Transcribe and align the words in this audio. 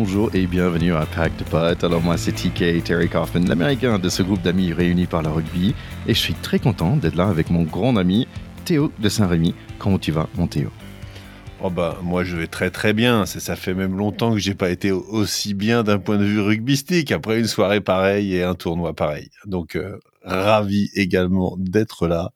bonjour 0.00 0.30
et 0.32 0.46
bienvenue 0.46 0.94
à 0.94 1.06
Pack 1.06 1.36
de 1.38 1.42
Potes. 1.42 1.82
Alors 1.82 2.00
moi 2.00 2.16
c'est 2.16 2.30
TK 2.30 2.84
Terry 2.84 3.08
Kaufman, 3.08 3.48
l'américain 3.48 3.98
de 3.98 4.08
ce 4.08 4.22
groupe 4.22 4.40
d'amis 4.42 4.72
réunis 4.72 5.06
par 5.06 5.22
le 5.22 5.28
rugby 5.28 5.74
et 6.06 6.14
je 6.14 6.18
suis 6.20 6.34
très 6.34 6.60
content 6.60 6.96
d'être 6.96 7.16
là 7.16 7.26
avec 7.26 7.50
mon 7.50 7.64
grand 7.64 7.96
ami 7.96 8.28
Théo 8.64 8.92
de 9.00 9.08
Saint-Rémy. 9.08 9.56
Comment 9.80 9.98
tu 9.98 10.12
vas 10.12 10.28
mon 10.36 10.46
Théo? 10.46 10.70
Oh 11.60 11.70
bah 11.70 11.98
moi 12.04 12.22
je 12.22 12.36
vais 12.36 12.46
très 12.46 12.70
très 12.70 12.92
bien. 12.92 13.26
Ça, 13.26 13.56
fait 13.56 13.74
même 13.74 13.96
longtemps 13.96 14.32
que 14.32 14.38
j'ai 14.38 14.54
pas 14.54 14.70
été 14.70 14.92
aussi 14.92 15.54
bien 15.54 15.82
d'un 15.82 15.98
point 15.98 16.16
de 16.16 16.24
vue 16.24 16.40
rugbystique 16.40 17.10
après 17.10 17.40
une 17.40 17.46
soirée 17.46 17.80
pareille 17.80 18.36
et 18.36 18.44
un 18.44 18.54
tournoi 18.54 18.94
pareil. 18.94 19.30
Donc 19.44 19.74
euh, 19.74 19.98
ravi 20.22 20.88
également 20.94 21.56
d'être 21.58 22.06
là 22.06 22.30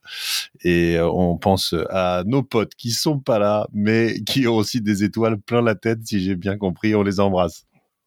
et 0.63 0.97
euh, 0.97 1.09
on 1.09 1.37
pense 1.37 1.73
à 1.89 2.23
nos 2.25 2.43
potes 2.43 2.75
qui 2.75 2.91
sont 2.91 3.19
pas 3.19 3.39
là 3.39 3.67
mais 3.73 4.21
qui 4.25 4.45
ont 4.47 4.55
aussi 4.55 4.81
des 4.81 5.05
étoiles 5.05 5.39
plein 5.39 5.61
la 5.61 5.75
tête 5.75 5.99
si 6.05 6.21
j'ai 6.21 6.35
bien 6.35 6.57
compris. 6.57 6.93
On 6.93 7.03
les 7.03 7.21
embrasse. 7.21 7.65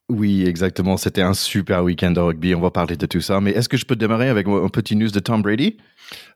Oui, 0.09 0.45
exactement. 0.47 0.95
C'était 0.95 1.21
un 1.21 1.33
super 1.33 1.83
week-end 1.83 2.11
de 2.11 2.21
rugby. 2.21 2.55
On 2.55 2.61
va 2.61 2.71
parler 2.71 2.95
de 2.95 3.05
tout 3.05 3.19
ça. 3.19 3.41
Mais 3.41 3.51
est-ce 3.51 3.67
que 3.67 3.75
je 3.75 3.85
peux 3.85 3.97
démarrer 3.97 4.29
avec 4.29 4.47
un 4.47 4.69
petit 4.69 4.95
news 4.95 5.09
de 5.09 5.19
Tom 5.19 5.41
Brady? 5.41 5.77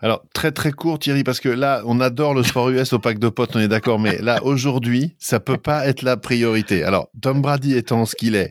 Alors, 0.02 0.24
très 0.34 0.52
très 0.52 0.74
court, 0.74 1.00
Thierry, 1.00 1.24
parce 1.24 1.40
que 1.40 1.48
là, 1.48 1.82
on 1.86 2.02
adore 2.02 2.34
le 2.34 2.44
sport 2.44 2.70
US 2.70 2.92
au 2.92 3.00
pack 3.00 3.20
de 3.20 3.30
potes, 3.30 3.56
on 3.56 3.60
est 3.60 3.70
d'accord. 3.70 4.00
Mais 4.00 4.18
là, 4.18 4.44
aujourd'hui, 4.44 5.16
ça 5.20 5.40
peut 5.40 5.58
pas 5.58 5.88
être 5.88 6.02
la 6.02 6.18
priorité. 6.18 6.84
Alors, 6.84 7.10
Tom 7.22 7.42
Brady 7.42 7.78
étant 7.78 8.06
ce 8.06 8.16
qu'il 8.16 8.36
est, 8.36 8.50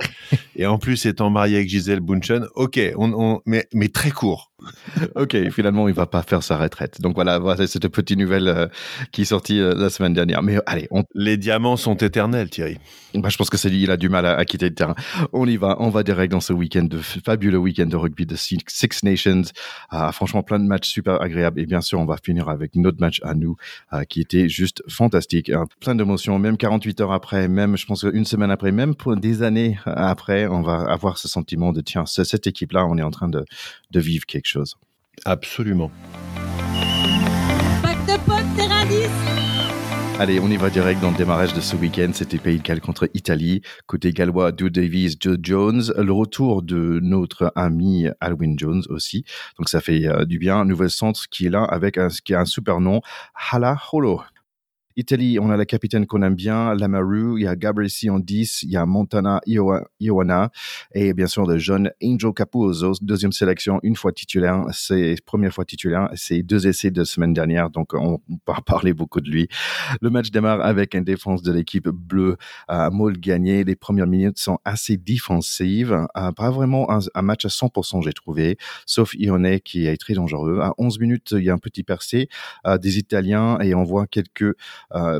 et 0.56 0.66
en 0.66 0.78
plus 0.78 1.04
étant 1.04 1.28
marié 1.28 1.56
avec 1.56 1.68
Gisèle 1.68 2.00
Bunchen, 2.00 2.46
ok, 2.54 2.80
on, 2.96 3.40
mais, 3.44 3.66
mais 3.74 3.88
très 3.88 4.10
court. 4.10 4.49
ok, 5.14 5.50
finalement, 5.50 5.88
il 5.88 5.94
va 5.94 6.06
pas 6.06 6.22
faire 6.22 6.42
sa 6.42 6.56
retraite. 6.56 7.00
Donc 7.00 7.14
voilà, 7.14 7.38
voilà 7.38 7.66
cette 7.66 7.88
petite 7.88 8.18
nouvelle 8.18 8.48
euh, 8.48 8.66
qui 9.12 9.22
est 9.22 9.26
sortie 9.26 9.60
euh, 9.60 9.74
la 9.74 9.90
semaine 9.90 10.14
dernière. 10.14 10.42
Mais 10.42 10.58
allez, 10.66 10.88
les 11.14 11.36
diamants 11.36 11.76
sont 11.76 11.96
éternels, 11.96 12.50
Thierry. 12.50 12.78
Bah, 13.14 13.28
je 13.28 13.36
pense 13.36 13.50
que 13.50 13.56
c'est 13.56 13.70
lui, 13.70 13.82
il 13.82 13.90
a 13.90 13.96
du 13.96 14.08
mal 14.08 14.24
à, 14.26 14.44
quitter 14.44 14.68
le 14.68 14.74
terrain. 14.74 14.94
On 15.32 15.46
y 15.46 15.56
va, 15.56 15.76
on 15.80 15.90
va 15.90 16.02
direct 16.02 16.30
dans 16.32 16.40
ce 16.40 16.52
week-end 16.52 16.84
de 16.84 16.98
fabuleux 16.98 17.58
week-end 17.58 17.86
de 17.86 17.96
rugby 17.96 18.26
de 18.26 18.36
Six 18.36 18.58
Nations. 19.02 19.42
Ah, 19.90 20.12
franchement, 20.12 20.42
plein 20.42 20.58
de 20.58 20.64
matchs 20.64 20.88
super 20.88 21.20
agréables. 21.20 21.60
Et 21.60 21.66
bien 21.66 21.80
sûr, 21.80 21.98
on 21.98 22.06
va 22.06 22.16
finir 22.22 22.48
avec 22.48 22.76
notre 22.76 23.00
match 23.00 23.20
à 23.24 23.34
nous, 23.34 23.56
qui 24.08 24.20
était 24.20 24.48
juste 24.48 24.82
fantastique. 24.88 25.50
Hein. 25.50 25.66
plein 25.80 25.94
d'émotions, 25.94 26.38
même 26.38 26.56
48 26.56 27.00
heures 27.00 27.12
après, 27.12 27.48
même, 27.48 27.76
je 27.76 27.86
pense 27.86 28.04
une 28.04 28.24
semaine 28.24 28.50
après, 28.50 28.72
même 28.72 28.94
pour 28.94 29.16
des 29.16 29.42
années 29.42 29.78
après, 29.84 30.46
on 30.46 30.62
va 30.62 30.80
avoir 30.90 31.18
ce 31.18 31.28
sentiment 31.28 31.72
de 31.72 31.80
tiens, 31.80 32.06
cette 32.06 32.46
équipe-là, 32.46 32.86
on 32.86 32.96
est 32.98 33.02
en 33.02 33.10
train 33.10 33.28
de, 33.28 33.44
de 33.90 34.00
vivre 34.00 34.26
quelque 34.26 34.46
chose. 34.46 34.49
Absolument. 35.24 35.90
Allez, 40.18 40.38
on 40.38 40.50
y 40.50 40.56
va 40.58 40.68
direct 40.68 41.00
dans 41.00 41.12
le 41.12 41.16
démarrage 41.16 41.54
de 41.54 41.62
ce 41.62 41.76
week-end. 41.76 42.10
C'était 42.12 42.36
Pays 42.36 42.58
de 42.58 42.62
Galles 42.62 42.82
contre 42.82 43.08
Italie. 43.14 43.62
Côté 43.86 44.12
gallois, 44.12 44.52
Drew 44.52 44.68
Davies, 44.68 45.16
Joe 45.18 45.38
Jones. 45.40 45.94
Le 45.96 46.12
retour 46.12 46.62
de 46.62 47.00
notre 47.02 47.52
ami 47.56 48.06
Alwyn 48.20 48.54
Jones 48.58 48.82
aussi. 48.90 49.24
Donc 49.56 49.70
ça 49.70 49.80
fait 49.80 50.06
euh, 50.06 50.26
du 50.26 50.38
bien. 50.38 50.66
Nouvel 50.66 50.90
centre 50.90 51.26
qui 51.30 51.46
est 51.46 51.50
là 51.50 51.64
avec 51.64 51.96
un, 51.96 52.08
qui 52.08 52.34
a 52.34 52.40
un 52.40 52.44
super 52.44 52.80
nom, 52.80 53.00
Hala 53.50 53.78
Holo. 53.92 54.20
Italie, 54.96 55.38
on 55.38 55.50
a 55.50 55.56
la 55.56 55.66
capitaine 55.66 56.06
qu'on 56.06 56.22
aime 56.22 56.34
bien, 56.34 56.74
Lamaru, 56.74 57.38
il 57.38 57.44
y 57.44 57.46
a 57.46 57.54
Gabriel 57.54 57.90
en 58.08 58.18
10, 58.18 58.64
il 58.64 58.70
y 58.70 58.76
a 58.76 58.84
Montana 58.86 59.40
Ioana 59.46 60.50
et 60.94 61.14
bien 61.14 61.26
sûr 61.26 61.46
le 61.46 61.58
jeune 61.58 61.92
Angel 62.02 62.32
Capuzzo, 62.34 62.92
deuxième 63.00 63.32
sélection, 63.32 63.78
une 63.82 63.94
fois 63.94 64.12
titulaire, 64.12 64.64
c'est 64.72 65.16
première 65.24 65.52
fois 65.52 65.64
titulaire, 65.64 66.10
c'est 66.14 66.42
deux 66.42 66.66
essais 66.66 66.90
de 66.90 67.04
semaine 67.04 67.32
dernière, 67.32 67.70
donc 67.70 67.94
on 67.94 68.20
va 68.46 68.58
parler 68.66 68.92
beaucoup 68.92 69.20
de 69.20 69.30
lui. 69.30 69.48
Le 70.00 70.10
match 70.10 70.30
démarre 70.30 70.60
avec 70.60 70.94
une 70.94 71.04
défense 71.04 71.42
de 71.42 71.52
l'équipe 71.52 71.88
bleue 71.88 72.36
à 72.68 72.90
Maul 72.90 73.18
gagné. 73.18 73.64
Les 73.64 73.76
premières 73.76 74.06
minutes 74.06 74.38
sont 74.38 74.58
assez 74.64 74.96
défensives, 74.96 76.06
euh, 76.16 76.32
pas 76.32 76.50
vraiment 76.50 76.88
un, 76.90 77.22
match 77.22 77.44
à 77.44 77.48
100% 77.48 78.02
j'ai 78.02 78.12
trouvé, 78.12 78.56
sauf 78.86 79.14
Ione 79.14 79.60
qui 79.60 79.86
est 79.86 79.96
très 79.96 80.14
dangereux. 80.14 80.60
À 80.60 80.74
11 80.78 80.98
minutes, 80.98 81.32
il 81.32 81.44
y 81.44 81.50
a 81.50 81.54
un 81.54 81.58
petit 81.58 81.82
percé 81.82 82.28
euh, 82.66 82.78
des 82.78 82.98
Italiens 82.98 83.58
et 83.60 83.74
on 83.74 83.84
voit 83.84 84.06
quelques 84.06 84.54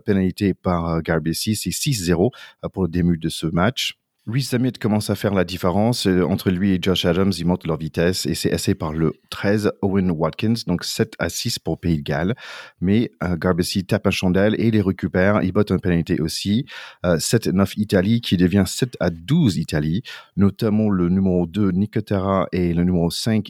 pénalité 0.04 0.54
par 0.54 0.88
euh, 0.88 1.00
Garbessi, 1.00 1.56
c'est 1.56 1.70
6-0 1.70 2.30
euh, 2.64 2.68
pour 2.68 2.84
le 2.84 2.88
début 2.88 3.18
de 3.18 3.28
ce 3.28 3.46
match. 3.46 3.96
Louis 4.26 4.42
Zamit 4.42 4.72
commence 4.72 5.08
à 5.08 5.14
faire 5.14 5.32
la 5.32 5.44
différence 5.44 6.06
entre 6.06 6.50
lui 6.50 6.72
et 6.72 6.78
Josh 6.80 7.06
Adams. 7.06 7.32
Ils 7.36 7.46
montent 7.46 7.66
leur 7.66 7.78
vitesse 7.78 8.26
et 8.26 8.34
c'est 8.34 8.50
essayé 8.50 8.74
par 8.74 8.92
le 8.92 9.14
13 9.30 9.72
Owen 9.80 10.10
Watkins, 10.10 10.54
donc 10.66 10.84
7 10.84 11.14
à 11.18 11.30
6 11.30 11.58
pour 11.58 11.80
Pays 11.80 11.96
de 11.96 12.02
Galles. 12.02 12.34
Mais 12.80 13.10
euh, 13.24 13.36
Garbessi 13.36 13.84
tape 13.84 14.06
un 14.06 14.10
chandelle 14.10 14.54
et 14.60 14.70
les 14.70 14.82
récupère. 14.82 15.42
Il 15.42 15.52
botte 15.52 15.70
une 15.70 15.80
pénalité 15.80 16.20
aussi. 16.20 16.66
7-9 17.02 17.72
Italie 17.78 18.20
qui 18.20 18.36
devient 18.36 18.64
7 18.66 18.98
à 19.00 19.08
12 19.08 19.56
Italie. 19.56 20.02
Notamment 20.36 20.90
le 20.90 21.08
numéro 21.08 21.46
2 21.46 21.70
Nicotera 21.70 22.46
et 22.52 22.74
le 22.74 22.84
numéro 22.84 23.10
5 23.10 23.48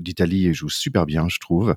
d'Italie 0.00 0.54
jouent 0.54 0.70
super 0.70 1.04
bien, 1.04 1.28
je 1.28 1.38
trouve 1.38 1.76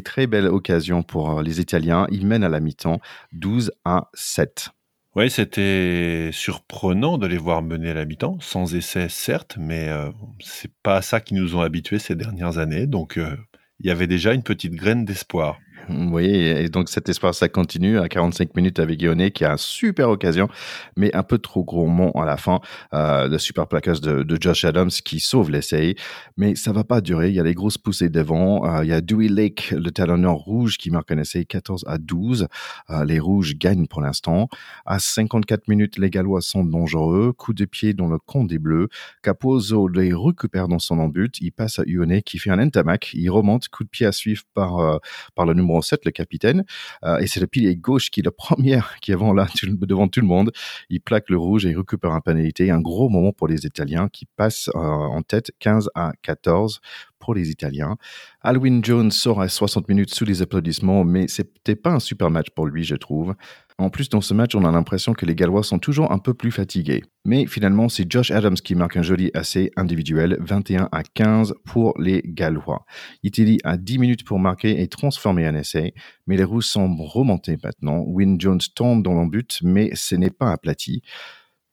très 0.00 0.26
belles 0.26 0.48
occasions 0.48 1.02
pour 1.02 1.38
euh, 1.38 1.42
les 1.42 1.60
Italiens. 1.60 2.06
Ils 2.10 2.26
mènent 2.26 2.44
à 2.44 2.48
la 2.48 2.60
mi-temps 2.60 3.00
12 3.32 3.72
à 3.84 4.10
7. 4.14 4.70
Oui, 5.16 5.30
c'était 5.30 6.30
surprenant 6.32 7.18
de 7.18 7.28
les 7.28 7.38
voir 7.38 7.62
mener 7.62 7.90
à 7.90 7.94
la 7.94 8.04
mi-temps, 8.04 8.38
sans 8.40 8.74
essai 8.74 9.08
certes, 9.08 9.56
mais 9.60 9.88
euh, 9.88 10.10
c'est 10.40 10.72
pas 10.82 10.96
à 10.96 11.02
ça 11.02 11.20
qu'ils 11.20 11.36
nous 11.36 11.54
ont 11.54 11.60
habitués 11.60 12.00
ces 12.00 12.16
dernières 12.16 12.58
années. 12.58 12.88
Donc 12.88 13.16
euh, 13.16 13.36
il 13.78 13.86
y 13.86 13.90
avait 13.90 14.08
déjà 14.08 14.34
une 14.34 14.42
petite 14.42 14.74
graine 14.74 15.04
d'espoir. 15.04 15.58
Oui, 15.88 16.26
et 16.26 16.68
donc 16.68 16.88
cet 16.88 17.08
espoir, 17.08 17.34
ça 17.34 17.48
continue 17.48 17.98
à 17.98 18.08
45 18.08 18.54
minutes 18.56 18.78
avec 18.78 18.98
Guillaume 18.98 19.30
qui 19.30 19.44
a 19.44 19.52
une 19.52 19.58
super 19.58 20.08
occasion, 20.10 20.48
mais 20.96 21.14
un 21.14 21.22
peu 21.22 21.38
trop 21.38 21.64
mont 21.86 22.10
à 22.12 22.24
la 22.24 22.36
fin. 22.36 22.60
Euh, 22.92 23.28
le 23.28 23.38
super 23.38 23.66
plaquage 23.66 24.00
de, 24.00 24.24
Josh 24.40 24.64
Adams 24.64 24.90
qui 24.90 25.20
sauve 25.20 25.50
l'essai, 25.50 25.94
mais 26.36 26.54
ça 26.54 26.72
va 26.72 26.84
pas 26.84 27.00
durer. 27.00 27.28
Il 27.28 27.34
y 27.34 27.40
a 27.40 27.42
les 27.42 27.54
grosses 27.54 27.78
poussées 27.78 28.08
devant. 28.08 28.66
Euh, 28.66 28.84
il 28.84 28.90
y 28.90 28.92
a 28.92 29.00
Dewey 29.00 29.28
Lake, 29.28 29.72
le 29.76 29.90
talonneur 29.90 30.34
rouge, 30.34 30.76
qui 30.76 30.90
marque 30.90 31.12
un 31.12 31.18
essai 31.18 31.44
14 31.44 31.84
à 31.86 31.98
12. 31.98 32.48
Euh, 32.90 33.04
les 33.04 33.18
rouges 33.18 33.56
gagnent 33.56 33.86
pour 33.86 34.02
l'instant. 34.02 34.48
À 34.86 34.98
54 34.98 35.68
minutes, 35.68 35.98
les 35.98 36.10
Gallois 36.10 36.40
sont 36.40 36.64
dangereux. 36.64 37.32
Coup 37.32 37.54
de 37.54 37.64
pied 37.64 37.94
dans 37.94 38.08
le 38.08 38.18
camp 38.18 38.44
des 38.44 38.58
Bleus. 38.58 38.88
Capozzo 39.22 39.88
les 39.88 40.12
récupère 40.14 40.68
dans 40.68 40.78
son 40.78 40.98
embut. 40.98 41.30
Il 41.40 41.52
passe 41.52 41.78
à 41.78 41.82
Ione 41.86 42.22
qui 42.22 42.38
fait 42.38 42.50
un 42.50 42.58
entamac. 42.58 43.10
Il 43.14 43.30
remonte. 43.30 43.68
Coup 43.68 43.84
de 43.84 43.88
pied 43.88 44.06
à 44.06 44.12
suivre 44.12 44.42
par, 44.54 44.78
euh, 44.78 44.98
par 45.34 45.46
le 45.46 45.54
numéro 45.54 45.73
7, 45.82 46.04
le 46.04 46.10
capitaine. 46.10 46.64
Euh, 47.04 47.18
et 47.18 47.26
c'est 47.26 47.40
le 47.40 47.46
pilier 47.46 47.76
gauche 47.76 48.10
qui 48.10 48.20
est 48.20 48.22
le 48.22 48.30
premier 48.30 48.80
qui 49.00 49.12
est 49.12 49.16
là 49.16 49.46
devant 49.64 50.08
tout 50.08 50.20
le 50.20 50.26
monde. 50.26 50.52
Il 50.90 51.00
plaque 51.00 51.30
le 51.30 51.36
rouge 51.36 51.66
et 51.66 51.70
il 51.70 51.76
récupère 51.76 52.12
un 52.12 52.20
pénalité. 52.20 52.70
Un 52.70 52.80
gros 52.80 53.08
moment 53.08 53.32
pour 53.32 53.48
les 53.48 53.66
Italiens 53.66 54.08
qui 54.12 54.26
passent 54.26 54.70
euh, 54.74 54.78
en 54.78 55.22
tête 55.22 55.52
15 55.58 55.90
à 55.94 56.12
14 56.22 56.80
pour 57.24 57.34
les 57.34 57.50
Italiens. 57.50 57.96
Alwyn 58.42 58.82
Jones 58.82 59.10
sort 59.10 59.40
à 59.40 59.48
60 59.48 59.88
minutes 59.88 60.14
sous 60.14 60.26
les 60.26 60.42
applaudissements, 60.42 61.04
mais 61.04 61.26
c'était 61.26 61.74
pas 61.74 61.90
un 61.90 61.98
super 61.98 62.30
match 62.30 62.48
pour 62.54 62.66
lui, 62.66 62.84
je 62.84 62.96
trouve. 62.96 63.34
En 63.78 63.90
plus, 63.90 64.08
dans 64.08 64.20
ce 64.20 64.34
match, 64.34 64.54
on 64.54 64.64
a 64.64 64.70
l'impression 64.70 65.14
que 65.14 65.26
les 65.26 65.34
Gallois 65.34 65.64
sont 65.64 65.80
toujours 65.80 66.12
un 66.12 66.18
peu 66.18 66.32
plus 66.32 66.52
fatigués. 66.52 67.02
Mais 67.24 67.44
finalement, 67.46 67.88
c'est 67.88 68.08
Josh 68.08 68.30
Adams 68.30 68.54
qui 68.54 68.76
marque 68.76 68.96
un 68.96 69.02
joli 69.02 69.32
assez 69.34 69.72
individuel, 69.74 70.36
21 70.40 70.88
à 70.92 71.02
15 71.02 71.54
pour 71.64 71.92
les 71.98 72.22
Gallois. 72.24 72.86
Italie 73.24 73.58
a 73.64 73.76
10 73.76 73.98
minutes 73.98 74.24
pour 74.24 74.38
marquer 74.38 74.80
et 74.80 74.86
transformer 74.86 75.44
un 75.46 75.56
essai, 75.56 75.92
mais 76.28 76.36
les 76.36 76.44
Russes 76.44 76.70
sont 76.70 76.94
remontés 76.94 77.58
maintenant. 77.64 78.04
Win 78.06 78.40
Jones 78.40 78.60
tombe 78.76 79.02
dans 79.02 79.14
l'embut, 79.14 79.58
mais 79.62 79.90
ce 79.94 80.14
n'est 80.14 80.30
pas 80.30 80.52
aplati. 80.52 81.02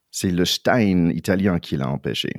C'est 0.09 0.31
le 0.31 0.45
Stein 0.45 1.09
italien 1.09 1.59
qui 1.59 1.77
l'a 1.77 1.87
empêché. 1.87 2.31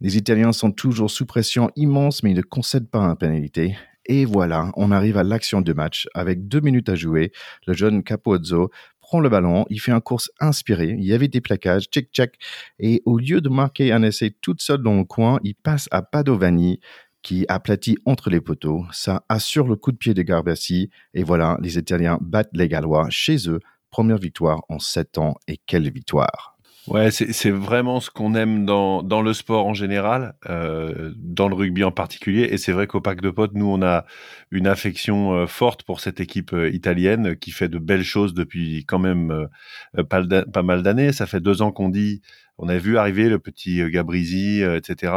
Les 0.00 0.18
Italiens 0.18 0.52
sont 0.52 0.72
toujours 0.72 1.10
sous 1.10 1.24
pression 1.24 1.70
immense, 1.74 2.22
mais 2.22 2.32
ils 2.32 2.36
ne 2.36 2.42
concèdent 2.42 2.90
pas 2.90 3.00
un 3.00 3.16
pénalité. 3.16 3.76
Et 4.08 4.24
voilà, 4.24 4.70
on 4.76 4.92
arrive 4.92 5.16
à 5.16 5.24
l'action 5.24 5.60
de 5.60 5.72
match. 5.72 6.06
Avec 6.14 6.46
deux 6.46 6.60
minutes 6.60 6.88
à 6.88 6.94
jouer, 6.94 7.32
le 7.66 7.74
jeune 7.74 8.04
Capozzo 8.04 8.70
prend 9.06 9.20
le 9.20 9.28
ballon, 9.28 9.64
il 9.70 9.80
fait 9.80 9.92
un 9.92 10.00
course 10.00 10.32
inspiré, 10.40 10.88
il 10.98 11.04
y 11.04 11.12
avait 11.12 11.28
des 11.28 11.40
plaquages, 11.40 11.84
check 11.84 12.10
check, 12.10 12.34
et 12.80 13.02
au 13.06 13.18
lieu 13.18 13.40
de 13.40 13.48
marquer 13.48 13.92
un 13.92 14.02
essai 14.02 14.34
toute 14.40 14.60
seule 14.60 14.82
dans 14.82 14.96
le 14.96 15.04
coin, 15.04 15.38
il 15.44 15.54
passe 15.54 15.88
à 15.92 16.02
Padovani 16.02 16.80
qui 17.22 17.46
aplatit 17.48 17.96
entre 18.04 18.30
les 18.30 18.40
poteaux. 18.40 18.84
Ça 18.90 19.24
assure 19.28 19.68
le 19.68 19.76
coup 19.76 19.92
de 19.92 19.96
pied 19.96 20.12
de 20.12 20.22
Garbassi, 20.22 20.90
et 21.14 21.22
voilà, 21.22 21.56
les 21.62 21.78
Italiens 21.78 22.18
battent 22.20 22.50
les 22.52 22.66
Gallois 22.66 23.06
chez 23.08 23.48
eux. 23.48 23.60
Première 23.90 24.18
victoire 24.18 24.64
en 24.68 24.80
sept 24.80 25.18
ans, 25.18 25.36
et 25.46 25.56
quelle 25.56 25.88
victoire 25.88 26.55
Ouais, 26.88 27.10
c'est 27.10 27.50
vraiment 27.50 27.98
ce 27.98 28.10
qu'on 28.10 28.36
aime 28.36 28.64
dans, 28.64 29.02
dans 29.02 29.20
le 29.20 29.32
sport 29.32 29.66
en 29.66 29.74
général, 29.74 30.34
euh, 30.48 31.12
dans 31.16 31.48
le 31.48 31.56
rugby 31.56 31.82
en 31.82 31.90
particulier. 31.90 32.48
Et 32.52 32.58
c'est 32.58 32.70
vrai 32.70 32.86
qu'au 32.86 33.00
Pack 33.00 33.20
de 33.20 33.30
Potes, 33.30 33.54
nous, 33.54 33.66
on 33.66 33.82
a 33.82 34.04
une 34.52 34.68
affection 34.68 35.34
euh, 35.34 35.46
forte 35.46 35.82
pour 35.82 35.98
cette 35.98 36.20
équipe 36.20 36.52
euh, 36.52 36.70
italienne 36.70 37.36
qui 37.36 37.50
fait 37.50 37.68
de 37.68 37.78
belles 37.78 38.04
choses 38.04 38.34
depuis 38.34 38.84
quand 38.86 39.00
même 39.00 39.48
euh, 39.96 40.04
pas, 40.04 40.62
mal 40.62 40.82
d'années. 40.84 41.12
Ça 41.12 41.26
fait 41.26 41.40
deux 41.40 41.60
ans 41.60 41.72
qu'on 41.72 41.88
dit, 41.88 42.22
on 42.58 42.68
a 42.68 42.78
vu 42.78 42.98
arriver 42.98 43.28
le 43.28 43.40
petit 43.40 43.82
Gabrizi, 43.90 44.62
etc. 44.62 45.12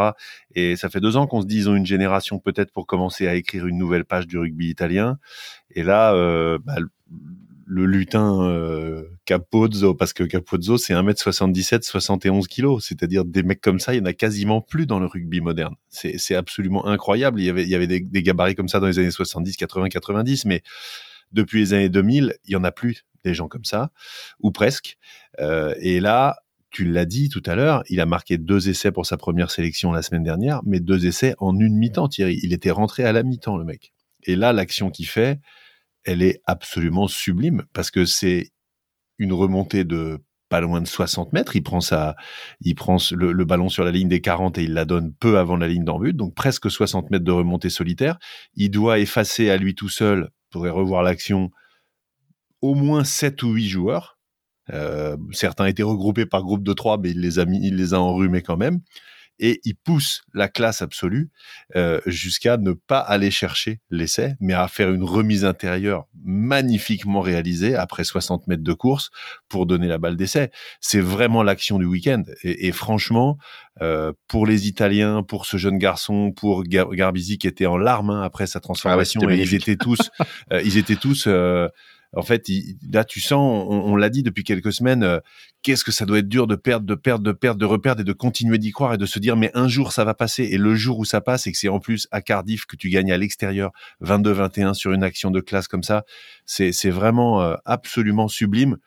Et 0.55 0.75
ça 0.75 0.89
fait 0.89 0.99
deux 0.99 1.17
ans 1.17 1.27
qu'on 1.27 1.41
se 1.41 1.47
dit, 1.47 1.57
ils 1.57 1.69
ont 1.69 1.75
une 1.75 1.85
génération 1.85 2.39
peut-être 2.39 2.73
pour 2.73 2.87
commencer 2.87 3.27
à 3.27 3.35
écrire 3.35 3.67
une 3.67 3.77
nouvelle 3.77 4.05
page 4.05 4.27
du 4.27 4.37
rugby 4.39 4.69
italien. 4.69 5.19
Et 5.71 5.83
là, 5.83 6.13
bah, 6.57 6.75
le 7.71 7.85
lutin 7.85 8.41
euh, 8.49 9.03
Capozzo, 9.25 9.93
parce 9.93 10.11
que 10.11 10.23
Capozzo, 10.23 10.79
c'est 10.79 10.95
1m77, 10.95 11.83
71 11.83 12.47
kg. 12.47 12.79
C'est-à-dire 12.79 13.25
des 13.25 13.43
mecs 13.43 13.61
comme 13.61 13.79
ça, 13.79 13.93
il 13.93 13.99
y 13.99 14.01
en 14.01 14.05
a 14.05 14.13
quasiment 14.13 14.59
plus 14.59 14.87
dans 14.87 14.99
le 14.99 15.05
rugby 15.05 15.39
moderne. 15.39 15.75
C'est 15.87 16.33
absolument 16.33 16.87
incroyable. 16.87 17.39
Il 17.39 17.45
y 17.45 17.49
avait, 17.49 17.63
il 17.63 17.69
y 17.69 17.75
avait 17.75 17.85
des, 17.85 17.99
des, 17.99 18.23
gabarits 18.23 18.55
comme 18.55 18.67
ça 18.67 18.79
dans 18.79 18.87
les 18.87 18.97
années 18.97 19.11
70, 19.11 19.55
80, 19.55 19.89
90, 19.89 20.45
mais 20.45 20.63
depuis 21.31 21.59
les 21.59 21.73
années 21.75 21.89
2000, 21.89 22.37
il 22.45 22.51
y 22.51 22.55
en 22.55 22.63
a 22.63 22.71
plus 22.71 23.05
des 23.23 23.35
gens 23.35 23.47
comme 23.47 23.65
ça, 23.65 23.91
ou 24.39 24.49
presque. 24.49 24.97
Euh, 25.39 25.75
et 25.79 25.99
là, 25.99 26.37
tu 26.71 26.85
l'as 26.85 27.05
dit 27.05 27.29
tout 27.29 27.43
à 27.45 27.53
l'heure, 27.53 27.83
il 27.87 27.99
a 28.01 28.07
marqué 28.07 28.39
deux 28.39 28.67
essais 28.67 28.91
pour 28.91 29.05
sa 29.05 29.17
première 29.17 29.51
sélection 29.51 29.91
la 29.91 30.01
semaine 30.01 30.23
dernière, 30.23 30.61
mais 30.65 30.79
deux 30.79 31.05
essais 31.05 31.35
en 31.37 31.55
une 31.59 31.75
mi-temps, 31.75 32.07
Thierry. 32.07 32.39
Il 32.41 32.51
était 32.51 32.71
rentré 32.71 33.03
à 33.03 33.11
la 33.11 33.21
mi-temps, 33.21 33.57
le 33.57 33.63
mec. 33.63 33.93
Et 34.23 34.35
là, 34.35 34.53
l'action 34.53 34.89
qu'il 34.89 35.07
fait, 35.07 35.39
elle 36.05 36.21
est 36.21 36.41
absolument 36.45 37.07
sublime 37.07 37.63
parce 37.73 37.91
que 37.91 38.05
c'est 38.05 38.51
une 39.17 39.33
remontée 39.33 39.83
de 39.83 40.19
pas 40.49 40.61
loin 40.61 40.81
de 40.81 40.87
60 40.87 41.31
mètres. 41.31 41.55
Il 41.55 41.61
prend 41.63 41.79
sa, 41.79 42.15
le, 42.61 43.43
ballon 43.45 43.69
sur 43.69 43.83
la 43.83 43.91
ligne 43.91 44.09
des 44.09 44.21
40 44.21 44.57
et 44.57 44.63
il 44.63 44.73
la 44.73 44.85
donne 44.85 45.13
peu 45.13 45.37
avant 45.37 45.55
la 45.57 45.67
ligne 45.67 45.83
d'en 45.83 45.99
but. 45.99 46.15
Donc 46.15 46.33
presque 46.33 46.69
60 46.69 47.11
mètres 47.11 47.23
de 47.23 47.31
remontée 47.31 47.69
solitaire. 47.69 48.17
Il 48.55 48.71
doit 48.71 48.99
effacer 48.99 49.49
à 49.49 49.57
lui 49.57 49.75
tout 49.75 49.89
seul, 49.89 50.29
pourrait 50.49 50.71
revoir 50.71 51.03
l'action, 51.03 51.51
au 52.61 52.73
moins 52.73 53.03
7 53.03 53.43
ou 53.43 53.51
8 53.51 53.69
joueurs. 53.69 54.17
Euh, 54.71 55.17
certains 55.31 55.65
étaient 55.65 55.83
regroupés 55.83 56.25
par 56.25 56.43
groupe 56.43 56.63
de 56.63 56.73
3, 56.73 56.97
mais 56.97 57.11
il 57.11 57.21
les 57.21 57.39
a 57.39 57.45
mis, 57.45 57.59
il 57.65 57.75
les 57.75 57.93
a 57.93 58.01
enrhumés 58.01 58.41
quand 58.41 58.57
même 58.57 58.81
et 59.39 59.61
il 59.63 59.75
pousse 59.75 60.21
la 60.33 60.47
classe 60.47 60.81
absolue 60.81 61.29
euh, 61.75 61.99
jusqu'à 62.05 62.57
ne 62.57 62.73
pas 62.73 62.99
aller 62.99 63.31
chercher 63.31 63.79
l'essai, 63.89 64.35
mais 64.39 64.53
à 64.53 64.67
faire 64.67 64.91
une 64.91 65.03
remise 65.03 65.45
intérieure 65.45 66.07
magnifiquement 66.23 67.21
réalisée 67.21 67.75
après 67.75 68.03
60 68.03 68.47
mètres 68.47 68.63
de 68.63 68.73
course 68.73 69.11
pour 69.47 69.65
donner 69.65 69.87
la 69.87 69.97
balle 69.97 70.15
d'essai. 70.15 70.51
C'est 70.81 70.99
vraiment 70.99 71.43
l'action 71.43 71.79
du 71.79 71.85
week-end. 71.85 72.23
Et, 72.43 72.67
et 72.67 72.71
franchement, 72.71 73.37
euh, 73.81 74.11
pour 74.27 74.45
les 74.45 74.67
Italiens, 74.67 75.23
pour 75.23 75.45
ce 75.45 75.57
jeune 75.57 75.77
garçon, 75.77 76.33
pour 76.35 76.63
Gar 76.63 76.89
Garbisi 76.89 77.37
qui 77.37 77.47
était 77.47 77.65
en 77.65 77.77
larmes 77.77 78.09
hein, 78.09 78.21
après 78.21 78.45
sa 78.45 78.59
transformation, 78.59 79.21
ah 79.25 79.33
ils 79.33 79.55
étaient 79.55 79.77
tous, 79.77 80.11
euh, 80.51 80.61
ils 80.63 80.77
étaient 80.77 80.97
tous 80.97 81.25
euh, 81.27 81.69
en 82.15 82.23
fait, 82.23 82.47
là, 82.91 83.03
tu 83.03 83.19
sens, 83.19 83.65
on, 83.69 83.95
l'a 83.95 84.09
dit 84.09 84.23
depuis 84.23 84.43
quelques 84.43 84.73
semaines, 84.73 85.03
euh, 85.03 85.19
qu'est-ce 85.61 85.83
que 85.83 85.91
ça 85.91 86.05
doit 86.05 86.19
être 86.19 86.27
dur 86.27 86.47
de 86.47 86.55
perdre, 86.55 86.85
de 86.85 86.95
perdre, 86.95 87.23
de 87.23 87.31
perdre, 87.31 87.59
de 87.59 87.65
reperdre 87.65 88.01
et 88.01 88.03
de 88.03 88.13
continuer 88.13 88.57
d'y 88.57 88.71
croire 88.71 88.95
et 88.95 88.97
de 88.97 89.05
se 89.05 89.19
dire, 89.19 89.35
mais 89.35 89.51
un 89.53 89.67
jour, 89.67 89.91
ça 89.91 90.03
va 90.05 90.15
passer. 90.15 90.43
Et 90.45 90.57
le 90.57 90.73
jour 90.73 90.97
où 90.97 91.05
ça 91.05 91.21
passe 91.21 91.45
et 91.45 91.51
que 91.51 91.57
c'est 91.57 91.69
en 91.69 91.79
plus 91.79 92.07
à 92.09 92.21
Cardiff 92.21 92.65
que 92.65 92.75
tu 92.75 92.89
gagnes 92.89 93.11
à 93.11 93.17
l'extérieur 93.17 93.71
22-21 94.01 94.73
sur 94.73 94.91
une 94.91 95.03
action 95.03 95.29
de 95.29 95.39
classe 95.39 95.67
comme 95.67 95.83
ça, 95.83 96.03
c'est 96.45 96.89
vraiment 96.89 97.43
euh, 97.43 97.55
absolument 97.65 98.27
sublime. 98.27 98.77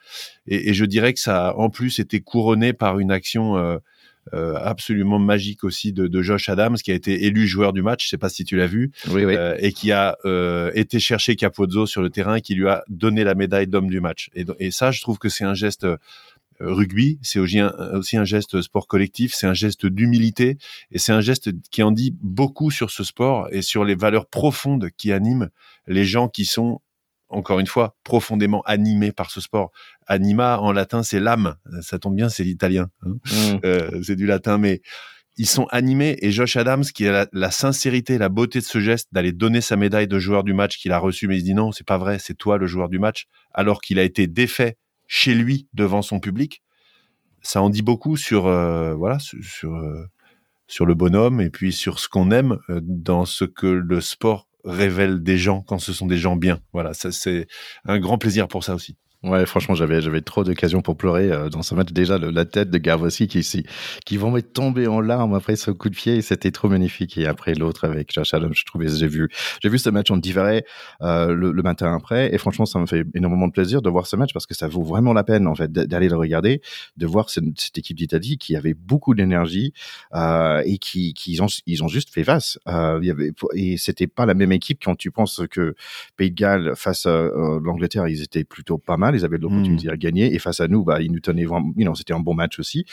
Et, 0.47 0.71
et, 0.71 0.75
je 0.75 0.85
dirais 0.85 1.13
que 1.13 1.21
ça 1.21 1.49
a 1.49 1.55
en 1.55 1.71
plus 1.71 2.01
été 2.01 2.21
couronné 2.21 2.73
par 2.73 2.99
une 2.99 3.13
action 3.13 3.81
euh, 4.35 4.55
absolument 4.57 5.19
magique 5.19 5.65
aussi 5.65 5.93
de, 5.93 6.07
de, 6.07 6.23
Josh 6.23 6.49
Adams 6.49 6.77
qui 6.77 6.93
a 6.93 6.95
été 6.95 7.25
élu 7.25 7.49
joueur 7.49 7.73
du 7.73 7.83
match, 7.83 8.05
je 8.05 8.11
sais 8.11 8.19
pas 8.19 8.29
si 8.29 8.45
tu 8.45 8.57
l'as 8.57 8.69
vu, 8.69 8.93
oui, 9.09 9.25
oui. 9.25 9.35
Euh, 9.37 9.57
et 9.59 9.73
qui 9.73 9.91
a 9.91 10.17
euh, 10.25 10.71
été 10.75 11.01
chercher 11.01 11.35
Capozzo 11.35 11.87
sur 11.87 12.03
le 12.03 12.11
terrain 12.11 12.37
et 12.37 12.41
qui 12.41 12.55
lui 12.55 12.69
a 12.69 12.85
donné 12.89 13.25
la 13.25 13.35
médaille 13.35 13.67
d'homme 13.67 13.91
du 13.91 14.01
match. 14.01 14.31
Et, 14.35 14.47
et, 14.61 14.71
ça, 14.71 14.93
je 14.93 15.01
trouve 15.01 15.19
que 15.19 15.29
c'est 15.29 15.43
un 15.43 15.55
geste 15.55 15.87
rugby, 16.61 17.19
c'est 17.23 17.41
aussi 17.41 17.59
un, 17.59 17.73
aussi 17.95 18.17
un 18.17 18.25
geste 18.25 18.63
sport 18.63 18.87
collectif, 18.87 19.35
c'est 19.35 19.49
un 19.49 19.55
geste 19.55 19.87
d'humilité 19.87 20.57
et 20.93 20.99
c'est 20.99 21.13
un 21.13 21.21
geste 21.21 21.51
qui 21.71 21.83
en 21.83 21.91
dit 21.91 22.15
beaucoup 22.23 22.71
sur 22.71 22.91
ce 22.91 23.03
sport 23.03 23.49
et 23.51 23.61
sur 23.61 23.85
les 23.85 23.97
valeurs 23.97 24.27
profondes 24.27 24.89
qui 24.97 25.11
animent 25.11 25.51
les 25.89 26.05
gens 26.05 26.29
qui 26.29 26.45
sont 26.45 26.81
encore 27.33 27.59
une 27.59 27.67
fois, 27.67 27.97
profondément 28.05 28.63
animés 28.63 29.13
par 29.13 29.31
ce 29.31 29.41
sport. 29.41 29.73
Anima, 30.07 30.59
en 30.59 30.73
latin, 30.73 31.03
c'est 31.03 31.21
l'âme. 31.21 31.57
Ça 31.81 31.99
tombe 31.99 32.15
bien, 32.15 32.29
c'est 32.29 32.45
l'italien. 32.45 32.91
Hein. 33.03 33.15
Mm. 33.25 33.61
Euh, 33.65 34.03
c'est 34.03 34.17
du 34.17 34.27
latin, 34.27 34.59
mais 34.59 34.83
ils 35.37 35.47
sont 35.47 35.67
animés. 35.71 36.19
Et 36.21 36.31
Josh 36.31 36.57
Adams, 36.57 36.85
qui 36.85 37.09
a 37.09 37.27
la, 37.33 37.51
sincérité, 37.51 38.19
la 38.19 38.29
beauté 38.29 38.61
de 38.61 38.65
ce 38.65 38.81
geste, 38.81 39.09
d'aller 39.13 39.33
donner 39.33 39.61
sa 39.61 39.77
médaille 39.77 40.09
de 40.09 40.19
joueur 40.19 40.45
du 40.45 40.53
match 40.53 40.79
qu'il 40.79 40.93
a 40.93 40.99
reçu, 40.99 41.27
mais 41.27 41.37
il 41.37 41.41
se 41.41 41.45
dit 41.45 41.55
non, 41.55 41.73
c'est 41.73 41.87
pas 41.87 41.99
vrai, 41.99 42.19
c'est 42.19 42.35
toi 42.35 42.59
le 42.59 42.67
joueur 42.67 42.89
du 42.89 42.99
match, 42.99 43.27
alors 43.53 43.81
qu'il 43.81 43.99
a 43.99 44.03
été 44.03 44.27
défait 44.27 44.77
chez 45.07 45.35
lui 45.35 45.69
devant 45.73 46.03
son 46.03 46.21
public. 46.21 46.63
Ça 47.41 47.61
en 47.61 47.71
dit 47.71 47.83
beaucoup 47.83 48.17
sur 48.17 48.47
euh, 48.47 48.95
voilà 48.95 49.19
sur 49.19 49.75
euh, 49.75 50.07
sur 50.69 50.87
le 50.87 50.95
bonhomme 50.95 51.41
et 51.41 51.51
puis 51.51 51.73
sur 51.73 51.99
ce 51.99 52.09
qu'on 52.09 52.31
aime 52.31 52.59
dans 52.69 53.25
ce 53.25 53.45
que 53.45 53.67
le 53.67 54.01
sport 54.01 54.47
révèle 54.65 55.23
des 55.23 55.39
gens 55.39 55.63
quand 55.63 55.79
ce 55.79 55.93
sont 55.93 56.07
des 56.07 56.17
gens 56.17 56.37
bien. 56.37 56.61
Voilà, 56.73 56.95
ça 56.95 57.13
c'est 57.13 57.47
un 57.85 57.99
grand 57.99 58.19
plaisir 58.19 58.49
pour 58.49 58.65
ça 58.65 58.75
aussi. 58.75 58.97
Ouais, 59.25 59.47
franchement, 59.47 59.77
j'avais 59.77 60.01
j'avais 60.01 60.21
trop 60.21 60.43
d'occasions 60.43 60.83
pour 60.83 60.97
pleurer 60.97 61.31
euh, 61.31 61.49
dans 61.49 61.63
ce 61.63 61.77
match. 61.77 61.93
Déjà, 61.93 62.19
la 62.19 62.45
tête 62.45 62.71
de 62.71 62.79
Garvossi 62.79 63.29
qui 63.29 63.47
qui 64.05 64.17
vont 64.17 64.37
être 64.37 64.53
tombé 64.53 64.89
en 64.89 65.01
larmes 65.01 65.35
après 65.35 65.55
ce 65.55 65.71
coup 65.71 65.89
de 65.91 65.95
pied, 65.95 66.23
c'était 66.23 66.51
trop 66.51 66.69
magnifique. 66.69 67.17
Et 67.17 67.29
après 67.29 67.55
l'autre 67.55 67.85
avec 67.85 68.13
Josh 68.13 68.33
je 68.33 68.65
trouvais, 68.65 68.89
j'ai 68.89 69.07
vu 69.07 69.29
j'ai 69.63 69.69
vu 69.69 69.79
ce 69.79 69.91
match 69.91 70.11
en 70.11 70.17
divers 70.17 70.63
euh, 71.03 71.33
le, 71.33 71.53
le, 71.53 71.63
matin 71.63 71.95
après, 71.95 72.35
et 72.35 72.39
franchement, 72.39 72.67
ça 72.67 72.81
me 72.81 72.87
fait 72.87 73.05
énormément 73.15 73.47
de 73.47 73.53
plaisir 73.53 73.81
de 73.81 73.89
voir 73.89 74.09
ce 74.09 74.17
match 74.17 74.33
parce 74.33 74.47
que 74.47 74.55
ça 74.55 74.67
vaut 74.67 74.83
vraiment 74.83 75.13
la 75.13 75.23
peine 75.23 75.47
en 75.47 75.55
fait 75.55 75.71
d'aller 75.71 76.09
le 76.09 76.17
regarder, 76.17 76.61
de 76.97 77.07
voir 77.07 77.31
cette, 77.31 77.45
équipe 77.79 77.97
d'Italie 77.97 78.39
qui 78.39 78.57
avait 78.57 78.75
beaucoup 78.75 79.15
d'énergie 79.15 79.73
euh, 80.15 80.63
et 80.67 80.79
qui, 80.79 81.15
qui 81.15 81.33
ils 81.33 81.43
ont 81.45 81.47
ils 81.67 81.85
ont 81.85 81.89
juste 81.89 82.11
fait 82.13 82.25
face. 82.25 82.59
Euh, 82.67 82.99
il 83.01 83.07
y 83.07 83.11
avait 83.13 83.31
et 83.55 83.77
c'était 83.77 84.09
pas 84.09 84.27
la 84.27 84.35
même 84.35 84.51
équipe 84.51 84.81
quand 84.83 84.97
tu 84.97 85.13
penses 85.13 85.43
que 85.49 85.77
Pays 86.17 86.33
de 86.33 86.35
Galles 86.35 86.73
face 86.75 87.07
à 87.07 87.29
l'Angleterre, 87.63 88.09
ils 88.09 88.23
étaient 88.23 88.43
plutôt 88.43 88.79
pas 88.79 88.97
mal 88.97 89.12
ils 89.15 89.25
avaient 89.25 89.39
de 89.39 89.43
l'opportunité 89.43 89.89
mmh. 89.89 89.93
à 89.93 89.97
gagner. 89.97 90.35
Et 90.35 90.39
face 90.39 90.61
à 90.61 90.69
nous, 90.69 90.85
bah, 90.85 91.01
ils 91.01 91.11
nous 91.11 91.21
tenaient 91.21 91.45
vraiment, 91.45 91.73
you 91.77 91.85
know, 91.85 91.95
c'était 91.95 92.15
un 92.15 92.21
bon 92.21 92.35
match 92.35 92.59
aussi. 92.59 92.85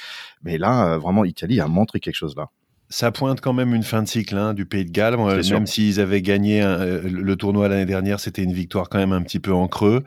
Mais 0.44 0.58
là, 0.58 0.94
euh, 0.94 0.98
vraiment, 0.98 1.24
l'Italie 1.24 1.60
a 1.60 1.68
montré 1.68 2.00
quelque 2.00 2.16
chose 2.16 2.36
là 2.36 2.50
ça 2.90 3.12
pointe 3.12 3.40
quand 3.40 3.54
même 3.54 3.76
une 3.76 3.84
fin 3.84 4.02
de 4.02 4.08
cycle 4.08 4.36
hein, 4.36 4.54
du 4.54 4.66
Pays 4.66 4.84
de 4.84 4.92
Galles. 4.92 5.16
même 5.18 5.68
s'ils 5.68 6.00
avaient 6.00 6.22
gagné 6.22 6.64
euh, 6.64 7.02
le 7.04 7.36
tournoi 7.36 7.68
l'année 7.68 7.86
dernière, 7.86 8.20
c'était 8.20 8.44
une 8.44 8.54
victoire 8.54 8.90
quand 8.90 8.98
même 8.98 9.14
un 9.14 9.22
petit 9.22 9.40
peu 9.40 9.54
en 9.54 9.68
creux. 9.68 10.04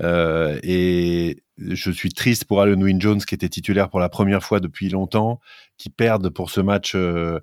Euh, 0.00 0.58
et 0.62 1.41
je 1.70 1.90
suis 1.90 2.12
triste 2.12 2.44
pour 2.44 2.60
Alan 2.60 2.80
Wynne 2.80 3.00
Jones 3.00 3.20
qui 3.20 3.34
était 3.34 3.48
titulaire 3.48 3.88
pour 3.88 4.00
la 4.00 4.08
première 4.08 4.42
fois 4.42 4.60
depuis 4.60 4.88
longtemps, 4.88 5.40
qui 5.78 5.90
perdent 5.90 6.30
pour 6.30 6.50
ce 6.50 6.60
match 6.60 6.92
euh, 6.94 7.40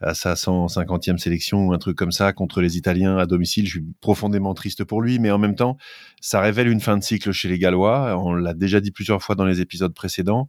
à 0.00 0.14
sa 0.14 0.34
150e 0.34 1.18
sélection 1.18 1.66
ou 1.66 1.72
un 1.72 1.78
truc 1.78 1.96
comme 1.96 2.12
ça 2.12 2.32
contre 2.32 2.60
les 2.60 2.76
Italiens 2.76 3.16
à 3.16 3.26
domicile. 3.26 3.66
Je 3.66 3.78
suis 3.78 3.86
profondément 4.00 4.54
triste 4.54 4.84
pour 4.84 5.02
lui, 5.02 5.18
mais 5.18 5.30
en 5.30 5.38
même 5.38 5.54
temps, 5.54 5.76
ça 6.20 6.40
révèle 6.40 6.68
une 6.68 6.80
fin 6.80 6.96
de 6.96 7.02
cycle 7.02 7.32
chez 7.32 7.48
les 7.48 7.58
Gallois. 7.58 8.16
On 8.22 8.34
l'a 8.34 8.54
déjà 8.54 8.80
dit 8.80 8.90
plusieurs 8.90 9.22
fois 9.22 9.34
dans 9.34 9.46
les 9.46 9.60
épisodes 9.60 9.94
précédents. 9.94 10.48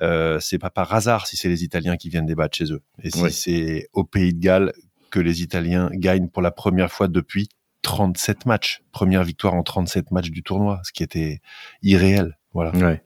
Euh, 0.00 0.38
c'est 0.40 0.58
pas 0.58 0.70
par 0.70 0.92
hasard 0.94 1.26
si 1.26 1.36
c'est 1.36 1.48
les 1.48 1.64
Italiens 1.64 1.96
qui 1.96 2.08
viennent 2.08 2.26
débattre 2.26 2.56
chez 2.56 2.72
eux. 2.72 2.82
Et 3.02 3.10
si 3.10 3.30
c'est 3.30 3.88
au 3.92 4.04
Pays 4.04 4.32
de 4.32 4.40
Galles 4.40 4.72
que 5.10 5.20
les 5.20 5.42
Italiens 5.42 5.90
gagnent 5.92 6.28
pour 6.28 6.42
la 6.42 6.50
première 6.50 6.90
fois 6.90 7.08
depuis 7.08 7.48
37 7.82 8.46
matchs. 8.46 8.82
Première 8.92 9.24
victoire 9.24 9.54
en 9.54 9.62
37 9.62 10.10
matchs 10.10 10.30
du 10.30 10.42
tournoi, 10.42 10.80
ce 10.84 10.92
qui 10.92 11.02
était 11.02 11.40
irréel. 11.82 12.38
Voilà. 12.54 12.70
Ouais. 12.72 13.02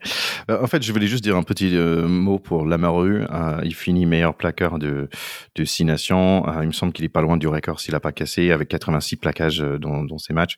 Euh, 0.49 0.61
en 0.61 0.67
fait, 0.67 0.83
je 0.83 0.91
voulais 0.91 1.07
juste 1.07 1.23
dire 1.23 1.37
un 1.37 1.43
petit 1.43 1.75
euh, 1.75 2.07
mot 2.07 2.37
pour 2.37 2.65
Lamaru. 2.65 3.23
Euh, 3.29 3.61
il 3.63 3.73
finit 3.73 4.05
meilleur 4.05 4.35
plaqueur 4.35 4.77
de, 4.77 5.09
de 5.55 5.65
six 5.65 5.85
nations. 5.85 6.45
il 6.61 6.67
me 6.67 6.73
semble 6.73 6.91
qu'il 6.91 7.05
est 7.05 7.09
pas 7.09 7.21
loin 7.21 7.37
du 7.37 7.47
record 7.47 7.79
s'il 7.79 7.95
a 7.95 7.99
pas 7.99 8.11
cassé, 8.11 8.51
avec 8.51 8.67
86 8.69 9.15
plaquages 9.17 9.59
dans, 9.59 10.03
dans 10.03 10.17
ses 10.17 10.33
matchs. 10.33 10.57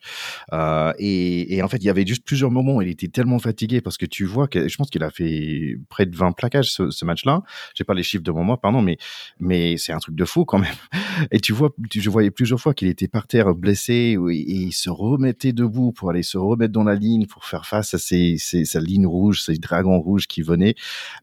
Et, 0.98 1.56
et, 1.56 1.62
en 1.62 1.68
fait, 1.68 1.78
il 1.78 1.84
y 1.84 1.90
avait 1.90 2.06
juste 2.06 2.24
plusieurs 2.24 2.50
moments 2.50 2.76
où 2.76 2.82
il 2.82 2.88
était 2.88 3.08
tellement 3.08 3.38
fatigué 3.38 3.80
parce 3.80 3.96
que 3.96 4.06
tu 4.06 4.24
vois 4.24 4.48
que 4.48 4.68
je 4.68 4.76
pense 4.76 4.90
qu'il 4.90 5.02
a 5.04 5.10
fait 5.10 5.76
près 5.88 6.06
de 6.06 6.16
20 6.16 6.32
plaquages 6.32 6.72
ce, 6.72 6.90
ce 6.90 7.04
match-là. 7.04 7.42
J'ai 7.74 7.84
pas 7.84 7.94
les 7.94 8.02
chiffres 8.02 8.24
devant 8.24 8.42
moi, 8.42 8.60
pardon, 8.60 8.82
mais 8.82 8.98
mais 9.38 9.76
c'est 9.76 9.92
un 9.92 9.98
truc 9.98 10.14
de 10.16 10.24
fou 10.24 10.44
quand 10.44 10.58
même. 10.58 10.74
Et 11.30 11.40
tu 11.40 11.52
vois, 11.52 11.70
je 11.92 12.10
voyais 12.10 12.30
plusieurs 12.30 12.60
fois 12.60 12.74
qu'il 12.74 12.88
était 12.88 13.08
par 13.08 13.26
terre 13.26 13.54
blessé 13.54 14.16
et, 14.30 14.50
il 14.50 14.72
se 14.72 14.90
remettait 14.90 15.52
debout 15.52 15.92
pour 15.92 16.10
aller 16.10 16.22
se 16.22 16.38
remettre 16.38 16.72
dans 16.72 16.84
la 16.84 16.94
ligne 16.94 17.26
pour 17.26 17.44
faire 17.44 17.66
face 17.66 17.94
à 17.94 17.98
ses, 17.98 18.36
ses 18.38 18.64
ligne 18.80 19.06
rouge, 19.06 19.42
ces 19.42 19.54
dragons 19.54 20.00
rouges 20.00 20.26
qui 20.26 20.42
venaient. 20.42 20.74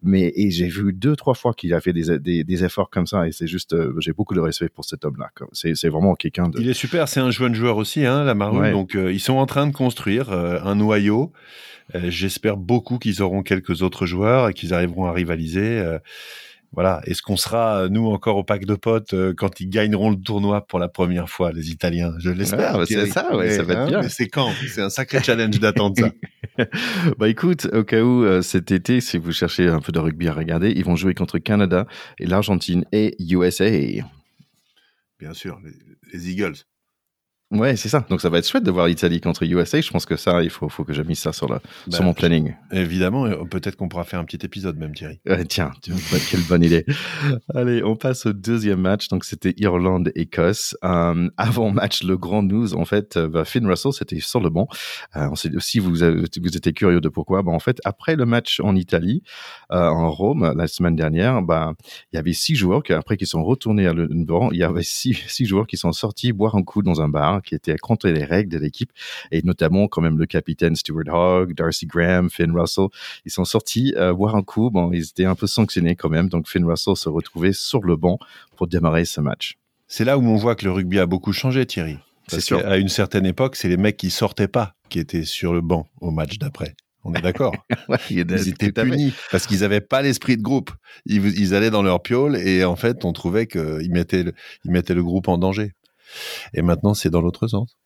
Mais 0.03 0.31
et 0.35 0.51
j'ai 0.51 0.67
vu 0.67 0.93
deux 0.93 1.15
trois 1.15 1.33
fois 1.33 1.53
qu'il 1.53 1.73
a 1.73 1.81
fait 1.81 1.93
des, 1.93 2.19
des, 2.19 2.43
des, 2.43 2.63
efforts 2.63 2.89
comme 2.89 3.07
ça 3.07 3.27
et 3.27 3.31
c'est 3.31 3.47
juste, 3.47 3.73
euh, 3.73 3.93
j'ai 3.99 4.13
beaucoup 4.13 4.33
de 4.33 4.39
respect 4.39 4.69
pour 4.69 4.85
cet 4.85 5.05
homme-là. 5.05 5.29
C'est, 5.51 5.75
c'est 5.75 5.89
vraiment 5.89 6.15
quelqu'un 6.15 6.49
de. 6.49 6.59
Il 6.59 6.69
est 6.69 6.73
super, 6.73 7.07
c'est 7.07 7.19
un 7.19 7.31
jeune 7.31 7.53
joueur 7.53 7.77
aussi, 7.77 8.05
hein, 8.05 8.23
la 8.23 8.33
Maroon. 8.33 8.71
Donc 8.71 8.95
euh, 8.95 9.11
ils 9.11 9.19
sont 9.19 9.35
en 9.35 9.45
train 9.45 9.67
de 9.67 9.73
construire 9.73 10.31
euh, 10.31 10.59
un 10.63 10.75
noyau. 10.75 11.31
J'espère 11.93 12.57
beaucoup 12.57 12.97
qu'ils 12.97 13.21
auront 13.21 13.43
quelques 13.43 13.81
autres 13.81 14.05
joueurs 14.05 14.49
et 14.49 14.53
qu'ils 14.53 14.73
arriveront 14.73 15.05
à 15.05 15.13
rivaliser. 15.13 15.81
Voilà. 16.73 17.01
Est-ce 17.05 17.21
qu'on 17.21 17.37
sera, 17.37 17.87
nous, 17.89 18.07
encore 18.07 18.37
au 18.37 18.43
pack 18.43 18.65
de 18.65 18.75
potes 18.75 19.13
euh, 19.13 19.33
quand 19.35 19.59
ils 19.59 19.69
gagneront 19.69 20.09
le 20.09 20.17
tournoi 20.17 20.65
pour 20.65 20.79
la 20.79 20.87
première 20.87 21.29
fois, 21.29 21.51
les 21.51 21.71
Italiens? 21.71 22.13
Je 22.19 22.29
l'espère. 22.29 22.85
c'est 22.85 23.07
ça, 23.07 23.35
ouais, 23.35 23.51
ça 23.51 23.63
va 23.63 23.73
être 23.73 23.79
hein, 23.79 23.87
bien. 23.87 24.01
Mais 24.01 24.09
c'est 24.09 24.27
quand? 24.27 24.51
C'est 24.67 24.81
un 24.81 24.89
sacré 24.89 25.21
challenge 25.23 25.59
d'attendre 25.59 25.95
ça. 25.97 26.65
bah 27.17 27.29
écoute, 27.29 27.67
au 27.73 27.83
cas 27.83 28.01
où 28.01 28.23
euh, 28.23 28.41
cet 28.41 28.71
été, 28.71 29.01
si 29.01 29.17
vous 29.17 29.31
cherchez 29.31 29.67
un 29.67 29.79
peu 29.79 29.91
de 29.91 29.99
rugby 29.99 30.27
à 30.27 30.33
regarder, 30.33 30.71
ils 30.75 30.83
vont 30.83 30.95
jouer 30.95 31.13
contre 31.13 31.39
Canada 31.39 31.87
et 32.19 32.25
l'Argentine 32.25 32.85
et 32.91 33.15
USA. 33.19 33.69
Bien 35.19 35.33
sûr, 35.33 35.59
les, 36.13 36.29
Eagles. 36.29 36.55
Ouais, 37.49 37.77
c'est 37.77 37.87
ça. 37.87 38.05
Donc 38.09 38.19
ça 38.19 38.29
va 38.29 38.39
être 38.39 38.47
chouette 38.47 38.65
de 38.65 38.71
voir 38.71 38.87
l'Italie 38.87 39.21
contre 39.21 39.43
USA. 39.43 39.79
Je 39.79 39.89
pense 39.89 40.05
que 40.05 40.17
ça, 40.17 40.43
il 40.43 40.49
faut, 40.49 40.67
faut 40.67 40.83
que 40.83 40.91
je 40.91 41.01
mise 41.01 41.19
ça 41.19 41.31
sur, 41.31 41.47
la, 41.47 41.61
sur 41.89 41.99
Bah, 42.01 42.05
mon 42.05 42.13
planning. 42.13 42.53
Évidemment, 42.73 43.25
et 43.25 43.35
peut-être 43.49 43.77
qu'on 43.77 43.87
pourra 43.87 44.03
faire 44.03 44.19
un 44.19 44.25
petit 44.25 44.45
épisode 44.45 44.77
même, 44.77 44.93
Thierry. 44.93 45.21
Tiens, 45.47 45.71
vois, 45.87 46.19
quelle 46.29 46.41
bonne 46.41 46.61
idée. 46.63 46.85
Allez, 47.55 47.83
on 47.85 47.95
passe 47.95 48.25
au 48.25 48.33
deuxième 48.33 48.81
match. 48.81 49.07
Donc, 49.07 49.23
c'était 49.23 49.53
Irlande-Écosse. 49.57 50.75
Euh, 50.83 51.29
avant 51.37 51.71
match, 51.71 52.03
le 52.03 52.17
grand 52.17 52.43
news, 52.43 52.75
en 52.75 52.83
fait, 52.83 53.15
euh, 53.15 53.29
bah, 53.29 53.45
Finn 53.45 53.65
Russell, 53.65 53.93
c'était 53.93 54.19
sur 54.19 54.41
le 54.41 54.49
banc. 54.49 54.67
Euh, 55.15 55.29
si 55.59 55.79
vous, 55.79 56.03
avez- 56.03 56.19
vous 56.41 56.57
étiez 56.57 56.73
curieux 56.73 56.99
de 56.99 57.09
pourquoi, 57.09 57.43
bah, 57.43 57.51
en 57.53 57.59
fait, 57.59 57.79
après 57.85 58.17
le 58.17 58.25
match 58.25 58.59
en 58.59 58.75
Italie, 58.75 59.23
euh, 59.71 59.87
en 59.87 60.11
Rome, 60.11 60.53
la 60.57 60.67
semaine 60.67 60.97
dernière, 60.97 61.41
bah, 61.41 61.73
il 62.11 62.17
y 62.17 62.19
avait 62.19 62.33
six 62.33 62.55
joueurs 62.55 62.83
qui, 62.83 62.91
après, 62.93 63.15
qui 63.17 63.25
sont 63.25 63.43
retournés 63.43 63.87
à 63.87 63.93
le 63.93 64.07
le 64.07 64.25
banc. 64.25 64.49
Il 64.51 64.57
y 64.57 64.63
avait 64.63 64.83
six, 64.83 65.13
six 65.27 65.45
joueurs 65.45 65.67
qui 65.67 65.77
sont 65.77 65.91
sortis 65.91 66.33
boire 66.33 66.55
un 66.55 66.63
coup 66.63 66.81
dans 66.83 67.01
un 67.01 67.09
bar, 67.09 67.36
qui 67.41 67.55
étaient 67.55 67.77
contre 67.77 68.07
les 68.09 68.23
règles 68.23 68.51
de 68.51 68.57
l'équipe, 68.57 68.91
et 69.31 69.41
notamment 69.43 69.87
quand 69.87 70.01
même 70.01 70.17
le 70.17 70.25
capitaine 70.25 70.75
Stuart 70.75 71.03
Hogg, 71.13 71.53
Darcy 71.53 71.85
Graham, 71.85 72.29
Finn 72.29 72.51
Russell. 72.57 72.87
Ils 73.25 73.31
sont 73.31 73.45
sortis 73.45 73.93
euh, 73.97 74.13
boire 74.13 74.35
un 74.35 74.43
coup. 74.43 74.69
Bon, 74.69 74.91
ils 74.91 75.03
étaient 75.03 75.25
un 75.25 75.35
peu 75.35 75.47
sanctionnés 75.47 75.95
quand 75.95 76.09
même. 76.09 76.29
Donc 76.29 76.47
Finn 76.47 76.65
Russell 76.65 76.95
se 76.95 77.09
retrouvait 77.09 77.53
sur 77.53 77.81
le 77.83 77.95
banc 77.95 78.19
pour 78.55 78.67
démarrer 78.67 79.05
ce 79.05 79.21
match. 79.21 79.57
C'est 79.87 80.03
là 80.05 80.17
où 80.17 80.21
on 80.25 80.35
voit 80.35 80.55
que 80.55 80.65
le 80.65 80.71
rugby 80.71 80.99
a 80.99 81.05
beaucoup 81.05 81.31
changé, 81.33 81.65
Thierry. 81.65 81.97
C'est 82.27 82.41
sûr. 82.41 82.61
qu'à 82.61 82.75
une 82.77 82.89
certaine 82.89 83.25
époque, 83.25 83.55
c'est 83.55 83.69
les 83.69 83.77
mecs 83.77 83.95
qui 83.95 84.09
sortaient 84.09 84.49
pas 84.49 84.73
qui 84.89 84.99
étaient 84.99 85.23
sur 85.23 85.53
le 85.53 85.61
banc 85.61 85.87
au 86.01 86.11
match 86.11 86.37
d'après. 86.39 86.75
On 87.05 87.13
est 87.13 87.21
d'accord. 87.21 87.55
Ouais, 87.87 87.97
Ils 88.09 88.19
étaient 88.19 88.77
à 88.77 88.83
punis 88.83 89.13
parce 89.31 89.47
qu'ils 89.47 89.61
n'avaient 89.61 89.79
pas 89.79 90.01
l'esprit 90.01 90.35
de 90.35 90.41
groupe. 90.41 90.71
Ils, 91.05 91.25
ils 91.39 91.55
allaient 91.55 91.69
dans 91.69 91.83
leur 91.83 92.01
piole 92.01 92.35
et 92.35 92.65
en 92.65 92.75
fait, 92.75 93.05
on 93.05 93.13
trouvait 93.13 93.47
qu'ils 93.47 93.91
mettaient, 93.91 94.23
le- 94.23 94.33
ils 94.65 94.71
mettaient 94.71 94.93
le 94.93 95.03
groupe 95.03 95.29
en 95.29 95.37
danger. 95.37 95.71
Et 96.53 96.61
maintenant, 96.61 96.93
c'est 96.93 97.09
dans 97.09 97.21
l'autre 97.21 97.47
sens. 97.47 97.77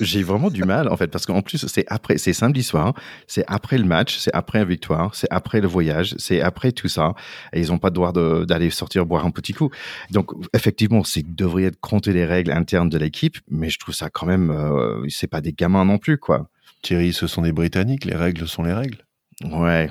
J'ai 0.00 0.22
vraiment 0.22 0.50
du 0.50 0.62
mal 0.62 0.88
en 0.88 0.96
fait 0.96 1.08
parce 1.08 1.26
qu'en 1.26 1.42
plus 1.42 1.66
c'est 1.66 1.84
après, 1.88 2.18
c'est 2.18 2.32
samedi 2.32 2.62
soir, 2.62 2.92
c'est 3.26 3.44
après 3.48 3.78
le 3.78 3.84
match, 3.84 4.18
c'est 4.18 4.32
après 4.34 4.58
la 4.58 4.64
victoire, 4.64 5.14
c'est 5.14 5.26
après 5.30 5.60
le 5.60 5.66
voyage, 5.66 6.14
c'est 6.18 6.40
après 6.40 6.70
tout 6.70 6.88
ça 6.88 7.14
et 7.52 7.60
ils 7.60 7.68
n'ont 7.68 7.78
pas 7.78 7.88
le 7.88 7.94
droit 7.94 8.12
d'aller 8.12 8.70
sortir 8.70 9.06
boire 9.06 9.24
un 9.24 9.30
petit 9.30 9.52
coup. 9.52 9.70
Donc 10.10 10.30
effectivement, 10.54 11.02
c'est 11.02 11.24
devrait 11.34 11.64
être 11.64 11.80
compter 11.80 12.12
les 12.12 12.26
règles 12.26 12.52
internes 12.52 12.90
de 12.90 12.98
l'équipe, 12.98 13.38
mais 13.48 13.70
je 13.70 13.78
trouve 13.78 13.94
ça 13.94 14.10
quand 14.10 14.26
même, 14.26 14.50
euh, 14.50 15.04
c'est 15.08 15.28
pas 15.28 15.40
des 15.40 15.52
gamins 15.52 15.84
non 15.84 15.98
plus 15.98 16.18
quoi. 16.18 16.48
Thierry, 16.82 17.12
ce 17.12 17.28
sont 17.28 17.42
des 17.42 17.52
Britanniques. 17.52 18.04
Les 18.04 18.16
règles 18.16 18.46
sont 18.46 18.64
les 18.64 18.72
règles. 18.72 18.98
Ouais. 19.44 19.88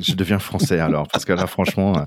Je 0.00 0.14
deviens 0.14 0.38
français 0.38 0.78
alors, 0.78 1.08
parce 1.08 1.24
que 1.24 1.32
là, 1.32 1.46
franchement, 1.46 1.96
euh, 1.96 2.02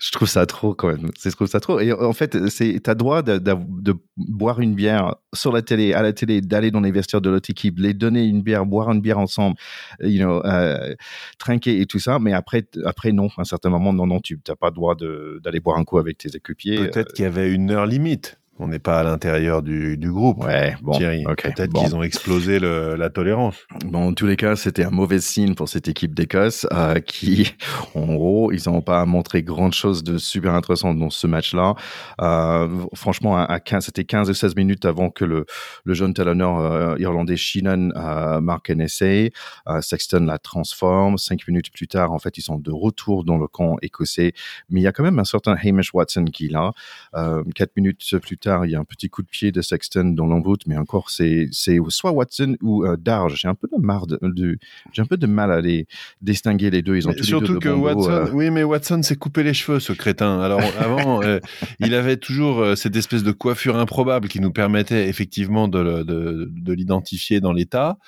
je 0.00 0.10
trouve 0.12 0.28
ça 0.28 0.46
trop 0.46 0.74
quand 0.74 0.88
même. 0.88 1.10
Je 1.22 1.30
trouve 1.30 1.48
ça 1.48 1.60
trop. 1.60 1.80
Et 1.80 1.92
en 1.92 2.12
fait, 2.12 2.48
c'est, 2.48 2.80
t'as 2.82 2.94
droit 2.94 3.22
de, 3.22 3.38
de, 3.38 3.54
de 3.80 3.94
boire 4.16 4.60
une 4.60 4.74
bière 4.74 5.16
sur 5.34 5.52
la 5.52 5.62
télé, 5.62 5.92
à 5.92 6.02
la 6.02 6.12
télé, 6.12 6.40
d'aller 6.40 6.70
dans 6.70 6.80
les 6.80 6.92
vestiaires 6.92 7.20
de 7.20 7.30
l'autre 7.30 7.50
équipe, 7.50 7.78
les 7.78 7.94
donner 7.94 8.24
une 8.24 8.42
bière, 8.42 8.66
boire 8.66 8.90
une 8.90 9.00
bière 9.00 9.18
ensemble, 9.18 9.56
you 10.00 10.18
know, 10.18 10.44
euh, 10.44 10.94
trinquer 11.38 11.80
et 11.80 11.86
tout 11.86 11.98
ça. 11.98 12.18
Mais 12.18 12.32
après, 12.32 12.66
après 12.84 13.12
non, 13.12 13.28
à 13.36 13.42
un 13.42 13.44
certain 13.44 13.70
moment, 13.70 13.92
non, 13.92 14.06
non, 14.06 14.20
tu 14.20 14.38
n'as 14.48 14.56
pas 14.56 14.68
le 14.68 14.74
droit 14.74 14.94
d'aller 14.96 15.60
boire 15.60 15.78
un 15.78 15.84
coup 15.84 15.98
avec 15.98 16.18
tes 16.18 16.34
équipiers. 16.34 16.76
Peut-être 16.76 17.12
qu'il 17.12 17.24
y 17.24 17.28
avait 17.28 17.52
une 17.52 17.70
heure 17.70 17.86
limite. 17.86 18.38
On 18.58 18.68
n'est 18.68 18.78
pas 18.78 19.00
à 19.00 19.02
l'intérieur 19.04 19.62
du, 19.62 19.98
du 19.98 20.10
groupe. 20.10 20.42
Ouais, 20.44 20.76
bon, 20.80 20.92
Thierry, 20.92 21.24
peut-être 21.24 21.70
bon. 21.70 21.82
qu'ils 21.84 21.94
ont 21.94 22.02
explosé 22.02 22.58
le- 22.58 22.94
la 22.96 23.10
tolérance. 23.10 23.54
Bon, 23.84 24.08
en 24.08 24.14
tous 24.14 24.26
les 24.26 24.36
cas, 24.36 24.56
c'était 24.56 24.84
un 24.84 24.90
mauvais 24.90 25.20
signe 25.20 25.54
pour 25.54 25.68
cette 25.68 25.88
équipe 25.88 26.14
d'Écosse 26.14 26.66
euh, 26.72 27.00
qui, 27.00 27.54
en 27.94 28.14
gros, 28.14 28.52
ils 28.52 28.62
n'ont 28.66 28.80
pas 28.80 29.04
montré 29.04 29.42
grand 29.42 29.70
chose 29.72 30.02
de 30.04 30.16
super 30.16 30.54
intéressant 30.54 30.94
dans 30.94 31.10
ce 31.10 31.26
match-là. 31.26 31.74
Euh, 32.22 32.68
franchement, 32.94 33.36
à, 33.36 33.42
à 33.44 33.60
15, 33.60 33.84
c'était 33.84 34.04
15 34.04 34.30
ou 34.30 34.34
16 34.34 34.56
minutes 34.56 34.86
avant 34.86 35.10
que 35.10 35.26
le, 35.26 35.44
le 35.84 35.92
jeune 35.94 36.14
talonneur 36.14 36.58
euh, 36.58 36.96
irlandais 36.98 37.36
Sheenan 37.36 37.90
marque 38.40 38.70
un 38.70 38.78
essai. 38.78 39.32
Sexton 39.80 40.24
la 40.26 40.38
transforme. 40.38 41.18
Cinq 41.18 41.46
minutes 41.46 41.70
plus 41.72 41.88
tard, 41.88 42.12
en 42.12 42.18
fait, 42.18 42.38
ils 42.38 42.42
sont 42.42 42.58
de 42.58 42.70
retour 42.72 43.24
dans 43.24 43.36
le 43.36 43.48
camp 43.48 43.76
écossais. 43.82 44.32
Mais 44.70 44.80
il 44.80 44.82
y 44.84 44.86
a 44.86 44.92
quand 44.92 45.02
même 45.02 45.18
un 45.18 45.24
certain 45.24 45.56
Hamish 45.62 45.92
Watson 45.92 46.24
qui 46.24 46.46
est 46.46 46.50
là. 46.50 46.72
Quatre 47.54 47.76
minutes 47.76 48.02
plus 48.22 48.38
tard, 48.38 48.45
il 48.64 48.70
y 48.70 48.74
a 48.74 48.78
un 48.78 48.84
petit 48.84 49.08
coup 49.08 49.22
de 49.22 49.28
pied 49.28 49.52
de 49.52 49.60
Sexton 49.60 50.12
dans 50.16 50.26
l'embout, 50.26 50.58
mais 50.66 50.76
encore, 50.76 51.10
c'est, 51.10 51.48
soit 51.88 52.12
Watson 52.12 52.56
ou 52.62 52.84
euh, 52.84 52.96
Darge. 52.96 53.36
J'ai 53.40 53.48
un 53.48 53.54
peu 53.54 53.68
de 53.68 54.58
j'ai 54.92 55.02
un 55.02 55.06
peu 55.06 55.16
de 55.16 55.26
mal 55.26 55.50
à 55.50 55.60
les 55.60 55.86
distinguer 56.22 56.70
les 56.70 56.82
deux. 56.82 56.96
Ils 56.96 57.08
ont 57.08 57.12
tous 57.12 57.18
les 57.18 57.24
surtout 57.24 57.54
deux 57.54 57.58
que 57.58 57.68
de 57.68 57.74
Watson, 57.74 58.10
euh, 58.10 58.30
oui, 58.32 58.50
mais 58.50 58.62
Watson 58.62 59.02
s'est 59.02 59.16
coupé 59.16 59.42
les 59.42 59.54
cheveux, 59.54 59.80
ce 59.80 59.92
crétin. 59.92 60.40
Alors 60.40 60.60
avant, 60.78 61.22
euh, 61.22 61.40
il 61.80 61.94
avait 61.94 62.16
toujours 62.16 62.76
cette 62.76 62.96
espèce 62.96 63.22
de 63.22 63.32
coiffure 63.32 63.76
improbable 63.76 64.28
qui 64.28 64.40
nous 64.40 64.52
permettait 64.52 65.08
effectivement 65.08 65.68
de, 65.68 65.78
le- 65.78 66.04
de, 66.04 66.50
de 66.50 66.72
l'identifier 66.72 67.40
dans 67.40 67.52
l'état, 67.52 67.98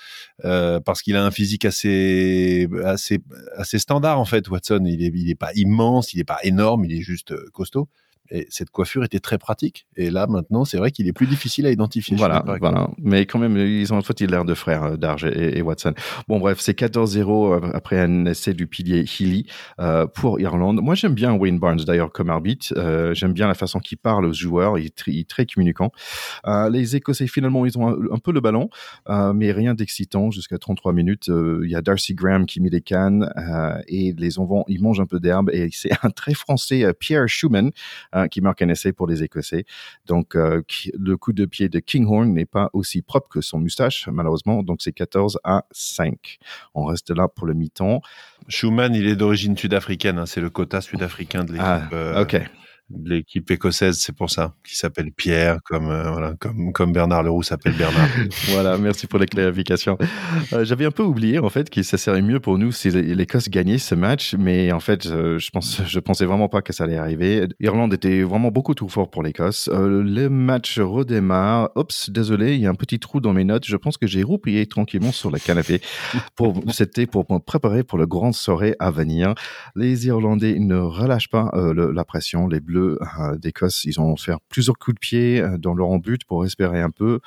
parce 0.42 1.02
qu'il 1.02 1.16
a 1.16 1.25
un 1.25 1.30
physique 1.30 1.64
assez, 1.64 2.68
assez, 2.85 3.18
assez 3.57 3.78
standard 3.78 4.18
en 4.21 4.25
fait. 4.25 4.49
Watson, 4.49 4.83
il 4.87 5.02
est, 5.02 5.12
il 5.14 5.30
est 5.30 5.35
pas 5.35 5.50
immense, 5.54 6.14
il 6.14 6.21
est 6.21 6.25
pas 6.25 6.38
énorme, 6.42 6.85
il 6.85 6.92
est 6.92 7.02
juste 7.02 7.35
costaud. 7.52 7.88
Et 8.31 8.47
cette 8.51 8.71
coiffure 8.71 9.05
était 9.05 9.21
très 9.21 9.39
pratique. 9.39 9.87
Et 9.97 10.11
là, 10.11 10.27
maintenant, 10.27 10.65
c'est 10.65 10.77
vrai 10.79 10.91
qu'il 10.91 11.09
est 11.09 11.13
plus 11.13 11.27
difficile 11.27 11.67
à 11.67 11.71
identifier. 11.71 12.17
Voilà, 12.17 12.45
voilà. 12.61 12.91
Mais 12.99 13.27
quand 13.27 13.39
même, 13.39 13.57
ils 13.57 13.93
ont 13.93 13.97
en 13.99 14.03
fait 14.03 14.21
l'air 14.21 14.45
de 14.45 14.55
frères, 14.55 14.85
euh, 14.85 14.97
Darge 14.97 15.25
et, 15.25 15.59
et 15.59 15.63
Watson. 15.63 15.95
Bon, 16.29 16.39
bref, 16.39 16.59
c'est 16.61 16.79
14-0 16.79 17.65
euh, 17.65 17.71
après 17.73 17.99
un 18.01 18.27
essai 18.27 18.53
du 18.55 18.67
pilier 18.67 19.05
Healy 19.05 19.47
euh, 19.81 20.07
pour 20.07 20.41
Irlande. 20.41 20.81
Moi, 20.83 20.95
j'aime 20.95 21.15
bien 21.15 21.33
Wayne 21.35 21.59
Barnes, 21.59 21.81
d'ailleurs, 21.87 22.13
comme 22.13 22.31
arbitre. 22.31 22.73
Euh, 22.77 23.15
j'aime 23.15 23.33
bien 23.33 23.47
la 23.49 23.55
façon 23.55 23.79
qu'il 23.79 23.99
parle 23.99 24.25
aux 24.27 24.33
joueurs. 24.33 24.79
Il 24.79 24.87
est, 24.87 24.95
très- 24.97 25.13
il 25.13 25.21
est 25.21 25.29
très 25.29 25.47
communicant. 25.47 25.91
Euh, 26.47 26.69
les 26.71 26.97
Écossais, 26.97 27.27
finalement, 27.27 27.65
ils 27.67 27.79
ont 27.79 27.89
un, 27.89 27.97
un 28.13 28.19
peu 28.19 28.33
le 28.33 28.41
ballon, 28.41 28.69
mais 29.35 29.53
rien 29.53 29.75
d'excitant 29.75 30.31
jusqu'à 30.31 30.59
33 30.59 30.93
minutes. 30.93 31.29
Il 31.29 31.71
y 31.71 31.75
a 31.77 31.81
Darcy 31.83 32.15
Graham 32.15 32.47
qui 32.47 32.61
met 32.61 32.69
les 32.71 32.81
cannes 32.81 33.31
et 33.87 34.15
les 34.17 34.39
enfants, 34.39 34.65
ils 34.69 34.83
mangent 34.83 35.01
un 35.01 35.07
peu 35.07 35.21
d'herbe. 35.21 35.51
Et 35.53 35.69
c'est 35.73 35.91
un 36.03 36.11
très 36.11 36.35
français, 36.35 36.93
Pierre 36.99 37.29
Schumann, 37.29 37.71
qui 38.27 38.41
marque 38.41 38.63
un 38.63 38.69
essai 38.71 38.93
pour 38.93 39.07
les 39.07 39.23
Écossais. 39.23 39.65
Donc, 40.07 40.35
euh, 40.35 40.63
qui- 40.67 40.91
le 40.99 41.17
coup 41.17 41.33
de 41.33 41.45
pied 41.45 41.69
de 41.69 41.79
Kinghorn 41.79 42.33
n'est 42.33 42.47
pas 42.47 42.71
aussi 42.73 43.03
propre 43.03 43.29
que 43.29 43.41
son 43.41 43.61
moustache, 43.61 44.09
malheureusement. 44.09 44.65
Donc, 44.65 44.79
c'est 44.83 44.93
14 44.93 45.39
à 45.45 45.65
5. 45.71 46.39
On 46.75 46.85
reste 46.87 47.11
là 47.11 47.29
pour 47.29 47.47
le 47.47 47.55
mi-temps. 47.55 48.01
Schumann, 48.49 48.95
il 48.95 49.07
est 49.07 49.15
d'origine 49.17 49.57
sud-africaine. 49.57 50.19
hein, 50.19 50.27
c'est 50.27 50.41
le 50.41 50.51
quota 50.51 50.81
sud-africain 50.81 51.45
de 51.45 51.53
l'équipe. 51.53 51.65
Ah, 51.67 51.89
euh, 51.93 52.23
ok. 52.23 52.41
De 52.90 53.11
l'équipe 53.11 53.50
écossaise, 53.50 53.99
c'est 54.00 54.14
pour 54.16 54.30
ça, 54.30 54.54
qui 54.66 54.76
s'appelle 54.76 55.11
Pierre, 55.12 55.59
comme 55.64 55.88
euh, 55.90 56.11
voilà, 56.11 56.35
comme 56.40 56.73
comme 56.73 56.92
Bernard 56.92 57.23
Leroux 57.23 57.42
s'appelle 57.42 57.75
Bernard. 57.76 58.09
voilà, 58.49 58.78
merci 58.78 59.07
pour 59.07 59.18
la 59.18 59.26
clarification. 59.26 59.99
Euh, 60.52 60.64
J'avais 60.64 60.87
un 60.87 60.90
peu 60.90 61.02
oublié 61.02 61.38
en 61.38 61.50
fait 61.50 61.68
que 61.71 61.83
ça 61.83 61.99
serait 61.99 62.23
mieux 62.23 62.40
pour 62.40 62.57
nous 62.59 62.73
si 62.73 62.90
l'Écosse 62.90 63.49
gagnait 63.50 63.78
ce 63.78 63.95
match, 63.95 64.35
mais 64.38 64.73
en 64.73 64.80
fait, 64.80 65.07
euh, 65.07 65.38
je 65.38 65.50
pense, 65.50 65.83
je 65.87 65.99
pensais 66.00 66.25
vraiment 66.25 66.49
pas 66.49 66.62
que 66.62 66.73
ça 66.73 66.85
allait 66.85 66.97
arriver. 66.97 67.47
Irlande 67.61 67.92
était 67.92 68.23
vraiment 68.23 68.50
beaucoup 68.50 68.75
trop 68.75 68.88
fort 68.88 69.11
pour 69.11 69.23
l'Écosse. 69.23 69.68
Euh, 69.73 70.02
le 70.02 70.28
match 70.30 70.78
redémarre. 70.78 71.71
Oups, 71.76 72.09
désolé, 72.11 72.54
il 72.54 72.61
y 72.61 72.66
a 72.66 72.71
un 72.71 72.75
petit 72.75 72.99
trou 72.99 73.21
dans 73.21 73.33
mes 73.35 73.45
notes. 73.45 73.66
Je 73.66 73.76
pense 73.76 73.97
que 73.99 74.07
j'ai 74.07 74.23
roupillé 74.23 74.66
tranquillement 74.66 75.12
sur 75.12 75.30
le 75.30 75.38
canapé. 75.38 75.80
Pour, 76.37 76.62
c'était 76.73 77.07
pour 77.07 77.26
me 77.30 77.38
préparer 77.38 77.83
pour 77.85 77.99
le 77.99 78.07
grand 78.07 78.33
soirée 78.33 78.75
à 78.78 78.90
venir. 78.90 79.35
Les 79.76 80.07
Irlandais 80.07 80.59
ne 80.59 80.76
relâchent 80.76 81.28
pas 81.28 81.50
euh, 81.54 81.75
le- 81.75 81.90
la 81.92 82.04
pression. 82.04 82.47
Les 82.49 82.61
Bleus 82.61 82.78
euh, 82.79 83.37
d'Écosse, 83.37 83.85
ils 83.85 84.01
ont 84.01 84.17
fait 84.17 84.33
plusieurs 84.49 84.79
coups 84.79 84.95
de 84.95 85.01
pied 85.01 85.41
euh, 85.41 85.59
dans 85.59 85.75
leur 85.75 85.99
but 85.99 86.25
pour 86.25 86.45
espérer 86.45 86.81
un 86.81 86.91
peu. 86.91 87.21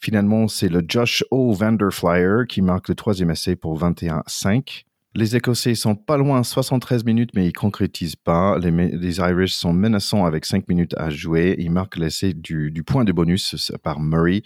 Finalement, 0.00 0.48
c'est 0.48 0.68
le 0.68 0.82
Josh 0.86 1.24
O. 1.30 1.52
Vanderflyer 1.52 2.46
qui 2.48 2.62
marque 2.62 2.88
le 2.88 2.94
troisième 2.94 3.30
essai 3.30 3.56
pour 3.56 3.78
21-5. 3.78 4.84
Les 5.14 5.34
Écossais 5.34 5.74
sont 5.74 5.96
pas 5.96 6.16
loin, 6.16 6.44
73 6.44 7.04
minutes, 7.04 7.30
mais 7.34 7.46
ils 7.46 7.52
concrétisent 7.52 8.14
pas. 8.14 8.58
Les, 8.58 9.18
Irish 9.18 9.52
sont 9.52 9.72
menaçants 9.72 10.26
avec 10.26 10.44
5 10.44 10.68
minutes 10.68 10.94
à 10.96 11.10
jouer. 11.10 11.56
Ils 11.58 11.72
marquent 11.72 11.96
l'essai 11.96 12.34
du, 12.34 12.84
point 12.86 13.04
de 13.04 13.10
bonus 13.10 13.56
c'est 13.56 13.78
par 13.78 13.98
Murray. 14.00 14.42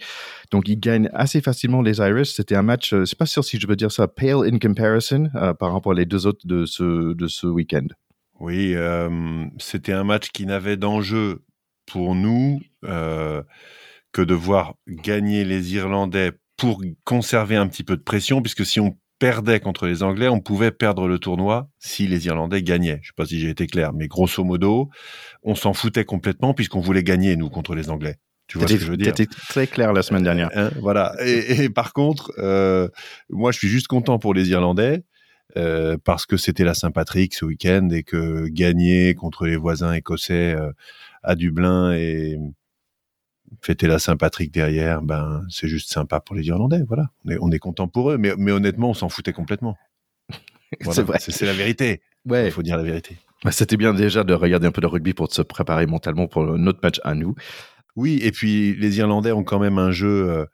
Donc, 0.51 0.67
ils 0.67 0.79
gagnent 0.79 1.09
assez 1.13 1.41
facilement 1.41 1.81
les 1.81 1.99
Irish. 1.99 2.33
C'était 2.33 2.55
un 2.55 2.63
match, 2.63 2.93
euh, 2.93 3.05
c'est 3.05 3.17
pas 3.17 3.25
sûr 3.25 3.43
si 3.43 3.59
je 3.59 3.67
veux 3.67 3.75
dire 3.75 3.91
ça, 3.91 4.07
pale 4.07 4.51
in 4.51 4.57
comparison 4.57 5.29
euh, 5.35 5.53
par 5.53 5.73
rapport 5.73 5.91
aux 5.91 6.05
deux 6.05 6.25
autres 6.25 6.47
de 6.47 6.65
ce, 6.65 7.13
de 7.13 7.27
ce 7.27 7.45
week-end. 7.45 7.85
Oui, 8.43 8.73
euh, 8.75 9.45
c'était 9.57 9.93
un 9.93 10.03
match 10.03 10.31
qui 10.33 10.45
n'avait 10.45 10.75
d'enjeu 10.75 11.45
pour 11.85 12.13
nous 12.13 12.59
euh, 12.83 13.41
que 14.11 14.21
de 14.21 14.33
voir 14.33 14.73
gagner 14.85 15.45
les 15.45 15.75
Irlandais 15.75 16.33
pour 16.57 16.83
conserver 17.05 17.55
un 17.55 17.69
petit 17.69 17.85
peu 17.85 17.95
de 17.95 18.01
pression, 18.01 18.41
puisque 18.41 18.65
si 18.65 18.81
on 18.81 18.97
perdait 19.17 19.61
contre 19.61 19.87
les 19.87 20.03
Anglais, 20.03 20.27
on 20.27 20.41
pouvait 20.41 20.71
perdre 20.71 21.07
le 21.07 21.19
tournoi 21.19 21.69
si 21.79 22.05
les 22.05 22.25
Irlandais 22.25 22.61
gagnaient. 22.63 22.99
Je 23.01 23.07
sais 23.07 23.13
pas 23.15 23.25
si 23.25 23.39
j'ai 23.39 23.47
été 23.47 23.65
clair, 23.65 23.93
mais 23.93 24.09
grosso 24.09 24.43
modo, 24.43 24.89
on 25.43 25.55
s'en 25.55 25.71
foutait 25.71 26.03
complètement 26.03 26.53
puisqu'on 26.53 26.81
voulait 26.81 27.03
gagner 27.03 27.37
nous 27.37 27.49
contre 27.49 27.75
les 27.75 27.89
Anglais. 27.89 28.17
Tu 28.47 28.57
vois 28.57 28.67
ce 28.67 28.73
que 28.73 28.79
je 28.81 28.91
veux 28.91 28.97
dire? 28.97 29.13
C'était 29.15 29.33
très 29.47 29.67
clair 29.67 29.93
la 29.93 30.01
semaine 30.01 30.23
dernière. 30.23 30.49
Hein, 30.53 30.69
voilà. 30.81 31.15
Et, 31.25 31.63
et 31.63 31.69
par 31.69 31.93
contre, 31.93 32.33
euh, 32.39 32.89
moi, 33.29 33.53
je 33.53 33.57
suis 33.59 33.69
juste 33.69 33.87
content 33.87 34.19
pour 34.19 34.33
les 34.33 34.49
Irlandais 34.49 35.05
euh, 35.57 35.97
parce 36.03 36.25
que 36.25 36.37
c'était 36.37 36.63
la 36.63 36.73
Saint-Patrick 36.73 37.33
ce 37.33 37.45
week-end 37.45 37.89
et 37.91 38.03
que 38.03 38.47
gagner 38.47 39.13
contre 39.13 39.45
les 39.45 39.55
voisins 39.55 39.93
écossais 39.93 40.55
euh, 40.55 40.71
à 41.21 41.35
Dublin 41.35 41.93
et 41.93 42.37
fêter 43.61 43.87
la 43.87 43.99
Saint-Patrick 43.99 44.51
derrière, 44.51 45.01
ben 45.01 45.43
c'est 45.49 45.67
juste 45.67 45.91
sympa 45.91 46.19
pour 46.19 46.35
les 46.35 46.47
Irlandais. 46.47 46.81
Voilà, 46.87 47.09
on 47.25 47.29
est, 47.29 47.37
on 47.39 47.51
est 47.51 47.59
content 47.59 47.87
pour 47.87 48.11
eux, 48.11 48.17
mais, 48.17 48.33
mais 48.37 48.51
honnêtement, 48.51 48.89
on 48.89 48.93
s'en 48.93 49.09
foutait 49.09 49.33
complètement. 49.33 49.77
c'est 50.91 51.03
vrai. 51.03 51.19
C'est 51.19 51.45
la 51.45 51.53
vérité. 51.53 52.01
Ouais. 52.25 52.47
Il 52.47 52.51
faut 52.51 52.63
dire 52.63 52.77
la 52.77 52.83
vérité. 52.83 53.17
Bah, 53.43 53.51
c'était 53.51 53.77
bien 53.77 53.93
déjà 53.93 54.23
de 54.23 54.33
regarder 54.33 54.67
un 54.67 54.71
peu 54.71 54.81
de 54.81 54.87
rugby 54.87 55.13
pour 55.13 55.31
se 55.31 55.41
préparer 55.41 55.85
mentalement 55.85 56.27
pour 56.27 56.43
notre 56.57 56.79
match 56.81 56.99
à 57.03 57.13
nous. 57.13 57.35
Oui, 57.95 58.19
et 58.23 58.31
puis 58.31 58.73
les 58.75 58.97
Irlandais 58.97 59.31
ont 59.31 59.43
quand 59.43 59.59
même 59.59 59.77
un 59.77 59.91
jeu 59.91 60.29
euh, 60.29 60.45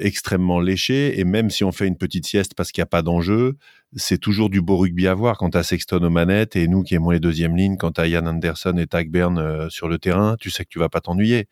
extrêmement 0.00 0.60
léché, 0.60 1.20
et 1.20 1.24
même 1.24 1.50
si 1.50 1.64
on 1.64 1.72
fait 1.72 1.86
une 1.86 1.96
petite 1.96 2.26
sieste 2.26 2.54
parce 2.54 2.72
qu'il 2.72 2.80
n'y 2.80 2.84
a 2.84 2.86
pas 2.86 3.02
d'enjeu, 3.02 3.56
c'est 3.96 4.18
toujours 4.18 4.50
du 4.50 4.60
beau 4.60 4.76
rugby 4.76 5.06
à 5.06 5.14
voir 5.14 5.36
quand 5.36 5.50
tu 5.50 5.58
as 5.58 5.62
Sexton 5.62 6.02
aux 6.02 6.10
manettes 6.10 6.56
et 6.56 6.68
nous 6.68 6.82
qui 6.82 6.94
aimons 6.94 7.10
les 7.10 7.20
deuxièmes 7.20 7.56
lignes, 7.56 7.76
quand 7.76 7.92
tu 7.92 8.00
as 8.00 8.06
Ian 8.06 8.26
Anderson 8.26 8.76
et 8.78 8.86
Tagburn 8.86 9.38
euh, 9.38 9.68
sur 9.68 9.88
le 9.88 9.98
terrain, 9.98 10.36
tu 10.40 10.50
sais 10.50 10.64
que 10.64 10.70
tu 10.70 10.78
vas 10.78 10.88
pas 10.88 11.00
t'ennuyer. 11.00 11.48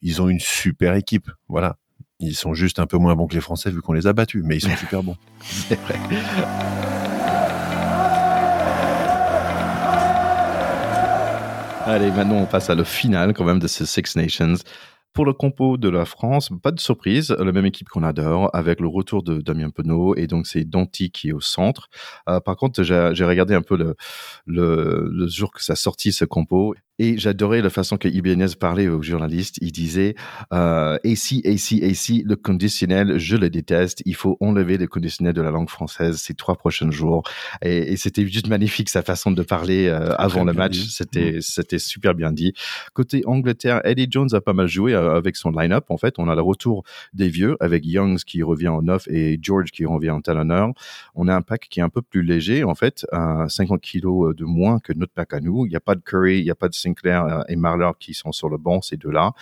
Ils 0.00 0.22
ont 0.22 0.28
une 0.28 0.40
super 0.40 0.94
équipe, 0.94 1.30
voilà. 1.48 1.76
Ils 2.18 2.34
sont 2.34 2.54
juste 2.54 2.78
un 2.78 2.86
peu 2.86 2.96
moins 2.96 3.14
bons 3.14 3.26
que 3.26 3.34
les 3.34 3.40
Français 3.40 3.70
vu 3.70 3.82
qu'on 3.82 3.92
les 3.92 4.06
a 4.06 4.12
battus, 4.12 4.42
mais 4.44 4.56
ils 4.56 4.60
sont 4.60 4.76
super 4.78 5.02
bons. 5.02 5.16
c'est 5.40 5.78
vrai. 5.80 5.98
Allez, 11.84 12.10
maintenant 12.10 12.36
on 12.36 12.46
passe 12.46 12.68
à 12.68 12.74
le 12.74 12.84
final 12.84 13.32
quand 13.32 13.44
même 13.44 13.58
de 13.58 13.68
ce 13.68 13.84
Six 13.84 14.16
Nations. 14.16 14.54
Pour 15.16 15.24
le 15.24 15.32
compo 15.32 15.78
de 15.78 15.88
la 15.88 16.04
France, 16.04 16.50
pas 16.62 16.72
de 16.72 16.78
surprise, 16.78 17.30
la 17.30 17.50
même 17.50 17.64
équipe 17.64 17.88
qu'on 17.88 18.02
adore, 18.02 18.50
avec 18.52 18.80
le 18.80 18.86
retour 18.86 19.22
de 19.22 19.40
Damien 19.40 19.70
Penaud, 19.70 20.14
et 20.14 20.26
donc 20.26 20.46
c'est 20.46 20.66
Danti 20.66 21.10
qui 21.10 21.30
est 21.30 21.32
au 21.32 21.40
centre. 21.40 21.88
Euh, 22.28 22.38
par 22.38 22.54
contre, 22.54 22.82
j'ai 22.82 23.24
regardé 23.24 23.54
un 23.54 23.62
peu 23.62 23.78
le, 23.78 23.96
le, 24.44 25.08
le, 25.10 25.26
jour 25.26 25.52
que 25.52 25.64
ça 25.64 25.74
sortit 25.74 26.12
ce 26.12 26.26
compo, 26.26 26.74
et 26.98 27.18
j'adorais 27.18 27.60
la 27.60 27.70
façon 27.70 27.96
que 27.96 28.08
Ibanez 28.08 28.56
parlait 28.58 28.88
aux 28.88 29.02
journalistes. 29.02 29.58
Il 29.60 29.72
disait 29.72 30.14
euh, 30.52 30.96
AC, 31.04 31.44
AC, 31.44 31.82
AC, 31.82 32.22
le 32.24 32.34
conditionnel, 32.36 33.18
je 33.18 33.36
le 33.36 33.50
déteste. 33.50 34.02
Il 34.06 34.14
faut 34.14 34.36
enlever 34.40 34.78
le 34.78 34.86
conditionnel 34.86 35.34
de 35.34 35.42
la 35.42 35.50
langue 35.50 35.68
française 35.68 36.16
ces 36.16 36.34
trois 36.34 36.56
prochains 36.56 36.90
jours. 36.90 37.22
Et, 37.62 37.92
et 37.92 37.96
c'était 37.96 38.26
juste 38.26 38.48
magnifique 38.48 38.88
sa 38.88 39.02
façon 39.02 39.30
de 39.30 39.42
parler 39.42 39.88
euh, 39.88 40.14
avant 40.16 40.44
le 40.44 40.52
match. 40.52 40.78
C'était 40.88 41.32
mmh. 41.38 41.40
c'était 41.42 41.78
super 41.78 42.14
bien 42.14 42.32
dit. 42.32 42.54
Côté 42.94 43.22
Angleterre, 43.26 43.80
Eddie 43.84 44.08
Jones 44.10 44.28
a 44.32 44.40
pas 44.40 44.54
mal 44.54 44.66
joué 44.66 44.94
euh, 44.94 45.16
avec 45.16 45.36
son 45.36 45.50
line-up. 45.50 45.84
En 45.90 45.98
fait, 45.98 46.14
on 46.18 46.28
a 46.28 46.34
le 46.34 46.42
retour 46.42 46.84
des 47.12 47.28
vieux 47.28 47.56
avec 47.60 47.84
Youngs 47.84 48.20
qui 48.26 48.42
revient 48.42 48.68
en 48.68 48.82
neuf 48.82 49.06
et 49.08 49.38
George 49.42 49.70
qui 49.70 49.84
revient 49.84 50.10
en 50.10 50.22
talonneur. 50.22 50.72
On 51.14 51.28
a 51.28 51.34
un 51.34 51.42
pack 51.42 51.68
qui 51.68 51.80
est 51.80 51.82
un 51.82 51.88
peu 51.88 52.02
plus 52.02 52.22
léger 52.22 52.64
en 52.64 52.74
fait, 52.74 53.06
50 53.48 53.80
kilos 53.80 54.34
de 54.34 54.44
moins 54.44 54.78
que 54.78 54.92
notre 54.92 55.12
pack 55.12 55.34
à 55.34 55.40
nous. 55.40 55.66
Il 55.66 55.70
n'y 55.70 55.76
a 55.76 55.80
pas 55.80 55.94
de 55.94 56.00
Curry, 56.00 56.38
il 56.38 56.44
n'y 56.44 56.50
a 56.50 56.54
pas 56.54 56.68
de 56.68 56.74
Sinclair 56.86 57.24
euh, 57.24 57.42
et 57.48 57.56
Marler 57.56 57.90
qui 57.98 58.14
sont 58.14 58.32
sur 58.32 58.48
le 58.48 58.58
banc, 58.58 58.82
ces 58.82 58.96
deux-là. 58.96 59.32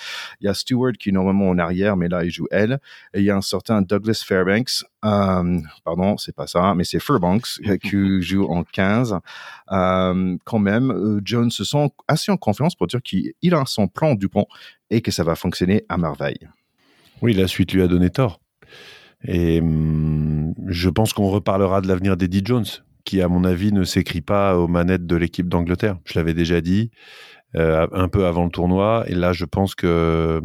Il 0.40 0.46
y 0.46 0.48
a 0.48 0.54
Stewart 0.54 0.92
qui 0.92 1.10
est 1.10 1.12
normalement 1.12 1.48
en 1.48 1.58
arrière, 1.58 1.96
mais 1.96 2.08
là, 2.08 2.24
il 2.24 2.30
joue 2.30 2.46
elle. 2.50 2.78
Et 3.12 3.20
il 3.20 3.24
y 3.24 3.30
a 3.30 3.36
un 3.36 3.42
certain 3.42 3.82
Douglas 3.82 4.22
Fairbanks, 4.26 4.84
euh, 5.04 5.60
pardon, 5.84 6.16
c'est 6.16 6.34
pas 6.34 6.46
ça, 6.46 6.74
mais 6.74 6.84
c'est 6.84 7.00
Fairbanks 7.00 7.60
qui 7.82 8.22
joue 8.22 8.44
en 8.44 8.64
15. 8.64 9.18
Euh, 9.70 10.36
quand 10.44 10.58
même, 10.58 10.90
euh, 10.90 11.20
Jones 11.24 11.50
se 11.50 11.64
sent 11.64 11.90
assez 12.08 12.32
en 12.32 12.36
confiance 12.36 12.74
pour 12.74 12.86
dire 12.86 13.02
qu'il 13.02 13.54
a 13.54 13.64
son 13.66 13.86
plan 13.86 14.14
du 14.14 14.28
pont 14.28 14.46
et 14.90 15.00
que 15.00 15.10
ça 15.10 15.24
va 15.24 15.34
fonctionner 15.34 15.84
à 15.88 15.98
merveille. 15.98 16.48
Oui, 17.22 17.34
la 17.34 17.46
suite 17.46 17.72
lui 17.72 17.82
a 17.82 17.86
donné 17.86 18.10
tort. 18.10 18.40
Et 19.26 19.60
hum, 19.60 20.54
je 20.66 20.90
pense 20.90 21.12
qu'on 21.12 21.28
reparlera 21.30 21.80
de 21.80 21.88
l'avenir 21.88 22.16
d'Eddie 22.16 22.42
Jones, 22.44 22.66
qui, 23.04 23.20
à 23.20 23.28
mon 23.28 23.44
avis, 23.44 23.73
ne 23.73 23.84
s'écrit 23.84 24.23
pas 24.23 24.58
aux 24.58 24.68
manettes 24.68 25.06
de 25.06 25.16
l'équipe 25.16 25.49
d'Angleterre. 25.49 25.99
Je 26.04 26.18
l'avais 26.18 26.34
déjà 26.34 26.61
dit. 26.61 26.90
Euh, 27.56 27.87
un 27.92 28.08
peu 28.08 28.26
avant 28.26 28.44
le 28.44 28.50
tournoi. 28.50 29.04
Et 29.06 29.14
là, 29.14 29.32
je 29.32 29.44
pense 29.44 29.75
que 29.75 30.40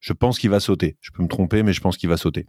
je 0.00 0.12
pense 0.12 0.38
qu'il 0.38 0.50
va 0.50 0.60
sauter. 0.60 0.96
Je 1.00 1.10
peux 1.12 1.22
me 1.22 1.28
tromper, 1.28 1.62
mais 1.62 1.72
je 1.72 1.80
pense 1.80 1.96
qu'il 1.96 2.08
va 2.08 2.16
sauter. 2.16 2.46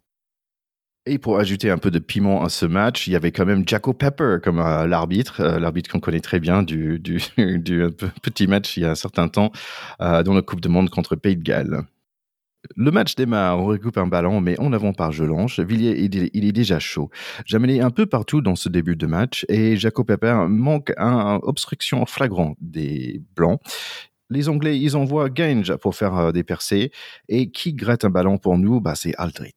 Et 1.05 1.19
pour 1.19 1.37
ajouter 1.37 1.69
un 1.69 1.77
peu 1.77 1.91
de 1.91 1.99
piment 1.99 2.43
à 2.43 2.49
ce 2.49 2.65
match, 2.65 3.07
il 3.07 3.13
y 3.13 3.15
avait 3.15 3.31
quand 3.31 3.45
même 3.45 3.67
Jacko 3.67 3.93
Pepper 3.93 4.37
comme 4.43 4.59
euh, 4.59 4.87
l'arbitre, 4.87 5.41
euh, 5.41 5.59
l'arbitre 5.59 5.91
qu'on 5.91 5.99
connaît 5.99 6.19
très 6.19 6.39
bien 6.39 6.63
du, 6.63 6.99
du, 6.99 7.21
du, 7.37 7.87
petit 8.23 8.47
match 8.47 8.75
il 8.77 8.83
y 8.83 8.85
a 8.85 8.91
un 8.91 8.95
certain 8.95 9.27
temps 9.27 9.51
dans 9.99 10.33
la 10.33 10.41
Coupe 10.41 10.61
de 10.61 10.67
Monde 10.67 10.89
contre 10.89 11.15
Pays 11.15 11.37
de 11.37 11.43
Galles. 11.43 11.83
Le 12.75 12.91
match 12.91 13.15
démarre, 13.15 13.59
on 13.59 13.65
recoupe 13.65 13.97
un 13.97 14.07
ballon, 14.07 14.41
mais 14.41 14.59
en 14.59 14.73
avant 14.73 14.93
par 14.93 15.11
Gelange. 15.11 15.59
Villiers, 15.59 15.99
il, 16.33 16.45
est 16.45 16.51
déjà 16.51 16.79
chaud. 16.79 17.09
J'amenais 17.45 17.81
un 17.81 17.91
peu 17.91 18.05
partout 18.05 18.41
dans 18.41 18.55
ce 18.55 18.69
début 18.69 18.95
de 18.95 19.07
match 19.07 19.45
et 19.47 19.77
Jacob 19.77 20.07
Pepper 20.07 20.45
manque 20.49 20.91
une 20.97 21.39
obstruction 21.43 22.05
flagrante 22.05 22.57
des 22.59 23.21
Blancs. 23.35 23.59
Les 24.29 24.49
Anglais, 24.49 24.77
ils 24.77 24.97
envoient 24.97 25.29
Gange 25.29 25.73
pour 25.77 25.95
faire 25.95 26.17
euh, 26.17 26.31
des 26.33 26.43
percées. 26.43 26.91
Et 27.29 27.49
qui 27.49 27.73
gratte 27.73 28.03
un 28.03 28.09
ballon 28.09 28.37
pour 28.37 28.57
nous? 28.57 28.81
Bah, 28.81 28.93
C'est 28.93 29.15
Aldrit. 29.15 29.55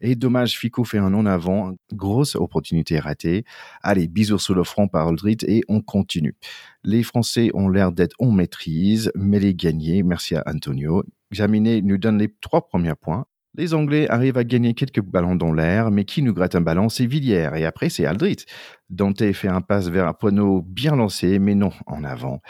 Et 0.00 0.14
dommage, 0.14 0.56
Fico 0.56 0.84
fait 0.84 0.98
un 0.98 1.12
en 1.12 1.26
avant. 1.26 1.74
Grosse 1.92 2.36
opportunité 2.36 3.00
ratée. 3.00 3.44
Allez, 3.82 4.06
bisous 4.06 4.38
sur 4.38 4.54
le 4.54 4.62
front 4.62 4.86
par 4.86 5.08
Aldrit 5.08 5.38
et 5.48 5.62
on 5.66 5.80
continue. 5.80 6.36
Les 6.84 7.02
Français 7.02 7.50
ont 7.54 7.68
l'air 7.68 7.90
d'être 7.90 8.14
en 8.20 8.30
maîtrise, 8.30 9.10
mais 9.16 9.40
les 9.40 9.56
gagnés, 9.56 10.04
merci 10.04 10.36
à 10.36 10.44
Antonio. 10.46 11.02
Examiner 11.32 11.80
nous 11.80 11.96
donne 11.96 12.18
les 12.18 12.28
trois 12.40 12.68
premiers 12.68 12.94
points. 12.94 13.24
Les 13.54 13.74
Anglais 13.74 14.08
arrivent 14.08 14.38
à 14.38 14.44
gagner 14.44 14.72
quelques 14.72 15.02
ballons 15.02 15.34
dans 15.34 15.52
l'air, 15.52 15.90
mais 15.90 16.04
qui 16.04 16.22
nous 16.22 16.32
gratte 16.32 16.54
un 16.54 16.62
ballon, 16.62 16.88
c'est 16.88 17.04
Villiers, 17.04 17.50
et 17.56 17.64
après 17.66 17.90
c'est 17.90 18.06
Aldrit. 18.06 18.44
Dante 18.88 19.32
fait 19.32 19.48
un 19.48 19.60
passe 19.60 19.88
vers 19.88 20.06
un 20.06 20.62
bien 20.64 20.96
lancé, 20.96 21.38
mais 21.38 21.54
non, 21.54 21.70
en 21.86 22.04
avant. 22.04 22.40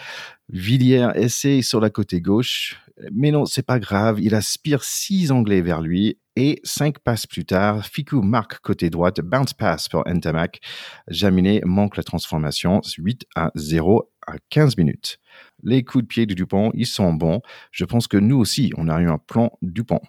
Villiers 0.48 1.08
essaie 1.14 1.62
sur 1.62 1.80
la 1.80 1.90
côté 1.90 2.20
gauche, 2.20 2.80
mais 3.12 3.30
non, 3.30 3.44
c'est 3.46 3.66
pas 3.66 3.78
grave, 3.78 4.20
il 4.20 4.34
aspire 4.34 4.84
six 4.84 5.30
Anglais 5.30 5.62
vers 5.62 5.80
lui, 5.80 6.18
et 6.36 6.60
cinq 6.64 6.98
passes 6.98 7.26
plus 7.26 7.44
tard, 7.44 7.84
Fiku 7.84 8.22
marque 8.22 8.58
côté 8.60 8.88
droite, 8.88 9.20
bounce 9.20 9.52
pass 9.52 9.88
pour 9.88 10.04
Ntamak. 10.08 10.60
Jaminet 11.08 11.60
manque 11.64 11.96
la 11.96 12.02
transformation, 12.02 12.80
8 12.96 13.26
à 13.36 13.50
0 13.54 14.10
à 14.26 14.36
15 14.48 14.78
minutes. 14.78 15.18
Les 15.62 15.84
coups 15.84 16.04
de 16.04 16.08
pied 16.08 16.26
de 16.26 16.34
Dupont, 16.34 16.70
ils 16.74 16.86
sont 16.86 17.12
bons. 17.12 17.42
Je 17.70 17.84
pense 17.84 18.06
que 18.06 18.16
nous 18.16 18.38
aussi, 18.38 18.72
on 18.78 18.88
a 18.88 19.00
eu 19.00 19.10
un 19.10 19.18
plan 19.18 19.50
Dupont. 19.60 20.00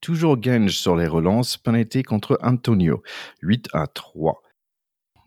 Toujours 0.00 0.36
Gange 0.36 0.76
sur 0.76 0.96
les 0.96 1.06
relances, 1.06 1.56
penalty 1.56 2.02
contre 2.02 2.38
Antonio, 2.42 3.02
8 3.42 3.68
à 3.72 3.86
3. 3.86 4.42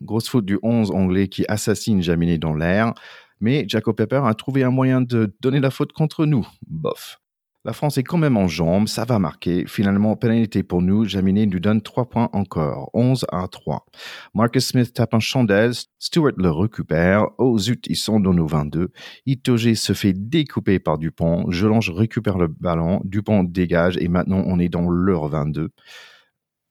Grosse 0.02 0.28
faute 0.28 0.46
du 0.46 0.58
11 0.62 0.90
anglais 0.90 1.28
qui 1.28 1.44
assassine 1.48 2.02
Jaminet 2.02 2.38
dans 2.38 2.54
l'air, 2.54 2.94
mais 3.40 3.64
Jacob 3.68 3.96
Pepper 3.96 4.22
a 4.24 4.34
trouvé 4.34 4.62
un 4.62 4.70
moyen 4.70 5.00
de 5.00 5.34
donner 5.40 5.60
la 5.60 5.70
faute 5.70 5.92
contre 5.92 6.26
nous. 6.26 6.46
Bof. 6.66 7.20
La 7.62 7.74
France 7.74 7.98
est 7.98 8.04
quand 8.04 8.16
même 8.16 8.38
en 8.38 8.48
jambes, 8.48 8.88
ça 8.88 9.04
va 9.04 9.18
marquer. 9.18 9.66
Finalement, 9.66 10.16
pénalité 10.16 10.62
pour 10.62 10.80
nous, 10.80 11.04
Jaminet 11.04 11.44
nous 11.44 11.60
donne 11.60 11.82
3 11.82 12.08
points 12.08 12.30
encore, 12.32 12.88
11 12.94 13.26
à 13.30 13.46
3. 13.48 13.84
Marcus 14.32 14.68
Smith 14.68 14.94
tape 14.94 15.12
un 15.12 15.20
chandelle, 15.20 15.72
Stewart 15.98 16.32
le 16.38 16.50
récupère, 16.50 17.26
oh 17.36 17.58
zut, 17.58 17.86
ils 17.86 17.96
sont 17.96 18.18
dans 18.18 18.32
nos 18.32 18.46
22. 18.46 18.92
Itoge 19.26 19.74
se 19.74 19.92
fait 19.92 20.14
découper 20.14 20.78
par 20.78 20.96
Dupont, 20.96 21.50
Gelange 21.50 21.90
récupère 21.90 22.38
le 22.38 22.48
ballon, 22.48 23.02
Dupont 23.04 23.44
dégage 23.44 23.98
et 23.98 24.08
maintenant 24.08 24.42
on 24.46 24.58
est 24.58 24.70
dans 24.70 24.88
leur 24.88 25.28
22. 25.28 25.68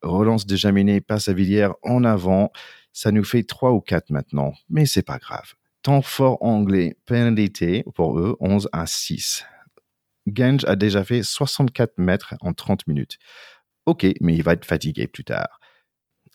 Relance 0.01 0.47
de 0.47 0.55
Jaminet 0.55 1.01
passe 1.01 1.27
à 1.27 1.33
Villiers 1.33 1.69
en 1.83 2.03
avant, 2.03 2.51
ça 2.93 3.11
nous 3.11 3.23
fait 3.23 3.43
3 3.43 3.73
ou 3.73 3.79
4 3.79 4.09
maintenant, 4.09 4.53
mais 4.71 4.87
c'est 4.87 5.05
pas 5.05 5.19
grave. 5.19 5.53
Temps 5.81 6.01
fort 6.01 6.37
anglais, 6.41 6.97
pénalité 7.05 7.85
pour 7.95 8.19
eux, 8.19 8.35
11 8.41 8.69
à 8.73 8.85
6. 8.85 9.45
Gange 10.27 10.65
a 10.65 10.75
déjà 10.75 11.03
fait 11.03 11.23
64 11.23 11.93
mètres 11.97 12.35
en 12.41 12.53
30 12.53 12.87
minutes. 12.87 13.17
Ok, 13.85 14.05
mais 14.19 14.35
il 14.35 14.43
va 14.43 14.53
être 14.53 14.65
fatigué 14.65 15.07
plus 15.07 15.23
tard. 15.23 15.59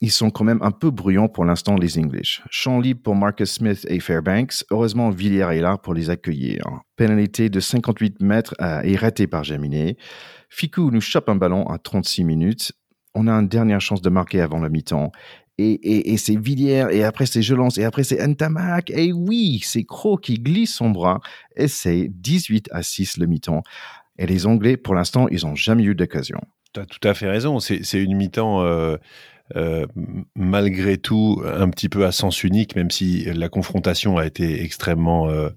Ils 0.01 0.11
sont 0.11 0.31
quand 0.31 0.45
même 0.45 0.63
un 0.63 0.71
peu 0.71 0.91
bruyants 0.91 1.29
pour 1.29 1.45
l'instant, 1.45 1.77
les 1.77 1.99
English. 1.99 2.43
Champ 2.51 2.81
libre 2.81 3.03
pour 3.03 3.15
Marcus 3.15 3.53
Smith 3.53 3.87
et 3.89 4.01
Fairbanks. 4.01 4.65
Heureusement, 4.71 5.11
Villiers 5.11 5.49
est 5.53 5.61
là 5.61 5.79
pour 5.79 5.95
les 5.95 6.11
accueillir. 6.11 6.65
Pénalité 6.97 7.49
de 7.49 7.61
58 7.61 8.21
mètres 8.21 8.55
euh, 8.61 8.81
est 8.83 8.97
ratée 8.97 9.27
par 9.27 9.45
Jaminet. 9.45 9.97
Ficou 10.49 10.91
nous 10.91 11.01
chope 11.01 11.29
un 11.29 11.37
ballon 11.37 11.67
à 11.69 11.79
36 11.79 12.25
minutes. 12.25 12.73
On 13.15 13.29
a 13.29 13.33
une 13.33 13.49
dernière 13.49 13.81
chance 13.81 14.03
de 14.03 14.11
marquer 14.11 14.41
avant 14.41 14.59
la 14.59 14.69
mi-temps 14.69 15.13
et, 15.59 16.17
c'est 16.17 16.37
Villiers, 16.37 16.87
et 16.91 17.05
après 17.05 17.27
c'est 17.27 17.43
Jelance, 17.43 17.79
et 17.79 17.85
après 17.85 18.05
c'est 18.05 18.27
Ntamak, 18.27 18.91
et 18.91 19.13
oui, 19.13 19.61
c'est 19.63 19.85
Croc 19.85 20.23
qui 20.23 20.35
glisse 20.35 20.75
son 20.75 20.91
bras, 20.91 21.21
et 21.57 21.69
c'est 21.69 22.09
18 22.09 22.69
à 22.73 22.83
6 22.83 23.19
le 23.19 23.27
mi-temps. 23.27 23.63
Et 24.19 24.27
les 24.27 24.47
Anglais, 24.47 24.77
pour 24.77 24.95
l'instant, 24.95 25.29
ils 25.29 25.45
n'ont 25.45 25.55
jamais 25.55 25.85
eu 25.85 25.95
d'occasion. 25.95 26.41
Tu 26.73 26.81
as 26.81 26.87
tout 26.87 27.07
à 27.07 27.15
fait 27.15 27.29
raison, 27.29 27.61
c'est 27.61 27.81
une 27.95 28.17
mi-temps... 28.17 28.63
Euh, 28.63 28.97
euh, 29.57 29.87
malgré 30.35 30.97
tout 30.97 31.43
un 31.45 31.69
petit 31.69 31.91
peu 31.91 32.07
à 32.07 32.13
sens 32.13 32.45
unique, 32.45 32.77
même 32.77 32.91
si 32.91 33.25
la 33.27 33.51
confrontation 33.51 34.17
a 34.17 34.25
été 34.25 34.65
extrêmement 34.65 35.29
euh, 35.29 35.51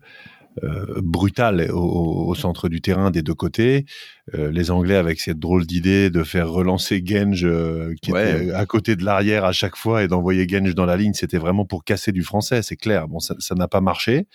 euh, 0.63 1.02
brutal 1.04 1.70
au, 1.72 2.34
centre 2.34 2.67
du 2.67 2.82
terrain 2.82 3.12
des 3.12 3.22
deux 3.22 3.34
côtés. 3.34 3.86
Euh, 4.34 4.52
les 4.52 4.72
Anglais 4.72 4.96
avec 4.96 5.20
cette 5.20 5.39
drôle 5.39 5.65
d'idée 5.65 6.10
de 6.10 6.24
faire 6.24 6.50
relancer 6.50 7.02
Genge 7.06 7.46
euh, 7.46 7.93
qui 8.02 8.12
était 8.12 8.52
à 8.52 8.65
côté 8.65 8.96
de 8.96 9.04
l'arrière 9.04 9.46
à 9.46 9.52
chaque 9.52 9.76
fois 9.76 10.04
et 10.04 10.08
d'envoyer 10.08 10.48
Genge 10.48 10.74
dans 10.74 10.86
la 10.86 10.98
ligne, 10.98 11.13
c'était 11.13 11.38
vraiment 11.38 11.65
pour 11.65 11.84
casser 11.84 12.12
du 12.12 12.24
français, 12.24 12.63
c'est 12.63 12.76
clair. 12.76 13.08
Bon, 13.08 13.20
ça 13.20 13.56
n'a 13.56 13.67
pas 13.67 13.82
marché, 13.82 14.28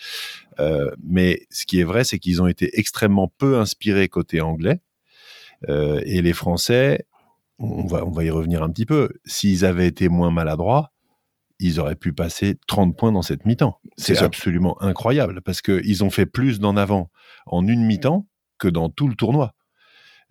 mais 1.03 1.47
ce 1.51 1.67
qui 1.67 1.81
est 1.81 1.85
vrai, 1.85 2.05
c'est 2.05 2.19
qu'ils 2.19 2.41
ont 2.41 2.47
été 2.47 2.79
extrêmement 2.79 3.33
peu 3.39 3.59
inspirés 3.59 4.09
côté 4.09 4.41
anglais 4.41 4.81
et 5.69 6.23
les 6.23 6.33
Français. 6.33 7.07
On 7.59 7.87
va, 7.87 8.05
on 8.05 8.11
va 8.11 8.25
y 8.25 8.31
revenir 8.31 8.63
un 8.63 8.71
petit 8.71 8.87
peu. 8.87 9.11
S'ils 9.25 9.65
avaient 9.65 9.87
été 9.87 10.09
moins 10.09 10.31
maladroits, 10.31 10.93
ils 11.63 11.81
auraient 11.81 11.97
pu 11.97 12.13
passer 12.13 12.59
30 12.67 12.97
points 12.97 13.13
dans 13.13 13.23
cette 13.23 13.47
mi-temps. 13.47 13.79
C'est 13.97 14.19
absolument 14.19 14.81
incroyable 14.83 15.41
parce 15.43 15.63
qu'ils 15.63 16.05
ont 16.05 16.11
fait 16.11 16.27
plus 16.27 16.61
d'en 16.61 16.77
avant 16.77 17.11
en 17.47 17.67
une 17.67 17.85
mi-temps 17.85 18.27
que 18.59 18.69
dans 18.69 18.89
tout 18.89 19.09
le 19.09 19.15
tournoi. 19.15 19.55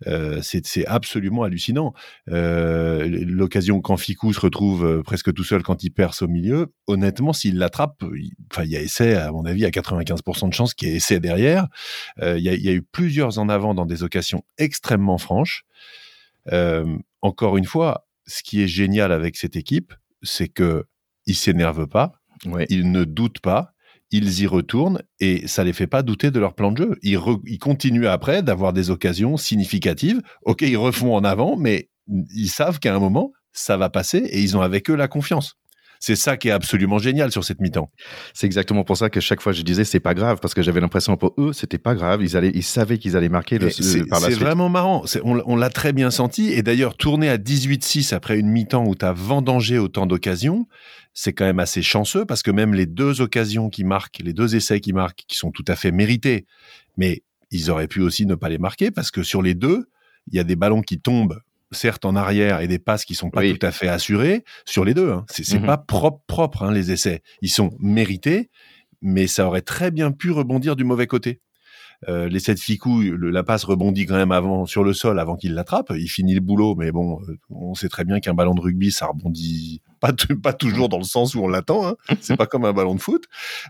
Euh, 0.06 0.40
c'est 0.42 0.86
absolument 0.86 1.44
hallucinant. 1.44 1.94
Euh, 2.30 3.06
l'occasion 3.24 3.80
quand 3.80 3.96
Ficou 3.96 4.32
se 4.32 4.40
retrouve 4.40 4.84
euh, 4.84 5.02
presque 5.02 5.32
tout 5.32 5.44
seul 5.44 5.62
quand 5.62 5.84
il 5.84 5.90
perce 5.90 6.22
au 6.22 6.28
milieu, 6.28 6.72
honnêtement, 6.86 7.32
s'il 7.32 7.56
l'attrape, 7.58 8.02
enfin, 8.50 8.64
il 8.64 8.70
y 8.70 8.76
a 8.76 8.80
essai, 8.80 9.14
à 9.14 9.30
mon 9.30 9.44
avis, 9.44 9.64
à 9.64 9.70
95% 9.70 10.48
de 10.48 10.54
chance 10.54 10.74
qu'il 10.74 10.88
y 10.88 10.92
ait 10.92 10.96
essai 10.96 11.20
derrière. 11.20 11.68
Il 12.20 12.38
y, 12.38 12.48
y, 12.48 12.68
a 12.68 12.72
eu 12.72 12.82
plusieurs 12.82 13.38
en 13.38 13.48
avant 13.48 13.74
dans 13.74 13.86
des 13.86 14.02
occasions 14.02 14.42
extrêmement 14.58 15.18
franches. 15.18 15.64
encore 17.20 17.56
une 17.56 17.64
fois, 17.64 18.06
ce 18.26 18.42
qui 18.42 18.62
est 18.62 18.68
génial 18.68 19.12
avec 19.12 19.36
cette 19.36 19.56
équipe, 19.56 19.94
c'est 20.22 20.48
que 20.48 20.84
ils 21.26 21.36
s'énervent 21.36 21.86
pas, 21.86 22.12
ils 22.68 22.90
ne 22.90 23.04
doutent 23.04 23.40
pas, 23.40 23.72
ils 24.10 24.42
y 24.42 24.46
retournent 24.46 25.02
et 25.20 25.48
ça 25.48 25.64
les 25.64 25.72
fait 25.72 25.86
pas 25.86 26.02
douter 26.02 26.30
de 26.30 26.38
leur 26.38 26.54
plan 26.54 26.70
de 26.70 26.78
jeu. 26.78 26.98
Ils, 27.02 27.18
ils 27.46 27.58
continuent 27.58 28.06
après 28.06 28.42
d'avoir 28.42 28.72
des 28.72 28.90
occasions 28.90 29.36
significatives. 29.36 30.20
Ok, 30.42 30.62
ils 30.62 30.76
refont 30.76 31.14
en 31.14 31.24
avant, 31.24 31.56
mais 31.56 31.88
ils 32.08 32.50
savent 32.50 32.78
qu'à 32.78 32.94
un 32.94 32.98
moment, 32.98 33.32
ça 33.52 33.76
va 33.76 33.88
passer 33.90 34.18
et 34.18 34.40
ils 34.40 34.56
ont 34.56 34.60
avec 34.60 34.90
eux 34.90 34.96
la 34.96 35.08
confiance. 35.08 35.56
C'est 36.02 36.16
ça 36.16 36.36
qui 36.36 36.48
est 36.48 36.50
absolument 36.50 36.98
génial 36.98 37.30
sur 37.30 37.44
cette 37.44 37.60
mi-temps. 37.60 37.88
C'est 38.34 38.46
exactement 38.46 38.82
pour 38.82 38.96
ça 38.96 39.08
que 39.08 39.20
chaque 39.20 39.40
fois 39.40 39.52
je 39.52 39.62
disais 39.62 39.84
c'est 39.84 40.00
pas 40.00 40.14
grave 40.14 40.40
parce 40.42 40.52
que 40.52 40.60
j'avais 40.60 40.80
l'impression 40.80 41.16
pour 41.16 41.32
eux 41.38 41.52
c'était 41.52 41.78
pas 41.78 41.94
grave. 41.94 42.24
Ils 42.24 42.36
allaient, 42.36 42.50
ils 42.56 42.64
savaient 42.64 42.98
qu'ils 42.98 43.16
allaient 43.16 43.28
marquer 43.28 43.60
le, 43.60 43.66
par 44.08 44.18
la 44.18 44.26
suite. 44.26 44.36
C'est 44.36 44.44
vraiment 44.44 44.68
marrant. 44.68 45.04
On, 45.22 45.40
on 45.46 45.54
l'a 45.54 45.70
très 45.70 45.92
bien 45.92 46.10
senti 46.10 46.52
et 46.52 46.64
d'ailleurs 46.64 46.96
tourner 46.96 47.28
à 47.28 47.38
18-6 47.38 48.14
après 48.16 48.36
une 48.36 48.48
mi-temps 48.48 48.84
où 48.84 48.96
tu 48.96 49.04
as 49.04 49.12
vendangé 49.12 49.78
autant 49.78 50.06
d'occasions, 50.06 50.66
c'est 51.14 51.32
quand 51.34 51.44
même 51.44 51.60
assez 51.60 51.82
chanceux 51.82 52.24
parce 52.24 52.42
que 52.42 52.50
même 52.50 52.74
les 52.74 52.86
deux 52.86 53.20
occasions 53.20 53.70
qui 53.70 53.84
marquent, 53.84 54.18
les 54.24 54.32
deux 54.32 54.56
essais 54.56 54.80
qui 54.80 54.92
marquent, 54.92 55.22
qui 55.28 55.36
sont 55.36 55.52
tout 55.52 55.64
à 55.68 55.76
fait 55.76 55.92
mérités, 55.92 56.46
mais 56.96 57.22
ils 57.52 57.70
auraient 57.70 57.86
pu 57.86 58.00
aussi 58.00 58.26
ne 58.26 58.34
pas 58.34 58.48
les 58.48 58.58
marquer 58.58 58.90
parce 58.90 59.12
que 59.12 59.22
sur 59.22 59.40
les 59.40 59.54
deux, 59.54 59.88
il 60.32 60.36
y 60.36 60.40
a 60.40 60.44
des 60.44 60.56
ballons 60.56 60.82
qui 60.82 60.98
tombent 60.98 61.38
certes 61.72 62.04
en 62.04 62.16
arrière 62.16 62.60
et 62.60 62.68
des 62.68 62.78
passes 62.78 63.04
qui 63.04 63.14
sont 63.14 63.30
pas 63.30 63.42
tout 63.42 63.66
à 63.66 63.70
fait 63.70 63.88
assurées 63.88 64.44
sur 64.64 64.84
les 64.84 64.94
deux. 64.94 65.10
Hein. 65.10 65.24
C'est 65.28 65.58
mmh 65.58 65.66
pas 65.66 65.78
propre 65.78 66.22
propre 66.26 66.62
hein, 66.62 66.72
les 66.72 66.92
essais. 66.92 67.22
Ils 67.40 67.50
sont 67.50 67.70
mérités, 67.80 68.50
mais 69.00 69.26
ça 69.26 69.46
aurait 69.46 69.62
très 69.62 69.90
bien 69.90 70.12
pu 70.12 70.30
rebondir 70.30 70.76
du 70.76 70.84
mauvais 70.84 71.06
côté. 71.06 71.40
Euh, 72.08 72.28
l'essai 72.28 72.54
de 72.54 72.58
Ficou, 72.58 73.00
la 73.00 73.44
passe 73.44 73.64
rebondit 73.64 74.06
quand 74.06 74.16
même 74.16 74.32
avant 74.32 74.66
sur 74.66 74.82
le 74.82 74.92
sol 74.92 75.20
avant 75.20 75.36
qu'il 75.36 75.54
l'attrape. 75.54 75.92
Il 75.96 76.08
finit 76.08 76.34
le 76.34 76.40
boulot, 76.40 76.74
mais 76.74 76.90
bon, 76.90 77.20
euh, 77.28 77.38
on 77.50 77.74
sait 77.74 77.88
très 77.88 78.04
bien 78.04 78.18
qu'un 78.18 78.34
ballon 78.34 78.54
de 78.54 78.60
rugby, 78.60 78.90
ça 78.90 79.06
rebondit 79.06 79.82
pas, 80.00 80.12
pas 80.42 80.52
toujours 80.52 80.88
dans 80.88 80.98
le 80.98 81.04
sens 81.04 81.34
où 81.34 81.42
on 81.42 81.48
l'attend. 81.48 81.86
Hein. 81.86 81.96
C'est 82.20 82.36
pas 82.36 82.46
comme 82.46 82.64
un 82.64 82.72
ballon 82.72 82.94
de 82.94 83.00
foot. 83.00 83.24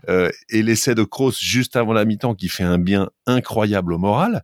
Euh, 0.09 0.29
et 0.49 0.63
l'essai 0.63 0.95
de 0.95 1.03
Kroos 1.03 1.33
juste 1.39 1.75
avant 1.75 1.93
la 1.93 2.05
mi-temps 2.05 2.33
qui 2.33 2.49
fait 2.49 2.63
un 2.63 2.79
bien 2.79 3.09
incroyable 3.27 3.93
au 3.93 3.97
moral. 3.97 4.43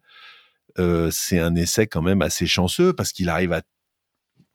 Euh, 0.78 1.10
c'est 1.12 1.40
un 1.40 1.56
essai 1.56 1.88
quand 1.88 2.02
même 2.02 2.22
assez 2.22 2.46
chanceux 2.46 2.94
parce 2.94 3.12
qu'il 3.12 3.30
arrive 3.30 3.54
à 3.54 3.62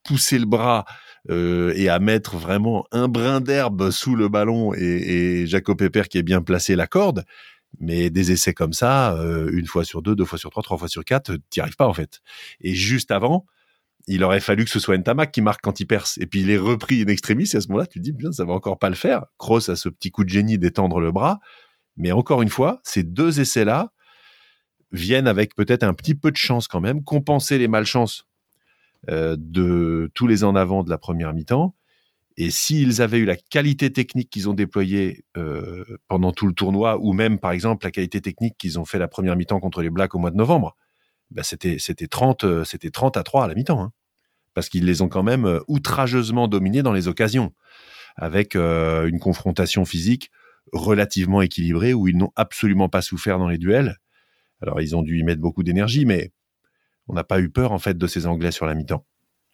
pousser 0.05 0.39
le 0.39 0.47
bras 0.47 0.85
euh, 1.31 1.73
et 1.77 1.89
à 1.89 1.99
mettre 1.99 2.37
vraiment 2.37 2.87
un 2.93 3.09
brin 3.09 3.41
d'herbe 3.41 3.91
sous 3.91 4.15
le 4.15 4.29
ballon 4.29 4.75
et, 4.75 5.47
Jacob 5.47 5.79
Pepper 5.79 6.03
qui 6.09 6.19
est 6.19 6.23
bien 6.23 6.43
placé 6.43 6.77
la 6.77 6.87
corde. 6.87 7.25
Mais 7.81 8.09
des 8.09 8.31
essais 8.31 8.55
comme 8.55 8.73
ça, 8.73 9.15
euh, 9.15 9.51
une 9.53 9.67
fois 9.67 9.85
sur 9.85 10.01
deux, 10.01 10.15
deux 10.15 10.25
fois 10.25 10.39
sur 10.39 10.51
trois, 10.51 10.63
trois 10.63 10.79
fois 10.79 10.89
sur 10.89 11.05
quatre, 11.05 11.37
t'y 11.51 11.61
arrives 11.61 11.75
pas 11.75 11.89
en 11.89 11.95
fait. 11.95 12.21
Et 12.61 12.73
juste 12.73 13.11
avant, 13.11 13.47
il 14.07 14.23
aurait 14.23 14.41
fallu 14.41 14.65
que 14.65 14.71
ce 14.71 14.79
soit 14.79 14.97
Ntamak 14.97 15.33
qui 15.33 15.41
marque 15.41 15.61
quand 15.63 15.81
il 15.81 15.87
perce. 15.87 16.19
Et 16.19 16.27
puis 16.27 16.43
il 16.43 16.51
est 16.51 16.59
repris 16.59 17.03
in 17.03 17.07
extremis, 17.07 17.51
et 17.53 17.57
à 17.57 17.61
ce 17.61 17.69
moment-là, 17.69 17.87
tu 17.87 17.99
te 17.99 18.05
dis, 18.05 18.13
bien, 18.13 18.31
ça 18.31 18.45
va 18.45 18.53
encore 18.53 18.79
pas 18.79 18.91
le 18.91 18.95
faire. 18.95 19.25
Kroos 19.39 19.71
a 19.71 19.77
ce 19.77 19.89
petit 19.89 20.11
coup 20.11 20.23
de 20.23 20.29
génie 20.29 20.59
d'étendre 20.59 21.01
le 21.01 21.11
bras. 21.11 21.41
Mais 21.97 22.13
encore 22.13 22.43
une 22.43 22.49
fois, 22.49 22.81
ces 22.85 23.03
deux 23.03 23.41
essais-là 23.41 23.93
viennent 24.95 25.27
avec 25.27 25.55
peut-être 25.55 25.83
un 25.83 25.93
petit 25.93 26.15
peu 26.15 26.31
de 26.31 26.37
chance 26.37 26.69
quand 26.69 26.81
même, 26.81 27.03
compenser 27.03 27.59
les 27.59 27.69
malchances 27.69 28.27
euh, 29.11 29.37
de 29.39 30.11
tous 30.15 30.27
les 30.27 30.45
en 30.45 30.55
avant 30.55 30.83
de 30.83 30.91
la 30.91 30.99
première 30.99 31.35
mi-temps. 31.35 31.75
Et 32.37 32.51
s'ils 32.51 33.03
avaient 33.03 33.19
eu 33.19 33.25
la 33.25 33.37
qualité 33.37 33.93
technique 33.93 34.31
qu'ils 34.31 34.49
ont 34.49 34.55
déployée 34.55 35.25
euh, 35.37 35.85
pendant 36.09 36.33
tout 36.33 36.47
le 36.47 36.53
tournoi, 36.53 36.99
ou 37.01 37.13
même 37.13 37.39
par 37.39 37.53
exemple 37.53 37.85
la 37.85 37.91
qualité 37.91 38.21
technique 38.21 38.57
qu'ils 38.57 38.79
ont 38.79 38.85
fait 38.85 38.99
la 38.99 39.09
première 39.09 39.37
mi-temps 39.37 39.61
contre 39.61 39.83
les 39.83 39.91
Blacks 39.91 40.15
au 40.15 40.19
mois 40.19 40.31
de 40.31 40.37
novembre, 40.37 40.77
bah 41.31 41.43
c'était 41.43 41.79
c'était 41.79 42.09
30 42.09 42.45
euh, 42.45 42.65
30 42.93 43.17
à 43.17 43.23
3 43.23 43.45
à 43.45 43.49
la 43.49 43.55
mi-temps, 43.55 43.81
hein. 43.81 43.93
parce 44.55 44.69
qu'ils 44.69 44.85
les 44.85 45.03
ont 45.03 45.09
quand 45.09 45.23
même 45.23 45.61
outrageusement 45.69 46.49
dominés 46.49 46.83
dans 46.83 46.93
les 46.93 47.09
occasions, 47.09 47.53
avec 48.17 48.55
une 48.57 49.19
confrontation 49.21 49.85
physique 49.85 50.31
relativement 50.73 51.43
équilibrée 51.43 51.95
où 51.95 52.09
ils 52.09 52.17
n'ont 52.17 52.33
absolument 52.37 52.89
pas 52.89 53.03
souffert 53.03 53.39
dans 53.39 53.49
les 53.49 53.59
duels. 53.59 53.99
Alors 54.65 54.81
ils 54.81 54.97
ont 54.97 55.03
dû 55.03 55.19
y 55.19 55.23
mettre 55.23 55.41
beaucoup 55.41 55.63
d'énergie, 55.63 56.07
mais 56.07 56.33
on 57.07 57.15
n'a 57.15 57.25
pas 57.25 57.41
eu 57.41 57.51
peur 57.51 57.73
en 57.73 57.79
fait 57.79 57.99
de 57.99 58.07
ces 58.07 58.27
Anglais 58.27 58.51
sur 58.51 58.67
la 58.67 58.75
mi-temps. 58.75 59.05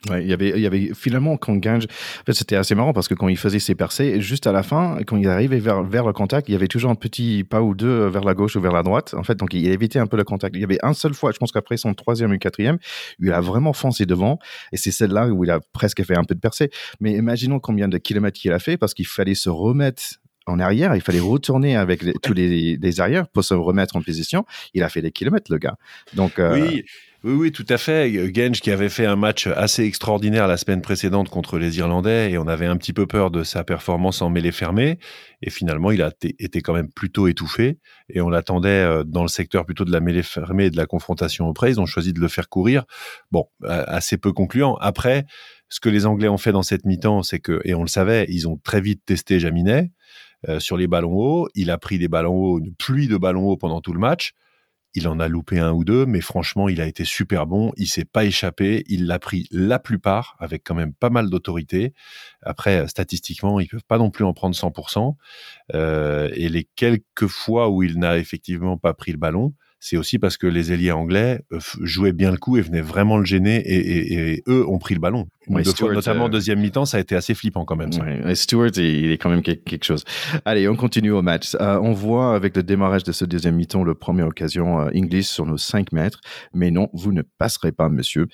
Ouais, 0.09 0.25
il 0.25 0.31
y 0.31 0.67
avait, 0.67 0.95
finalement 0.95 1.37
quand 1.37 1.55
Gange, 1.57 1.85
en 1.85 2.25
fait, 2.25 2.33
c'était 2.33 2.57
assez 2.57 2.75
marrant 2.75 2.95
parce 2.95 3.07
que 3.07 3.13
quand 3.13 3.29
il 3.29 3.37
faisait 3.37 3.59
ses 3.59 3.75
percées, 3.75 4.19
juste 4.23 4.47
à 4.47 4.53
la 4.53 4.63
fin, 4.63 4.97
quand 5.07 5.19
il 5.19 5.29
arrivait 5.29 5.59
vers 5.59 5.83
vers 5.83 6.07
le 6.07 6.15
contact, 6.15 6.49
il 6.49 6.53
y 6.53 6.55
avait 6.55 6.69
toujours 6.69 6.91
un 6.91 6.95
petit 6.95 7.45
pas 7.45 7.61
ou 7.61 7.75
deux 7.75 8.07
vers 8.07 8.25
la 8.25 8.33
gauche 8.33 8.57
ou 8.57 8.63
vers 8.63 8.73
la 8.73 8.83
droite. 8.83 9.13
En 9.13 9.25
fait, 9.25 9.35
donc 9.35 9.53
il 9.53 9.67
évitait 9.69 9.99
un 9.99 10.07
peu 10.07 10.17
le 10.17 10.25
contact. 10.25 10.57
Il 10.57 10.63
y 10.63 10.65
avait 10.65 10.79
un 10.83 10.95
seul 10.95 11.13
fois, 11.13 11.33
je 11.33 11.37
pense 11.37 11.53
qu'après 11.53 11.77
son 11.77 11.93
troisième 11.93 12.33
ou 12.33 12.39
quatrième, 12.39 12.79
il 13.19 13.31
a 13.31 13.43
vraiment 13.43 13.75
foncé 13.75 14.07
devant, 14.07 14.39
et 14.73 14.79
c'est 14.79 14.91
celle-là 14.91 15.29
où 15.29 15.45
il 15.45 15.51
a 15.51 15.61
presque 15.75 16.03
fait 16.03 16.17
un 16.17 16.25
peu 16.25 16.35
de 16.35 16.41
percée. 16.41 16.71
Mais 17.01 17.13
imaginons 17.13 17.61
combien 17.61 17.87
de 17.87 17.99
kilomètres 17.99 18.41
il 18.43 18.53
a 18.53 18.59
fait 18.59 18.79
parce 18.79 18.95
qu'il 18.95 19.07
fallait 19.07 19.35
se 19.35 19.51
remettre 19.51 20.03
en 20.47 20.59
arrière, 20.59 20.95
il 20.95 21.01
fallait 21.01 21.21
retourner 21.21 21.77
avec 21.77 22.03
tous 22.23 22.33
les, 22.33 22.77
les, 22.77 23.01
arrières 23.01 23.29
pour 23.29 23.45
se 23.45 23.55
remettre 23.55 23.97
en 23.97 24.03
position. 24.03 24.45
Il 24.75 24.83
a 24.83 24.89
fait 24.89 25.03
des 25.03 25.13
kilomètres, 25.13 25.53
le 25.53 25.59
gars. 25.59 25.77
Donc, 26.15 26.39
euh, 26.39 26.55
oui, 26.55 26.85
oui, 27.23 27.33
oui, 27.35 27.53
tout 27.53 27.67
à 27.69 27.77
fait. 27.77 28.11
Genge 28.35 28.63
qui 28.63 28.71
avait 28.71 28.89
fait 28.89 29.05
un 29.05 29.17
match 29.17 29.47
assez 29.47 29.85
extraordinaire 29.85 30.49
la 30.49 30.57
semaine 30.57 30.81
précédente 30.81 31.29
contre 31.29 31.59
les 31.59 31.79
Irlandais 31.79 32.33
et 32.33 32.39
on 32.39 32.49
avait 32.49 32.65
un 32.65 32.77
petit 32.79 32.95
peu 32.95 33.07
peur 33.07 33.31
de 33.31 33.45
sa 33.45 33.63
performance 33.63 34.23
en 34.23 34.31
mêlée 34.31 34.53
fermée. 34.53 34.99
Et 35.43 35.51
finalement, 35.51 35.91
il 35.91 36.01
a 36.01 36.11
été 36.23 36.63
quand 36.63 36.73
même 36.73 36.91
plutôt 36.91 37.29
étouffé 37.29 37.79
et 38.09 38.23
on 38.23 38.31
l'attendait 38.31 38.69
euh, 38.69 39.05
dans 39.05 39.23
le 39.23 39.29
secteur 39.29 39.67
plutôt 39.67 39.85
de 39.85 39.93
la 39.93 40.01
mêlée 40.01 40.23
fermée 40.23 40.67
et 40.67 40.71
de 40.71 40.77
la 40.79 40.87
confrontation 40.87 41.47
auprès. 41.47 41.71
Ils 41.71 41.81
ont 41.81 41.87
choisi 41.87 42.15
de 42.15 42.21
le 42.21 42.29
faire 42.29 42.49
courir. 42.49 42.85
Bon, 43.31 43.45
assez 43.63 44.17
peu 44.17 44.33
concluant. 44.33 44.77
Après, 44.77 45.27
ce 45.69 45.79
que 45.79 45.89
les 45.89 46.07
Anglais 46.07 46.29
ont 46.29 46.39
fait 46.39 46.53
dans 46.53 46.63
cette 46.63 46.87
mi-temps, 46.87 47.23
c'est 47.23 47.39
que, 47.39 47.61
et 47.65 47.75
on 47.75 47.83
le 47.83 47.89
savait, 47.89 48.27
ils 48.29 48.49
ont 48.49 48.57
très 48.57 48.81
vite 48.81 49.03
testé 49.05 49.39
Jaminet 49.39 49.83
euh, 49.83 49.87
sur 50.59 50.77
les 50.77 50.87
ballons 50.87 51.15
hauts. 51.15 51.49
Il 51.55 51.71
a 51.71 51.79
pris 51.79 51.99
des 51.99 52.09
ballons 52.09 52.35
hauts, 52.35 52.59
une 52.59 52.75
pluie 52.75 53.09
de 53.09 53.17
ballons 53.17 53.49
hauts 53.49 53.57
pendant 53.57 53.81
tout 53.81 53.93
le 53.93 54.01
match. 54.01 54.35
Il 54.95 55.07
en 55.07 55.21
a 55.21 55.29
loupé 55.29 55.61
un 55.61 55.73
ou 55.73 55.85
deux, 55.85 56.05
mais 56.05 56.21
franchement, 56.21 56.69
il 56.69 56.81
a 56.81 56.87
été 56.87 57.05
super 57.05 57.47
bon. 57.47 57.73
Il 57.77 57.87
s'est 57.87 58.05
pas 58.05 58.25
échappé. 58.25 58.83
Il 58.89 59.07
l'a 59.07 59.21
pris 59.21 59.47
la 59.53 59.79
plupart 59.79 60.37
avec 60.41 60.65
quand 60.65 60.75
même 60.75 60.93
pas 60.95 61.11
mal 61.11 61.31
d'autorité. 61.31 61.95
Après, 62.43 62.89
statistiquement, 62.89 63.61
ils 63.61 63.69
peuvent 63.69 63.85
pas 63.87 63.99
non 63.99 64.11
plus 64.11 64.25
en 64.25 64.33
prendre 64.33 64.57
100%. 64.57 65.15
Euh, 65.75 66.29
et 66.35 66.49
les 66.49 66.69
quelques 66.75 67.29
fois 67.29 67.69
où 67.69 67.85
il 67.85 67.99
n'a 68.01 68.19
effectivement 68.19 68.79
pas 68.79 68.93
pris 68.93 69.13
le 69.13 69.19
ballon, 69.19 69.55
c'est 69.81 69.97
aussi 69.97 70.19
parce 70.19 70.37
que 70.37 70.47
les 70.47 70.73
ailiers 70.73 70.93
anglais 70.93 71.41
euh, 71.53 71.59
jouaient 71.81 72.13
bien 72.13 72.31
le 72.31 72.37
coup 72.37 72.59
et 72.59 72.61
venaient 72.61 72.83
vraiment 72.83 73.17
le 73.17 73.25
gêner 73.25 73.63
et, 73.67 74.43
eux 74.47 74.67
ont 74.69 74.79
pris 74.79 74.95
le 74.95 75.01
ballon. 75.01 75.27
notamment 75.49 76.25
en 76.25 76.27
euh, 76.27 76.31
deuxième 76.31 76.61
mi-temps, 76.61 76.85
ça 76.85 76.99
a 76.99 77.01
été 77.01 77.17
assez 77.17 77.35
flippant 77.35 77.65
quand 77.65 77.77
même. 77.77 77.91
Stewart, 78.35 78.71
il 78.77 79.11
est 79.11 79.19
quand 79.19 79.31
même 79.31 79.43
quelque 79.43 79.85
chose. 79.85 80.05
Allez, 80.45 80.69
on 80.69 80.77
continue 80.77 81.11
au 81.11 81.23
match. 81.23 81.57
Euh, 81.61 81.81
on 81.83 81.93
voit 81.93 82.35
avec 82.35 82.57
le 82.57 82.63
démarrage 82.63 83.05
de 83.05 83.13
ce 83.13 83.25
deuxième 83.25 83.57
mi-temps 83.57 83.83
le 83.83 83.95
première 83.95 84.29
occasion 84.29 84.81
euh, 84.81 84.91
English 84.95 85.27
sur 85.27 85.47
nos 85.47 85.59
5 85.59 85.93
mètres. 85.93 86.21
Mais 86.53 86.71
non, 86.71 86.89
vous 86.93 87.13
ne 87.13 87.23
passerez 87.23 87.73
pas, 87.73 87.89
monsieur. 87.89 88.27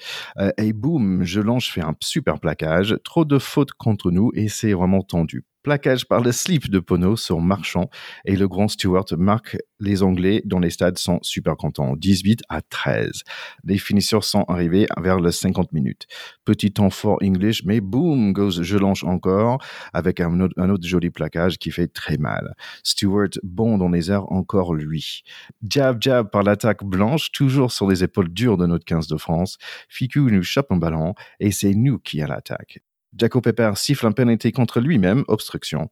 et 0.58 0.72
boum, 0.72 1.22
je 1.22 1.40
lance, 1.40 1.66
je 1.66 1.72
fais 1.72 1.82
un 1.82 1.94
super 2.00 2.40
plaquage. 2.40 2.96
Trop 3.04 3.24
de 3.24 3.38
fautes 3.38 3.72
contre 3.72 4.10
nous 4.10 4.32
et 4.34 4.48
c'est 4.48 4.72
vraiment 4.72 5.02
tendu 5.02 5.44
Plaquage 5.66 6.06
par 6.06 6.20
le 6.20 6.30
slip 6.30 6.70
de 6.70 6.78
Pono 6.78 7.16
sur 7.16 7.40
Marchand 7.40 7.90
et 8.24 8.36
le 8.36 8.46
grand 8.46 8.68
Stewart 8.68 9.06
marque 9.18 9.56
les 9.80 10.04
Anglais 10.04 10.40
dont 10.44 10.60
les 10.60 10.70
stades 10.70 10.96
sont 10.96 11.18
super 11.22 11.56
contents. 11.56 11.96
18 11.96 12.42
à 12.48 12.62
13. 12.62 13.22
Les 13.64 13.76
finisseurs 13.76 14.22
sont 14.22 14.44
arrivés 14.46 14.86
vers 14.96 15.18
les 15.18 15.32
50 15.32 15.72
minutes. 15.72 16.06
Petit 16.44 16.70
temps 16.70 16.90
fort 16.90 17.18
English, 17.20 17.64
mais 17.64 17.80
boom 17.80 18.32
goes 18.32 18.62
je 18.62 18.78
lance 18.78 19.02
encore 19.02 19.58
avec 19.92 20.20
un 20.20 20.38
autre, 20.38 20.54
un 20.56 20.70
autre 20.70 20.86
joli 20.86 21.10
plaquage 21.10 21.58
qui 21.58 21.72
fait 21.72 21.88
très 21.88 22.16
mal. 22.16 22.54
Stewart 22.84 23.30
bon 23.42 23.76
dans 23.76 23.88
les 23.88 24.12
airs 24.12 24.30
encore 24.30 24.72
lui. 24.72 25.24
Jab 25.68 26.00
jab 26.00 26.30
par 26.30 26.44
l'attaque 26.44 26.84
blanche, 26.84 27.32
toujours 27.32 27.72
sur 27.72 27.88
les 27.88 28.04
épaules 28.04 28.32
dures 28.32 28.56
de 28.56 28.66
notre 28.66 28.84
15 28.84 29.08
de 29.08 29.16
France. 29.16 29.58
Ficou 29.88 30.30
nous 30.30 30.44
chope 30.44 30.70
un 30.70 30.76
ballon 30.76 31.14
et 31.40 31.50
c'est 31.50 31.74
nous 31.74 31.98
qui 31.98 32.22
à 32.22 32.28
l'attaque. 32.28 32.85
Jaco 33.18 33.40
Pepper 33.40 33.72
siffle 33.76 34.06
un 34.06 34.12
pénalité 34.12 34.52
contre 34.52 34.80
lui-même, 34.80 35.24
obstruction. 35.28 35.88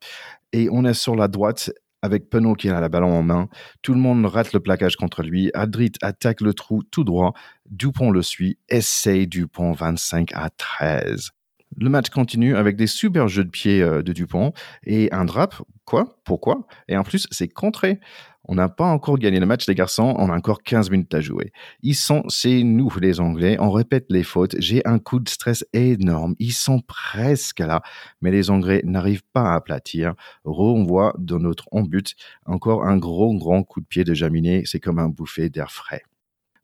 Et 0.53 0.69
on 0.71 0.85
est 0.85 0.95
sur 0.95 1.17
la 1.17 1.29
droite 1.29 1.71
avec 2.03 2.29
Penaud 2.29 2.55
qui 2.55 2.69
a 2.69 2.81
la 2.81 2.91
ballon 2.91 3.17
en 3.17 3.23
main. 3.23 3.49
Tout 3.81 3.95
le 3.95 4.01
monde 4.01 4.27
rate 4.27 4.53
le 4.53 4.61
plaquage 4.61 4.97
contre 4.97 5.23
lui. 5.23 5.51
Adrit 5.55 5.93
attaque 6.03 6.43
le 6.43 6.53
trou 6.53 6.83
tout 6.83 7.03
droit. 7.03 7.33
Dupont 7.71 8.11
le 8.11 8.21
suit. 8.21 8.59
Essaye 8.69 9.27
Dupont 9.27 9.73
25 9.73 10.31
à 10.35 10.51
13. 10.51 11.31
Le 11.77 11.89
match 11.89 12.11
continue 12.11 12.57
avec 12.57 12.77
des 12.77 12.87
super 12.87 13.27
jeux 13.29 13.45
de 13.45 13.51
pied 13.51 13.83
euh, 13.83 14.03
de 14.03 14.13
Dupont 14.13 14.53
et 14.85 15.11
un 15.13 15.25
drap. 15.25 15.63
Quoi? 15.87 16.19
Pourquoi? 16.25 16.67
Et 16.89 16.97
en 16.97 17.05
plus, 17.05 17.27
c'est 17.31 17.49
contré. 17.49 18.01
On 18.47 18.55
n'a 18.55 18.69
pas 18.69 18.87
encore 18.87 19.19
gagné 19.19 19.41
le 19.41 19.47
match, 19.47 19.67
les 19.67 19.75
garçons. 19.75 20.15
On 20.19 20.29
a 20.29 20.37
encore 20.37 20.63
15 20.63 20.91
minutes 20.91 21.15
à 21.15 21.21
jouer. 21.21 21.53
Ils 21.83 21.95
sont, 21.95 22.23
c'est 22.29 22.63
nous, 22.63 22.93
les 23.01 23.21
Anglais. 23.21 23.57
On 23.59 23.71
répète 23.71 24.07
les 24.11 24.23
fautes. 24.23 24.55
J'ai 24.59 24.87
un 24.87 24.99
coup 24.99 25.19
de 25.19 25.29
stress 25.29 25.65
énorme. 25.73 26.35
Ils 26.39 26.53
sont 26.53 26.81
presque 26.81 27.61
là. 27.61 27.83
Mais 28.21 28.31
les 28.31 28.51
Anglais 28.51 28.83
n'arrivent 28.85 29.25
pas 29.33 29.53
à 29.53 29.55
aplatir. 29.55 30.15
on 30.45 30.85
voit 30.85 31.15
dans 31.19 31.39
notre 31.39 31.65
on 31.73 31.83
but 31.83 32.15
encore 32.45 32.85
un 32.85 32.99
gros, 32.99 33.35
grand 33.35 33.63
coup 33.63 33.81
de 33.81 33.87
pied 33.87 34.05
de 34.05 34.13
Jaminet. 34.13 34.65
C'est 34.67 34.81
comme 34.81 34.99
un 34.99 35.09
bouffé 35.09 35.49
d'air 35.49 35.71
frais. 35.71 36.03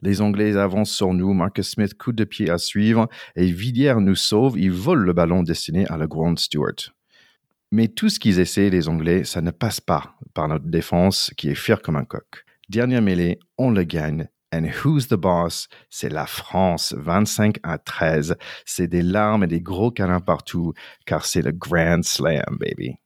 Les 0.03 0.21
Anglais 0.21 0.57
avancent 0.57 0.93
sur 0.93 1.13
nous. 1.15 1.33
Marcus 1.33 1.71
Smith, 1.71 1.95
coup 1.95 2.13
de 2.13 2.25
pied 2.25 2.51
à 2.51 2.59
suivre. 2.59 3.09
Et 3.37 3.51
Villiers 3.51 4.01
nous 4.01 4.17
sauve. 4.17 4.59
Il 4.59 4.73
vole 4.73 5.01
le 5.01 5.13
ballon 5.13 5.43
destiné 5.43 5.87
à 5.89 5.97
le 5.97 6.07
Grand 6.07 6.39
Stewart. 6.39 6.93
Mais 7.73 7.87
tout 7.87 8.09
ce 8.09 8.19
qu'ils 8.19 8.41
essaient, 8.41 8.69
les 8.69 8.89
Anglais, 8.89 9.23
ça 9.23 9.41
ne 9.43 9.53
passe 9.53 9.81
pas 9.81 10.17
par 10.35 10.49
notre 10.49 10.67
défense 10.67 11.33
qui 11.37 11.49
est 11.51 11.55
fière 11.55 11.83
comme 11.83 11.95
un 11.95 12.05
coq. 12.05 12.45
Dernière 12.69 13.01
mêlée, 13.01 13.39
on 13.59 13.71
le 13.71 13.85
gagne. 13.85 14.29
And 14.53 14.65
who's 14.83 15.07
the 15.07 15.15
boss? 15.15 15.69
C'est 15.89 16.09
la 16.09 16.27
France, 16.27 16.93
25 16.99 17.59
à 17.63 17.79
13. 17.79 18.37
C'est 18.67 18.89
des 18.89 19.03
larmes 19.03 19.45
et 19.45 19.47
des 19.47 19.61
gros 19.61 19.93
câlins 19.93 20.21
partout, 20.21 20.73
car 21.07 21.25
c'est 21.25 21.43
le 21.43 21.53
Grand 21.53 22.03
Slam, 22.03 22.57
baby. 22.59 22.97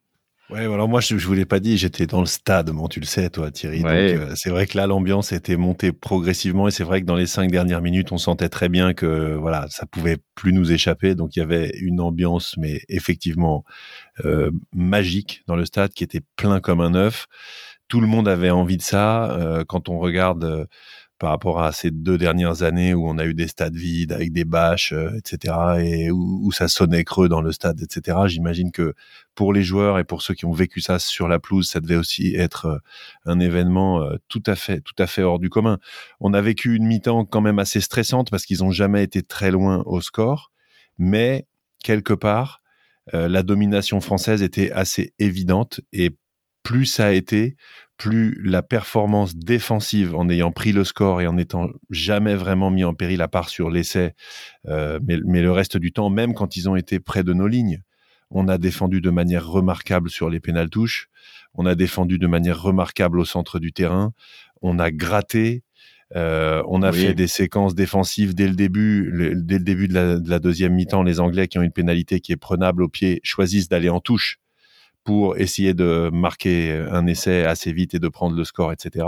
Ouais, 0.50 0.60
alors 0.60 0.88
moi 0.88 1.00
je, 1.00 1.16
je 1.16 1.26
vous 1.26 1.32
l'ai 1.32 1.46
pas 1.46 1.58
dit, 1.58 1.78
j'étais 1.78 2.06
dans 2.06 2.20
le 2.20 2.26
stade, 2.26 2.70
bon 2.70 2.86
tu 2.86 3.00
le 3.00 3.06
sais 3.06 3.30
toi 3.30 3.50
Thierry. 3.50 3.80
Donc 3.80 3.90
euh, 3.90 4.34
c'est 4.36 4.50
vrai 4.50 4.66
que 4.66 4.76
là 4.76 4.86
l'ambiance 4.86 5.32
était 5.32 5.56
montée 5.56 5.90
progressivement 5.90 6.68
et 6.68 6.70
c'est 6.70 6.84
vrai 6.84 7.00
que 7.00 7.06
dans 7.06 7.14
les 7.16 7.26
cinq 7.26 7.50
dernières 7.50 7.80
minutes 7.80 8.12
on 8.12 8.18
sentait 8.18 8.50
très 8.50 8.68
bien 8.68 8.92
que 8.92 9.34
voilà 9.36 9.66
ça 9.70 9.86
pouvait 9.86 10.18
plus 10.34 10.52
nous 10.52 10.70
échapper. 10.70 11.14
Donc 11.14 11.34
il 11.34 11.38
y 11.38 11.42
avait 11.42 11.70
une 11.80 11.98
ambiance 11.98 12.56
mais 12.58 12.82
effectivement 12.90 13.64
euh, 14.26 14.50
magique 14.74 15.42
dans 15.46 15.56
le 15.56 15.64
stade 15.64 15.92
qui 15.94 16.04
était 16.04 16.20
plein 16.36 16.60
comme 16.60 16.82
un 16.82 16.94
œuf. 16.94 17.26
Tout 17.88 18.00
le 18.00 18.06
monde 18.06 18.28
avait 18.28 18.50
envie 18.50 18.76
de 18.76 18.82
ça. 18.82 19.30
Euh, 19.32 19.64
quand 19.66 19.88
on 19.88 19.98
regarde 19.98 20.66
par 21.18 21.30
rapport 21.30 21.62
à 21.62 21.72
ces 21.72 21.90
deux 21.90 22.18
dernières 22.18 22.62
années 22.62 22.92
où 22.92 23.08
on 23.08 23.18
a 23.18 23.24
eu 23.24 23.34
des 23.34 23.46
stades 23.46 23.76
vides 23.76 24.12
avec 24.12 24.32
des 24.32 24.44
bâches, 24.44 24.92
euh, 24.92 25.16
etc., 25.16 25.54
et 25.78 26.10
où, 26.10 26.50
ça 26.52 26.68
sonnait 26.68 27.04
creux 27.04 27.28
dans 27.28 27.40
le 27.40 27.52
stade, 27.52 27.80
etc. 27.80 28.18
J'imagine 28.26 28.72
que 28.72 28.94
pour 29.34 29.52
les 29.52 29.62
joueurs 29.62 29.98
et 29.98 30.04
pour 30.04 30.22
ceux 30.22 30.34
qui 30.34 30.44
ont 30.44 30.52
vécu 30.52 30.80
ça 30.80 30.98
sur 30.98 31.28
la 31.28 31.38
pelouse, 31.38 31.68
ça 31.68 31.80
devait 31.80 31.96
aussi 31.96 32.34
être 32.34 32.66
euh, 32.66 32.78
un 33.26 33.40
événement 33.40 34.02
euh, 34.02 34.16
tout 34.28 34.42
à 34.46 34.56
fait, 34.56 34.80
tout 34.80 34.94
à 34.98 35.06
fait 35.06 35.22
hors 35.22 35.38
du 35.38 35.50
commun. 35.50 35.78
On 36.20 36.34
a 36.34 36.40
vécu 36.40 36.74
une 36.74 36.86
mi-temps 36.86 37.24
quand 37.24 37.40
même 37.40 37.58
assez 37.58 37.80
stressante 37.80 38.30
parce 38.30 38.44
qu'ils 38.44 38.58
n'ont 38.58 38.72
jamais 38.72 39.02
été 39.02 39.22
très 39.22 39.50
loin 39.50 39.82
au 39.86 40.00
score, 40.00 40.50
mais 40.98 41.46
quelque 41.82 42.14
part, 42.14 42.60
la 43.12 43.42
domination 43.42 44.00
française 44.00 44.42
était 44.42 44.72
assez 44.72 45.12
évidente 45.18 45.82
et 45.92 46.16
plus 46.64 46.86
ça 46.86 47.06
a 47.06 47.10
été, 47.12 47.56
plus 47.96 48.40
la 48.42 48.62
performance 48.62 49.36
défensive 49.36 50.14
en 50.14 50.28
ayant 50.28 50.52
pris 50.52 50.72
le 50.72 50.84
score 50.84 51.20
et 51.20 51.26
en 51.26 51.34
n'étant 51.34 51.68
jamais 51.90 52.34
vraiment 52.34 52.70
mis 52.70 52.84
en 52.84 52.94
péril 52.94 53.22
à 53.22 53.28
part 53.28 53.48
sur 53.48 53.70
l'essai, 53.70 54.14
euh, 54.66 54.98
mais, 55.02 55.42
le 55.42 55.52
reste 55.52 55.76
du 55.76 55.92
temps, 55.92 56.10
même 56.10 56.34
quand 56.34 56.56
ils 56.56 56.68
ont 56.68 56.76
été 56.76 56.98
près 57.00 57.22
de 57.22 57.32
nos 57.32 57.46
lignes, 57.46 57.82
on 58.30 58.48
a 58.48 58.58
défendu 58.58 59.00
de 59.00 59.10
manière 59.10 59.46
remarquable 59.46 60.10
sur 60.10 60.28
les 60.28 60.40
pénaltouches, 60.40 61.08
on 61.54 61.66
a 61.66 61.74
défendu 61.74 62.18
de 62.18 62.26
manière 62.26 62.60
remarquable 62.60 63.20
au 63.20 63.24
centre 63.24 63.60
du 63.60 63.72
terrain, 63.72 64.12
on 64.60 64.78
a 64.78 64.90
gratté, 64.90 65.62
euh, 66.16 66.62
on 66.68 66.82
a 66.82 66.92
fait 66.92 67.14
des 67.14 67.26
séquences 67.26 67.74
défensives 67.74 68.34
dès 68.34 68.48
le 68.48 68.54
début, 68.54 69.10
dès 69.36 69.58
le 69.58 69.64
début 69.64 69.88
de 69.88 69.94
la, 69.94 70.18
de 70.18 70.30
la 70.30 70.38
deuxième 70.38 70.74
mi-temps. 70.74 71.02
Les 71.02 71.20
Anglais 71.20 71.48
qui 71.48 71.58
ont 71.58 71.62
une 71.62 71.72
pénalité 71.72 72.20
qui 72.20 72.32
est 72.32 72.36
prenable 72.36 72.82
au 72.82 72.88
pied 72.88 73.20
choisissent 73.22 73.68
d'aller 73.68 73.88
en 73.88 74.00
touche 74.00 74.38
pour 75.04 75.36
essayer 75.36 75.74
de 75.74 76.10
marquer 76.12 76.72
un 76.90 77.06
essai 77.06 77.44
assez 77.44 77.72
vite 77.72 77.94
et 77.94 77.98
de 77.98 78.08
prendre 78.08 78.34
le 78.34 78.44
score, 78.44 78.72
etc. 78.72 79.06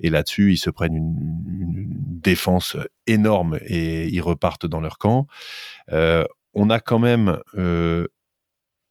Et 0.00 0.10
là-dessus, 0.10 0.52
ils 0.52 0.58
se 0.58 0.70
prennent 0.70 0.96
une, 0.96 1.14
défense 2.24 2.78
énorme 3.06 3.58
et 3.66 4.08
ils 4.08 4.22
repartent 4.22 4.64
dans 4.64 4.80
leur 4.80 4.96
camp. 4.96 5.26
Euh, 5.92 6.24
on 6.54 6.70
a 6.70 6.80
quand 6.80 6.98
même, 6.98 7.38
euh, 7.58 8.06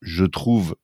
je 0.02 0.26
trouve, 0.26 0.76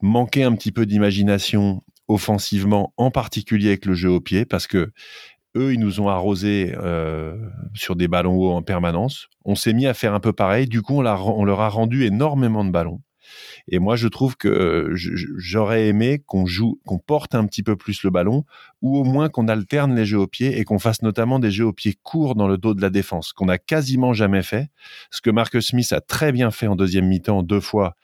manqué 0.00 0.44
un 0.44 0.54
petit 0.54 0.70
peu 0.70 0.86
d'imagination 0.86 1.82
offensivement, 2.06 2.94
en 2.96 3.10
particulier 3.10 3.68
avec 3.68 3.86
le 3.86 3.94
jeu 3.94 4.08
au 4.08 4.20
pied, 4.20 4.44
parce 4.44 4.68
que 4.68 4.92
eux, 5.56 5.72
ils 5.72 5.80
nous 5.80 6.00
ont 6.00 6.08
arrosé 6.08 6.72
euh, 6.76 7.36
sur 7.74 7.96
des 7.96 8.06
ballons 8.06 8.36
hauts 8.36 8.52
en 8.52 8.62
permanence. 8.62 9.28
On 9.44 9.56
s'est 9.56 9.72
mis 9.72 9.86
à 9.86 9.94
faire 9.94 10.14
un 10.14 10.20
peu 10.20 10.32
pareil. 10.32 10.66
Du 10.66 10.80
coup, 10.80 10.98
on 10.98 11.02
leur 11.44 11.60
a 11.60 11.68
rendu 11.68 12.04
énormément 12.04 12.64
de 12.64 12.70
ballons. 12.70 13.00
Et 13.70 13.78
moi, 13.78 13.96
je 13.96 14.08
trouve 14.08 14.36
que 14.36 14.48
euh, 14.48 14.90
j'aurais 14.94 15.86
aimé 15.86 16.22
qu'on 16.26 16.44
joue, 16.44 16.80
qu'on 16.84 16.98
porte 16.98 17.34
un 17.34 17.46
petit 17.46 17.62
peu 17.62 17.76
plus 17.76 18.02
le 18.02 18.10
ballon, 18.10 18.44
ou 18.82 18.98
au 18.98 19.04
moins 19.04 19.28
qu'on 19.28 19.48
alterne 19.48 19.94
les 19.94 20.04
jeux 20.04 20.18
au 20.18 20.26
pied 20.26 20.58
et 20.58 20.64
qu'on 20.64 20.78
fasse 20.78 21.02
notamment 21.02 21.38
des 21.38 21.50
jeux 21.50 21.66
au 21.66 21.72
pied 21.72 21.94
courts 22.02 22.34
dans 22.34 22.48
le 22.48 22.58
dos 22.58 22.74
de 22.74 22.80
la 22.80 22.90
défense, 22.90 23.32
qu'on 23.32 23.46
n'a 23.46 23.58
quasiment 23.58 24.12
jamais 24.12 24.42
fait. 24.42 24.70
Ce 25.10 25.20
que 25.20 25.30
Marcus 25.30 25.68
Smith 25.68 25.92
a 25.92 26.00
très 26.00 26.32
bien 26.32 26.50
fait 26.50 26.66
en 26.66 26.76
deuxième 26.76 27.06
mi-temps 27.06 27.42
deux 27.42 27.60
fois, 27.60 27.96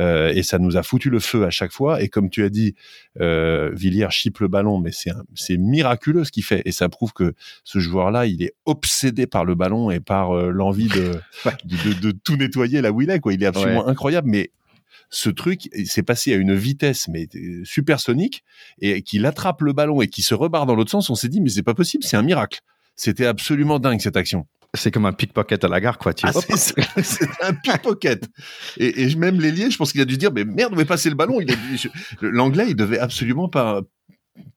euh, 0.00 0.32
et 0.34 0.42
ça 0.42 0.58
nous 0.58 0.76
a 0.76 0.82
foutu 0.82 1.10
le 1.10 1.20
feu 1.20 1.44
à 1.44 1.50
chaque 1.50 1.72
fois. 1.72 2.02
Et 2.02 2.08
comme 2.08 2.28
tu 2.28 2.42
as 2.42 2.48
dit, 2.48 2.74
euh, 3.20 3.70
Villiers 3.74 4.10
chipe 4.10 4.40
le 4.40 4.48
ballon, 4.48 4.80
mais 4.80 4.90
c'est 4.92 5.56
miraculeux 5.56 6.24
ce 6.24 6.32
qu'il 6.32 6.44
fait, 6.44 6.62
et 6.64 6.72
ça 6.72 6.88
prouve 6.88 7.12
que 7.12 7.34
ce 7.62 7.78
joueur-là, 7.78 8.26
il 8.26 8.42
est 8.42 8.54
obsédé 8.64 9.26
par 9.26 9.44
le 9.44 9.54
ballon 9.54 9.90
et 9.90 10.00
par 10.00 10.36
euh, 10.36 10.50
l'envie 10.50 10.88
de, 10.88 11.20
de, 11.64 12.00
de, 12.00 12.10
tout 12.10 12.36
nettoyer 12.36 12.80
là 12.80 12.90
où 12.90 13.02
il 13.02 13.10
est. 13.10 13.20
Quoi. 13.20 13.34
Il 13.34 13.42
est 13.42 13.46
absolument 13.46 13.86
incroyable, 13.86 14.28
mais 14.28 14.50
ce 15.12 15.28
truc 15.28 15.68
s'est 15.84 16.02
passé 16.02 16.32
à 16.32 16.36
une 16.36 16.54
vitesse 16.54 17.06
mais 17.08 17.28
euh, 17.34 17.60
supersonique 17.64 18.42
et 18.80 19.02
qu'il 19.02 19.26
attrape 19.26 19.60
le 19.60 19.74
ballon 19.74 20.00
et 20.00 20.08
qu'il 20.08 20.24
se 20.24 20.34
rebarre 20.34 20.64
dans 20.64 20.74
l'autre 20.74 20.90
sens, 20.90 21.10
on 21.10 21.14
s'est 21.14 21.28
dit 21.28 21.40
mais 21.40 21.50
c'est 21.50 21.62
pas 21.62 21.74
possible, 21.74 22.02
c'est 22.02 22.16
un 22.16 22.22
miracle. 22.22 22.60
C'était 22.96 23.26
absolument 23.26 23.78
dingue 23.78 24.00
cette 24.00 24.16
action. 24.16 24.46
C'est 24.74 24.90
comme 24.90 25.04
un 25.04 25.12
pickpocket 25.12 25.62
à 25.64 25.68
la 25.68 25.80
gare, 25.80 25.98
quoi. 25.98 26.14
Tu 26.14 26.24
ah, 26.26 26.32
c'est 26.56 27.42
un 27.42 27.52
pickpocket. 27.52 28.26
Et, 28.78 29.02
et 29.02 29.14
même 29.16 29.38
l'ailier, 29.38 29.70
je 29.70 29.76
pense 29.76 29.92
qu'il 29.92 30.00
a 30.00 30.06
dû 30.06 30.16
dire, 30.16 30.32
mais 30.32 30.44
merde, 30.44 30.72
on 30.72 30.76
va 30.76 30.84
passer 30.86 31.10
le 31.10 31.14
ballon. 31.14 31.40
L'anglais, 32.22 32.66
il 32.68 32.76
devait 32.76 32.98
absolument 32.98 33.50
pas, 33.50 33.82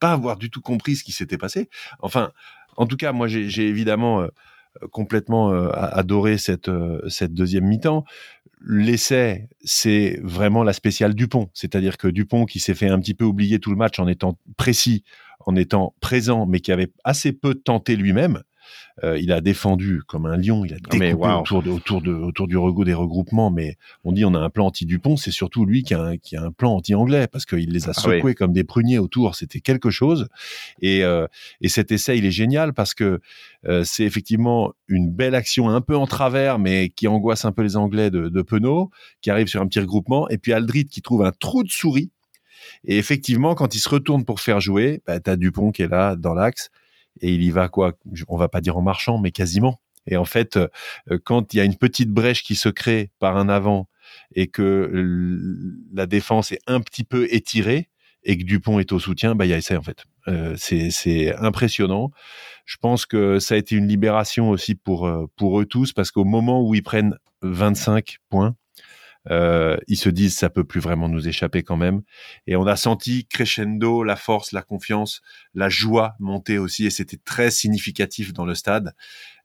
pas 0.00 0.12
avoir 0.12 0.38
du 0.38 0.48
tout 0.48 0.62
compris 0.62 0.96
ce 0.96 1.04
qui 1.04 1.12
s'était 1.12 1.36
passé. 1.36 1.68
Enfin, 2.00 2.30
en 2.78 2.86
tout 2.86 2.96
cas, 2.96 3.12
moi, 3.12 3.28
j'ai 3.28 3.68
évidemment 3.68 4.22
euh, 4.22 4.28
complètement 4.90 5.52
euh, 5.52 5.68
adoré 5.74 6.38
cette, 6.38 6.70
cette 7.08 7.34
deuxième 7.34 7.64
mi-temps 7.64 8.04
l'essai, 8.60 9.48
c'est 9.64 10.18
vraiment 10.22 10.62
la 10.62 10.72
spéciale 10.72 11.14
Dupont. 11.14 11.50
C'est-à-dire 11.54 11.96
que 11.98 12.08
Dupont, 12.08 12.44
qui 12.46 12.60
s'est 12.60 12.74
fait 12.74 12.88
un 12.88 12.98
petit 12.98 13.14
peu 13.14 13.24
oublier 13.24 13.58
tout 13.58 13.70
le 13.70 13.76
match 13.76 13.98
en 13.98 14.06
étant 14.06 14.38
précis, 14.56 15.04
en 15.40 15.56
étant 15.56 15.94
présent, 16.00 16.46
mais 16.46 16.60
qui 16.60 16.72
avait 16.72 16.92
assez 17.04 17.32
peu 17.32 17.54
tenté 17.54 17.96
lui-même, 17.96 18.42
euh, 19.04 19.18
il 19.18 19.30
a 19.32 19.40
défendu 19.40 20.02
comme 20.06 20.26
un 20.26 20.36
lion, 20.36 20.64
il 20.64 20.72
a 20.72 20.76
découpé 20.76 21.12
autour, 21.12 21.62
de, 21.62 21.70
autour, 21.70 22.00
de, 22.00 22.12
autour 22.12 22.48
du 22.48 22.56
rego 22.56 22.84
des 22.84 22.94
regroupements, 22.94 23.50
mais 23.50 23.76
on 24.04 24.12
dit 24.12 24.24
on 24.24 24.34
a 24.34 24.38
un 24.38 24.50
plan 24.50 24.66
anti-Dupont, 24.66 25.16
c'est 25.16 25.30
surtout 25.30 25.66
lui 25.66 25.82
qui 25.82 25.94
a 25.94 26.00
un, 26.00 26.16
qui 26.16 26.36
a 26.36 26.42
un 26.42 26.50
plan 26.50 26.74
anti-anglais, 26.74 27.26
parce 27.26 27.44
qu'il 27.44 27.70
les 27.70 27.88
a 27.88 27.92
ah 27.94 28.00
secoués 28.00 28.34
comme 28.34 28.52
des 28.52 28.64
pruniers 28.64 28.98
autour, 28.98 29.34
c'était 29.34 29.60
quelque 29.60 29.90
chose. 29.90 30.28
Et, 30.80 31.04
euh, 31.04 31.26
et 31.60 31.68
cet 31.68 31.92
essai, 31.92 32.16
il 32.16 32.24
est 32.24 32.30
génial 32.30 32.72
parce 32.72 32.94
que 32.94 33.20
euh, 33.66 33.84
c'est 33.84 34.04
effectivement 34.04 34.72
une 34.88 35.10
belle 35.10 35.34
action 35.34 35.68
un 35.68 35.80
peu 35.80 35.96
en 35.96 36.06
travers, 36.06 36.58
mais 36.58 36.88
qui 36.88 37.08
angoisse 37.08 37.44
un 37.44 37.52
peu 37.52 37.62
les 37.62 37.76
Anglais 37.76 38.10
de, 38.10 38.28
de 38.28 38.42
Penaud, 38.42 38.90
qui 39.20 39.30
arrive 39.30 39.48
sur 39.48 39.60
un 39.60 39.66
petit 39.66 39.80
regroupement, 39.80 40.28
et 40.28 40.38
puis 40.38 40.52
Aldrit 40.52 40.86
qui 40.86 41.02
trouve 41.02 41.24
un 41.24 41.32
trou 41.32 41.64
de 41.64 41.70
souris. 41.70 42.10
Et 42.84 42.98
effectivement, 42.98 43.54
quand 43.54 43.74
il 43.74 43.78
se 43.78 43.88
retourne 43.88 44.24
pour 44.24 44.40
faire 44.40 44.60
jouer, 44.60 45.02
bah, 45.06 45.20
tu 45.20 45.30
as 45.30 45.36
Dupont 45.36 45.72
qui 45.72 45.82
est 45.82 45.88
là 45.88 46.16
dans 46.16 46.34
l'axe 46.34 46.70
et 47.20 47.32
il 47.32 47.42
y 47.42 47.50
va 47.50 47.68
quoi? 47.68 47.94
On 48.28 48.36
va 48.36 48.48
pas 48.48 48.60
dire 48.60 48.76
en 48.76 48.82
marchant, 48.82 49.18
mais 49.18 49.30
quasiment. 49.30 49.80
Et 50.06 50.16
en 50.16 50.24
fait, 50.24 50.56
euh, 50.56 50.68
quand 51.24 51.52
il 51.52 51.56
y 51.58 51.60
a 51.60 51.64
une 51.64 51.76
petite 51.76 52.10
brèche 52.10 52.42
qui 52.42 52.54
se 52.54 52.68
crée 52.68 53.10
par 53.18 53.36
un 53.36 53.48
avant 53.48 53.88
et 54.34 54.46
que 54.46 54.90
la 55.92 56.06
défense 56.06 56.52
est 56.52 56.60
un 56.66 56.80
petit 56.80 57.04
peu 57.04 57.26
étirée 57.32 57.88
et 58.22 58.36
que 58.36 58.44
Dupont 58.44 58.78
est 58.78 58.92
au 58.92 58.98
soutien, 58.98 59.34
bah 59.34 59.46
il 59.46 59.50
y 59.50 59.54
a 59.54 59.56
essai 59.56 59.76
en 59.76 59.82
fait. 59.82 60.04
Euh, 60.28 60.54
c'est 60.58 61.34
impressionnant. 61.36 62.10
Je 62.64 62.76
pense 62.76 63.06
que 63.06 63.38
ça 63.38 63.54
a 63.54 63.58
été 63.58 63.76
une 63.76 63.86
libération 63.86 64.50
aussi 64.50 64.74
pour 64.74 65.06
euh, 65.06 65.26
pour 65.36 65.60
eux 65.60 65.66
tous 65.66 65.92
parce 65.92 66.10
qu'au 66.10 66.24
moment 66.24 66.62
où 66.66 66.74
ils 66.74 66.82
prennent 66.82 67.16
25 67.42 68.18
points, 68.28 68.56
euh, 69.30 69.76
ils 69.88 69.96
se 69.96 70.08
disent 70.08 70.36
ça 70.36 70.50
peut 70.50 70.64
plus 70.64 70.80
vraiment 70.80 71.08
nous 71.08 71.28
échapper 71.28 71.62
quand 71.62 71.76
même. 71.76 72.02
Et 72.46 72.56
on 72.56 72.66
a 72.66 72.76
senti 72.76 73.26
crescendo 73.26 74.02
la 74.02 74.16
force, 74.16 74.52
la 74.52 74.62
confiance, 74.62 75.22
la 75.54 75.68
joie 75.68 76.14
monter 76.20 76.58
aussi, 76.58 76.86
et 76.86 76.90
c'était 76.90 77.18
très 77.24 77.50
significatif 77.50 78.32
dans 78.32 78.44
le 78.44 78.54
stade. 78.54 78.94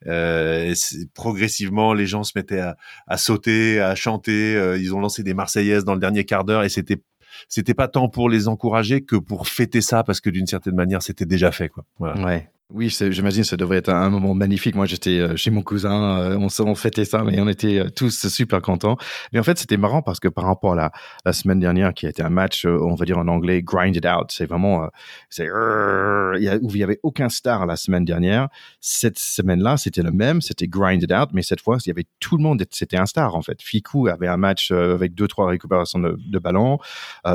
Euh, 0.07 0.73
progressivement, 1.13 1.93
les 1.93 2.07
gens 2.07 2.23
se 2.23 2.33
mettaient 2.35 2.61
à, 3.07 3.17
sauter, 3.17 3.79
à 3.79 3.95
chanter. 3.95 4.55
Euh, 4.55 4.77
ils 4.77 4.93
ont 4.93 4.99
lancé 4.99 5.23
des 5.23 5.33
Marseillaises 5.33 5.83
dans 5.83 5.93
le 5.93 5.99
dernier 5.99 6.25
quart 6.25 6.43
d'heure, 6.43 6.63
et 6.63 6.69
c'était 6.69 7.01
c'était 7.47 7.73
pas 7.73 7.87
tant 7.87 8.09
pour 8.09 8.29
les 8.29 8.49
encourager 8.49 9.01
que 9.01 9.15
pour 9.15 9.47
fêter 9.47 9.79
ça 9.79 10.03
parce 10.03 10.19
que 10.19 10.29
d'une 10.29 10.47
certaine 10.47 10.75
manière 10.75 11.01
c'était 11.01 11.25
déjà 11.25 11.51
fait 11.53 11.69
quoi. 11.69 11.85
Ouais. 11.99 12.49
Oui, 12.73 12.89
j'imagine 12.89 13.43
ça 13.43 13.57
devrait 13.57 13.77
être 13.77 13.89
un, 13.89 14.09
moment 14.09 14.33
magnifique. 14.33 14.75
Moi, 14.75 14.85
j'étais 14.85 15.19
euh, 15.19 15.35
chez 15.35 15.51
mon 15.51 15.61
cousin, 15.61 16.19
euh, 16.19 16.37
on, 16.37 16.75
fêtait 16.75 17.03
ça, 17.03 17.23
mais 17.23 17.39
on 17.41 17.49
était 17.49 17.79
euh, 17.79 17.89
tous 17.89 18.27
super 18.29 18.61
contents. 18.61 18.97
Mais 19.33 19.39
en 19.39 19.43
fait, 19.43 19.57
c'était 19.57 19.75
marrant 19.75 20.01
parce 20.01 20.21
que 20.21 20.29
par 20.29 20.45
rapport 20.45 20.79
à 20.79 20.91
la, 21.25 21.33
semaine 21.33 21.59
dernière, 21.59 21.93
qui 21.93 22.05
a 22.05 22.09
été 22.09 22.23
un 22.23 22.29
match, 22.29 22.65
on 22.65 22.95
va 22.95 23.05
dire 23.05 23.17
en 23.17 23.27
anglais, 23.27 23.61
grinded 23.61 24.05
out. 24.05 24.27
C'est 24.29 24.45
vraiment, 24.45 24.87
c'est 25.29 25.49
où 25.49 26.35
il 26.35 26.77
y 26.77 26.83
avait 26.83 26.99
aucun 27.03 27.29
star 27.29 27.65
la 27.65 27.75
semaine 27.75 28.05
dernière. 28.05 28.47
Cette 28.79 29.19
semaine-là, 29.19 29.77
c'était 29.77 30.03
le 30.03 30.11
même, 30.11 30.41
c'était 30.41 30.67
grinded 30.67 31.11
out, 31.11 31.29
mais 31.33 31.41
cette 31.41 31.61
fois, 31.61 31.77
il 31.85 31.89
y 31.89 31.91
avait 31.91 32.05
tout 32.19 32.37
le 32.37 32.43
monde, 32.43 32.63
c'était 32.71 32.97
un 32.97 33.05
star 33.05 33.35
en 33.35 33.41
fait. 33.41 33.61
Ficou 33.61 34.07
avait 34.07 34.27
un 34.27 34.37
match 34.37 34.71
avec 34.71 35.13
deux 35.13 35.27
trois 35.27 35.47
récupérations 35.47 35.99
de, 35.99 36.17
de 36.17 36.39
ballon. 36.39 36.79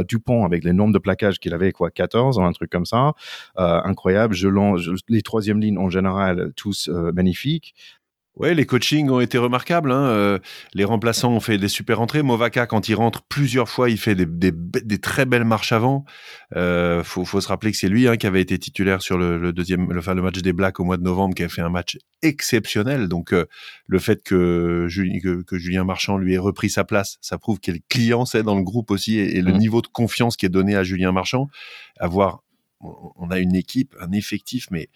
Dupont 0.09 0.45
avec 0.45 0.65
les 0.65 0.73
nombres 0.73 0.95
de 0.95 0.99
plaquages 0.99 1.39
qu'il 1.39 1.55
avait, 1.55 1.73
quoi, 1.73 1.91
14, 1.91 2.39
un 2.39 2.53
truc 2.53 2.71
comme 2.71 2.87
ça, 2.87 3.13
incroyable. 3.57 4.35
Je, 4.35 4.49
je 4.77 4.93
les 5.09 5.23
troisième 5.27 5.61
ligne 5.61 5.79
en 5.79 5.91
général, 5.91 6.53
tous 6.57 6.89
euh, 6.89 7.13
magnifiques. 7.13 7.75
Ouais, 8.37 8.53
les 8.53 8.67
coachings 8.67 9.09
ont 9.09 9.21
été 9.21 9.39
remarquables. 9.39 9.91
Hein. 9.91 10.05
Euh, 10.09 10.39
les 10.75 10.85
remplaçants 10.85 11.33
ont 11.33 11.41
fait 11.41 11.57
des 11.57 11.69
super 11.69 12.03
entrées. 12.03 12.23
Movaka, 12.23 12.67
quand 12.67 12.91
il 12.91 12.95
rentre 12.95 13.23
plusieurs 13.23 13.71
fois, 13.71 13.89
il 13.89 13.97
fait 13.97 14.15
des, 14.15 14.27
des, 14.27 14.53
des 14.53 14.99
très 14.99 15.25
belles 15.25 15.45
marches 15.47 15.73
avant. 15.73 16.05
Euh, 16.55 17.03
faut, 17.03 17.25
faut 17.25 17.41
se 17.41 17.49
rappeler 17.49 17.71
que 17.73 17.79
c'est 17.79 17.89
lui 17.89 18.07
hein, 18.07 18.19
qui 18.19 18.27
avait 18.27 18.43
été 18.43 18.59
titulaire 18.59 19.01
sur 19.01 19.17
le, 19.17 19.39
le 19.39 19.55
deuxième, 19.55 19.91
le, 19.91 20.01
enfin, 20.01 20.13
le 20.13 20.21
match 20.21 20.37
des 20.43 20.53
Blacks 20.53 20.79
au 20.81 20.85
mois 20.85 20.99
de 20.99 21.03
novembre, 21.03 21.35
qui 21.35 21.45
a 21.45 21.49
fait 21.49 21.63
un 21.63 21.71
match 21.71 21.97
exceptionnel. 22.21 23.09
Donc, 23.09 23.33
euh, 23.33 23.47
le 23.87 23.99
fait 23.99 24.23
que, 24.23 24.87
que, 25.23 25.43
que, 25.43 25.59
Julien 25.59 25.85
Marchand 25.85 26.19
lui 26.19 26.35
ait 26.35 26.39
repris 26.39 26.69
sa 26.69 26.85
place, 26.85 27.17
ça 27.23 27.39
prouve 27.39 27.59
quel 27.59 27.79
client 27.89 28.27
c'est 28.27 28.43
dans 28.43 28.55
le 28.55 28.63
groupe 28.63 28.91
aussi 28.91 29.19
et, 29.19 29.41
le 29.41 29.55
mmh. 29.55 29.59
niveau 29.59 29.81
de 29.81 29.87
confiance 29.87 30.37
qui 30.37 30.45
est 30.45 30.51
donné 30.51 30.77
à 30.77 30.83
Julien 30.83 31.11
Marchand. 31.11 31.49
Avoir, 31.99 32.43
on 32.81 33.31
a 33.31 33.39
une 33.39 33.55
équipe, 33.55 33.95
un 34.01 34.13
effectif, 34.13 34.69
mais 34.71 34.89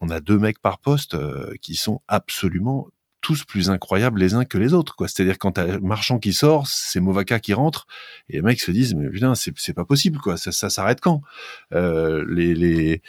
on 0.00 0.10
a 0.10 0.20
deux 0.20 0.38
mecs 0.38 0.60
par 0.60 0.78
poste 0.78 1.14
euh, 1.14 1.54
qui 1.60 1.74
sont 1.74 2.00
absolument 2.08 2.88
tous 3.20 3.44
plus 3.44 3.70
incroyables 3.70 4.18
les 4.18 4.34
uns 4.34 4.44
que 4.44 4.58
les 4.58 4.72
autres 4.72 4.96
quoi. 4.96 5.08
C'est-à-dire 5.08 5.38
quand 5.38 5.52
t'as 5.52 5.78
Marchand 5.80 6.18
qui 6.18 6.32
sort 6.32 6.66
c'est 6.66 7.00
Movaka 7.00 7.38
qui 7.38 7.52
rentre 7.52 7.86
et 8.28 8.34
les 8.34 8.42
mecs 8.42 8.60
se 8.60 8.70
disent 8.70 8.94
mais 8.94 9.10
putain 9.10 9.34
c'est 9.34 9.52
c'est 9.58 9.74
pas 9.74 9.84
possible 9.84 10.18
quoi. 10.18 10.36
Ça, 10.36 10.52
ça 10.52 10.70
s'arrête 10.70 11.00
quand? 11.00 11.20
Euh, 11.74 12.24
les 12.28 12.54
les 12.54 13.02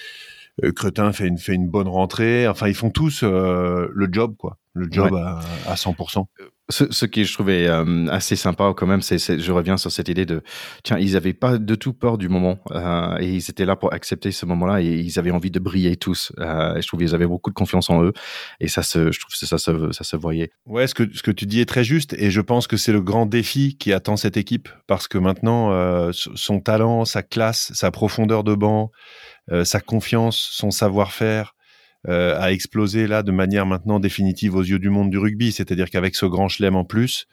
euh, 0.64 0.72
Cretin 0.74 1.14
fait 1.14 1.28
une 1.28 1.38
fait 1.38 1.54
une 1.54 1.70
bonne 1.70 1.88
rentrée. 1.88 2.48
Enfin 2.48 2.68
ils 2.68 2.76
font 2.76 2.90
tous 2.90 3.24
euh, 3.24 3.90
le 3.94 4.10
job 4.12 4.36
quoi. 4.38 4.58
Le 4.74 4.88
job 4.90 5.14
à, 5.16 5.42
à 5.68 5.76
100% 5.76 6.26
ce, 6.72 6.92
ce 6.92 7.06
qui 7.06 7.26
je 7.26 7.34
trouvais 7.34 7.68
euh, 7.68 8.08
assez 8.08 8.36
sympa 8.36 8.74
quand 8.76 8.88
même, 8.88 9.02
c'est, 9.02 9.18
je 9.40 9.52
reviens 9.52 9.78
sur 9.78 9.92
cette 9.92 10.10
idée 10.10 10.26
de, 10.26 10.42
tiens, 10.84 10.98
ils 10.98 11.14
n'avaient 11.14 11.34
pas 11.34 11.58
de 11.58 11.76
tout 11.76 11.94
peur 11.94 12.18
du 12.18 12.30
moment 12.30 12.60
euh, 12.72 13.18
et 13.20 13.30
ils 13.30 13.50
étaient 13.50 13.66
là 13.66 13.76
pour 13.76 13.94
accepter 13.94 14.32
ce 14.32 14.46
moment-là 14.46 14.82
et 14.82 14.88
ils 14.88 15.20
avaient 15.20 15.32
envie 15.32 15.52
de 15.52 15.60
briller 15.60 15.96
tous. 15.96 16.32
Euh, 16.40 16.76
et 16.76 16.82
je 16.82 16.88
trouve 16.88 17.00
qu'ils 17.00 17.14
avaient 17.16 17.28
beaucoup 17.28 17.50
de 17.50 17.56
confiance 17.56 17.90
en 17.90 18.04
eux 18.04 18.14
et 18.60 18.68
ça 18.68 18.84
se, 18.84 19.12
je 19.12 19.20
trouve 19.20 19.32
que 19.32 19.46
ça 19.46 19.58
se, 19.58 19.92
ça 19.92 20.04
se 20.04 20.16
voyait. 20.16 20.52
Ouais, 20.66 20.88
ce 20.88 20.96
que 20.96 21.04
ce 21.14 21.22
que 21.22 21.32
tu 21.32 21.46
dis 21.46 21.62
est 21.62 21.66
très 21.66 21.84
juste 21.84 22.14
et 22.14 22.32
je 22.32 22.42
pense 22.42 22.68
que 22.68 22.78
c'est 22.78 22.94
le 22.94 23.02
grand 23.02 23.26
défi 23.26 23.78
qui 23.78 23.94
attend 23.94 24.18
cette 24.18 24.38
équipe 24.38 24.70
parce 24.88 25.08
que 25.08 25.18
maintenant 25.18 25.72
euh, 25.72 26.12
son 26.14 26.60
talent, 26.60 27.06
sa 27.06 27.24
classe, 27.24 27.72
sa 27.74 27.92
profondeur 27.92 28.44
de 28.44 28.56
banc, 28.56 28.92
euh, 29.52 29.66
sa 29.66 29.80
confiance, 29.80 30.50
son 30.52 30.72
savoir-faire 30.72 31.56
euh, 32.08 32.40
a 32.40 32.52
explosé 32.52 33.08
là 33.08 33.24
de 33.24 33.32
manière 33.32 33.66
maintenant 33.66 34.00
définitive 34.00 34.56
aux 34.56 34.64
yeux 34.64 34.80
du 34.80 34.90
monde 34.90 35.10
du 35.10 35.18
rugby. 35.18 35.52
C'est-à-dire 35.52 35.90
qu'avec 35.90 36.16
ce 36.16 36.26
grand 36.26 36.48
chelem 36.48 36.76
en 36.76 36.86
plus, 36.86 37.28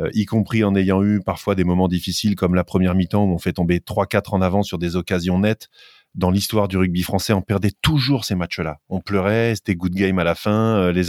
euh, 0.00 0.10
y 0.12 0.24
compris 0.24 0.64
en 0.64 0.74
ayant 0.74 1.02
eu 1.02 1.20
parfois 1.20 1.54
des 1.54 1.64
moments 1.64 1.88
difficiles 1.88 2.34
comme 2.34 2.54
la 2.54 2.64
première 2.64 2.94
mi-temps 2.94 3.24
où 3.24 3.32
on 3.32 3.38
fait 3.38 3.52
tomber 3.52 3.78
3-4 3.78 4.34
en 4.34 4.40
avant 4.40 4.62
sur 4.62 4.78
des 4.78 4.96
occasions 4.96 5.38
nettes, 5.38 5.68
dans 6.14 6.30
l'histoire 6.30 6.68
du 6.68 6.76
rugby 6.76 7.02
français, 7.02 7.32
on 7.32 7.42
perdait 7.42 7.72
toujours 7.82 8.24
ces 8.24 8.36
matchs-là. 8.36 8.78
On 8.88 9.00
pleurait, 9.00 9.54
c'était 9.56 9.74
good 9.74 9.94
game 9.94 10.18
à 10.18 10.24
la 10.24 10.34
fin, 10.34 10.76
euh, 10.76 10.92
les, 10.92 11.06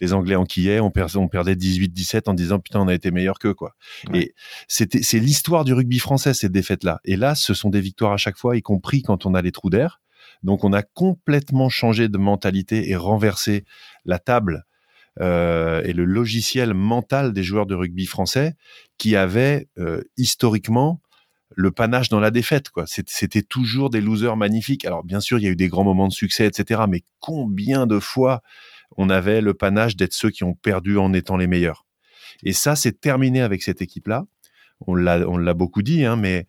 les 0.00 0.12
Anglais 0.14 0.34
enquillaient, 0.34 0.80
on, 0.80 0.90
perdait, 0.90 1.16
on 1.16 1.28
perdait 1.28 1.54
18-17 1.54 2.22
en 2.26 2.34
disant 2.34 2.58
putain 2.58 2.80
on 2.80 2.88
a 2.88 2.94
été 2.94 3.10
meilleur 3.10 3.38
qu'eux 3.38 3.54
quoi. 3.54 3.74
Et 4.14 4.34
c'était 4.66 5.02
c'est 5.02 5.18
l'histoire 5.18 5.64
du 5.64 5.74
rugby 5.74 5.98
français 5.98 6.32
ces 6.32 6.48
défaites-là. 6.48 7.00
Et 7.04 7.16
là, 7.16 7.34
ce 7.34 7.54
sont 7.54 7.68
des 7.68 7.80
victoires 7.80 8.12
à 8.12 8.16
chaque 8.16 8.38
fois, 8.38 8.56
y 8.56 8.62
compris 8.62 9.02
quand 9.02 9.26
on 9.26 9.34
a 9.34 9.42
les 9.42 9.52
trous 9.52 9.70
d'air. 9.70 10.00
Donc 10.42 10.64
on 10.64 10.72
a 10.72 10.82
complètement 10.82 11.68
changé 11.68 12.08
de 12.08 12.18
mentalité 12.18 12.90
et 12.90 12.96
renversé 12.96 13.64
la 14.04 14.18
table 14.18 14.64
euh, 15.20 15.82
et 15.84 15.92
le 15.92 16.04
logiciel 16.04 16.74
mental 16.74 17.32
des 17.32 17.42
joueurs 17.42 17.66
de 17.66 17.74
rugby 17.74 18.06
français 18.06 18.54
qui 18.98 19.16
avaient 19.16 19.68
euh, 19.78 20.02
historiquement 20.16 21.00
le 21.54 21.70
panache 21.70 22.08
dans 22.08 22.20
la 22.20 22.30
défaite. 22.30 22.68
quoi. 22.70 22.84
C'était 22.86 23.42
toujours 23.42 23.88
des 23.88 24.00
losers 24.00 24.36
magnifiques. 24.36 24.84
Alors 24.84 25.04
bien 25.04 25.20
sûr, 25.20 25.38
il 25.38 25.44
y 25.44 25.46
a 25.46 25.50
eu 25.50 25.56
des 25.56 25.68
grands 25.68 25.84
moments 25.84 26.08
de 26.08 26.12
succès, 26.12 26.46
etc. 26.46 26.82
Mais 26.88 27.02
combien 27.20 27.86
de 27.86 27.98
fois 27.98 28.42
on 28.96 29.08
avait 29.08 29.40
le 29.40 29.54
panache 29.54 29.96
d'être 29.96 30.12
ceux 30.12 30.30
qui 30.30 30.44
ont 30.44 30.54
perdu 30.54 30.98
en 30.98 31.12
étant 31.14 31.36
les 31.36 31.46
meilleurs? 31.46 31.86
Et 32.42 32.52
ça, 32.52 32.76
c'est 32.76 33.00
terminé 33.00 33.40
avec 33.40 33.62
cette 33.62 33.80
équipe-là. 33.80 34.26
On 34.86 34.94
l'a 34.94 35.54
beaucoup 35.54 35.82
dit, 35.82 36.04
hein, 36.04 36.16
mais 36.16 36.46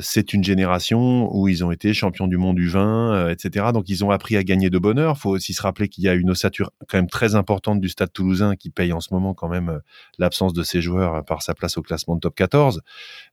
c'est 0.00 0.32
une 0.32 0.44
génération 0.44 1.28
où 1.34 1.48
ils 1.48 1.64
ont 1.64 1.72
été 1.72 1.92
champions 1.92 2.28
du 2.28 2.36
monde 2.36 2.56
du 2.56 2.68
vin, 2.68 3.12
euh, 3.12 3.30
etc. 3.30 3.66
Donc 3.72 3.88
ils 3.88 4.04
ont 4.04 4.10
appris 4.10 4.36
à 4.36 4.44
gagner 4.44 4.70
de 4.70 4.78
bonheur. 4.78 5.16
Il 5.16 5.20
faut 5.20 5.30
aussi 5.30 5.52
se 5.52 5.62
rappeler 5.62 5.88
qu'il 5.88 6.04
y 6.04 6.08
a 6.08 6.14
une 6.14 6.30
ossature 6.30 6.70
quand 6.88 6.98
même 6.98 7.10
très 7.10 7.34
importante 7.34 7.80
du 7.80 7.88
Stade 7.88 8.12
Toulousain 8.12 8.54
qui 8.54 8.70
paye 8.70 8.92
en 8.92 9.00
ce 9.00 9.12
moment 9.12 9.34
quand 9.34 9.48
même 9.48 9.68
euh, 9.68 9.78
l'absence 10.18 10.52
de 10.52 10.62
ses 10.62 10.80
joueurs 10.80 11.24
par 11.24 11.42
sa 11.42 11.54
place 11.54 11.76
au 11.76 11.82
classement 11.82 12.14
de 12.14 12.20
top 12.20 12.36
14. 12.36 12.82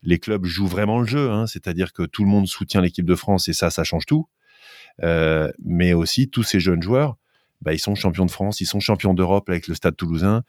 Les 0.01 0.17
clubs 0.17 0.45
jouent 0.45 0.67
vraiment 0.67 0.99
le 0.99 1.05
jeu, 1.05 1.29
hein, 1.29 1.45
c'est-à-dire 1.45 1.93
que 1.93 2.03
tout 2.03 2.23
le 2.23 2.29
monde 2.29 2.47
soutient 2.47 2.81
l'équipe 2.81 3.05
de 3.05 3.15
France 3.15 3.47
et 3.47 3.53
ça, 3.53 3.69
ça 3.69 3.83
change 3.83 4.05
tout. 4.05 4.27
mais 5.63 5.93
aussi 5.93 6.29
tous 6.29 6.43
ces 6.43 6.59
jeunes 6.59 6.81
joueurs, 6.81 7.17
bah, 7.61 7.73
ils 7.73 7.79
sont 7.79 7.95
champions 7.95 8.25
de 8.25 8.31
France, 8.31 8.61
ils 8.61 8.65
sont 8.65 8.79
champions 8.79 9.13
d'Europe 9.13 9.49
avec 9.49 9.67
le 9.67 9.75
Stade 9.75 9.95
Toulousain 9.95 10.43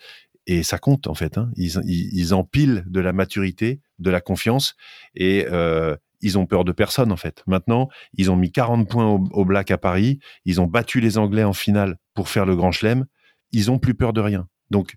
et 0.46 0.62
ça 0.62 0.78
compte 0.78 1.06
en 1.06 1.14
fait. 1.14 1.38
Hein. 1.38 1.50
Ils, 1.56 2.34
empilent 2.34 2.84
de 2.86 3.00
la 3.00 3.12
maturité, 3.12 3.80
de 3.98 4.10
la 4.10 4.20
confiance 4.20 4.74
et 5.14 5.46
euh, 5.50 5.96
ils 6.20 6.38
ont 6.38 6.46
peur 6.46 6.64
de 6.64 6.72
personne 6.72 7.12
en 7.12 7.16
fait. 7.16 7.42
Maintenant, 7.46 7.88
ils 8.14 8.30
ont 8.30 8.36
mis 8.36 8.50
40 8.50 8.88
points 8.88 9.06
au, 9.06 9.44
Black 9.44 9.70
à 9.70 9.78
Paris, 9.78 10.18
ils 10.44 10.60
ont 10.60 10.66
battu 10.66 11.00
les 11.00 11.18
Anglais 11.18 11.44
en 11.44 11.52
finale 11.52 11.98
pour 12.14 12.28
faire 12.28 12.46
le 12.46 12.56
Grand 12.56 12.72
Chelem. 12.72 13.06
Ils 13.52 13.70
ont 13.70 13.78
plus 13.78 13.94
peur 13.94 14.12
de 14.12 14.20
rien. 14.20 14.48
Donc, 14.70 14.94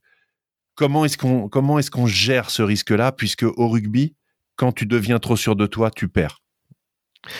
comment 0.75 1.03
est-ce 1.05 1.17
qu'on 1.17 1.49
comment 1.49 1.77
est-ce 1.77 1.91
qu'on 1.91 2.07
gère 2.07 2.49
ce 2.49 2.61
risque-là? 2.61 3.11
Puisque 3.11 3.43
au 3.43 3.67
rugby, 3.67 4.15
quand 4.55 4.71
tu 4.71 4.85
deviens 4.85 5.19
trop 5.19 5.35
sûr 5.35 5.55
de 5.55 5.65
toi, 5.65 5.91
tu 5.91 6.07
perds. 6.07 6.41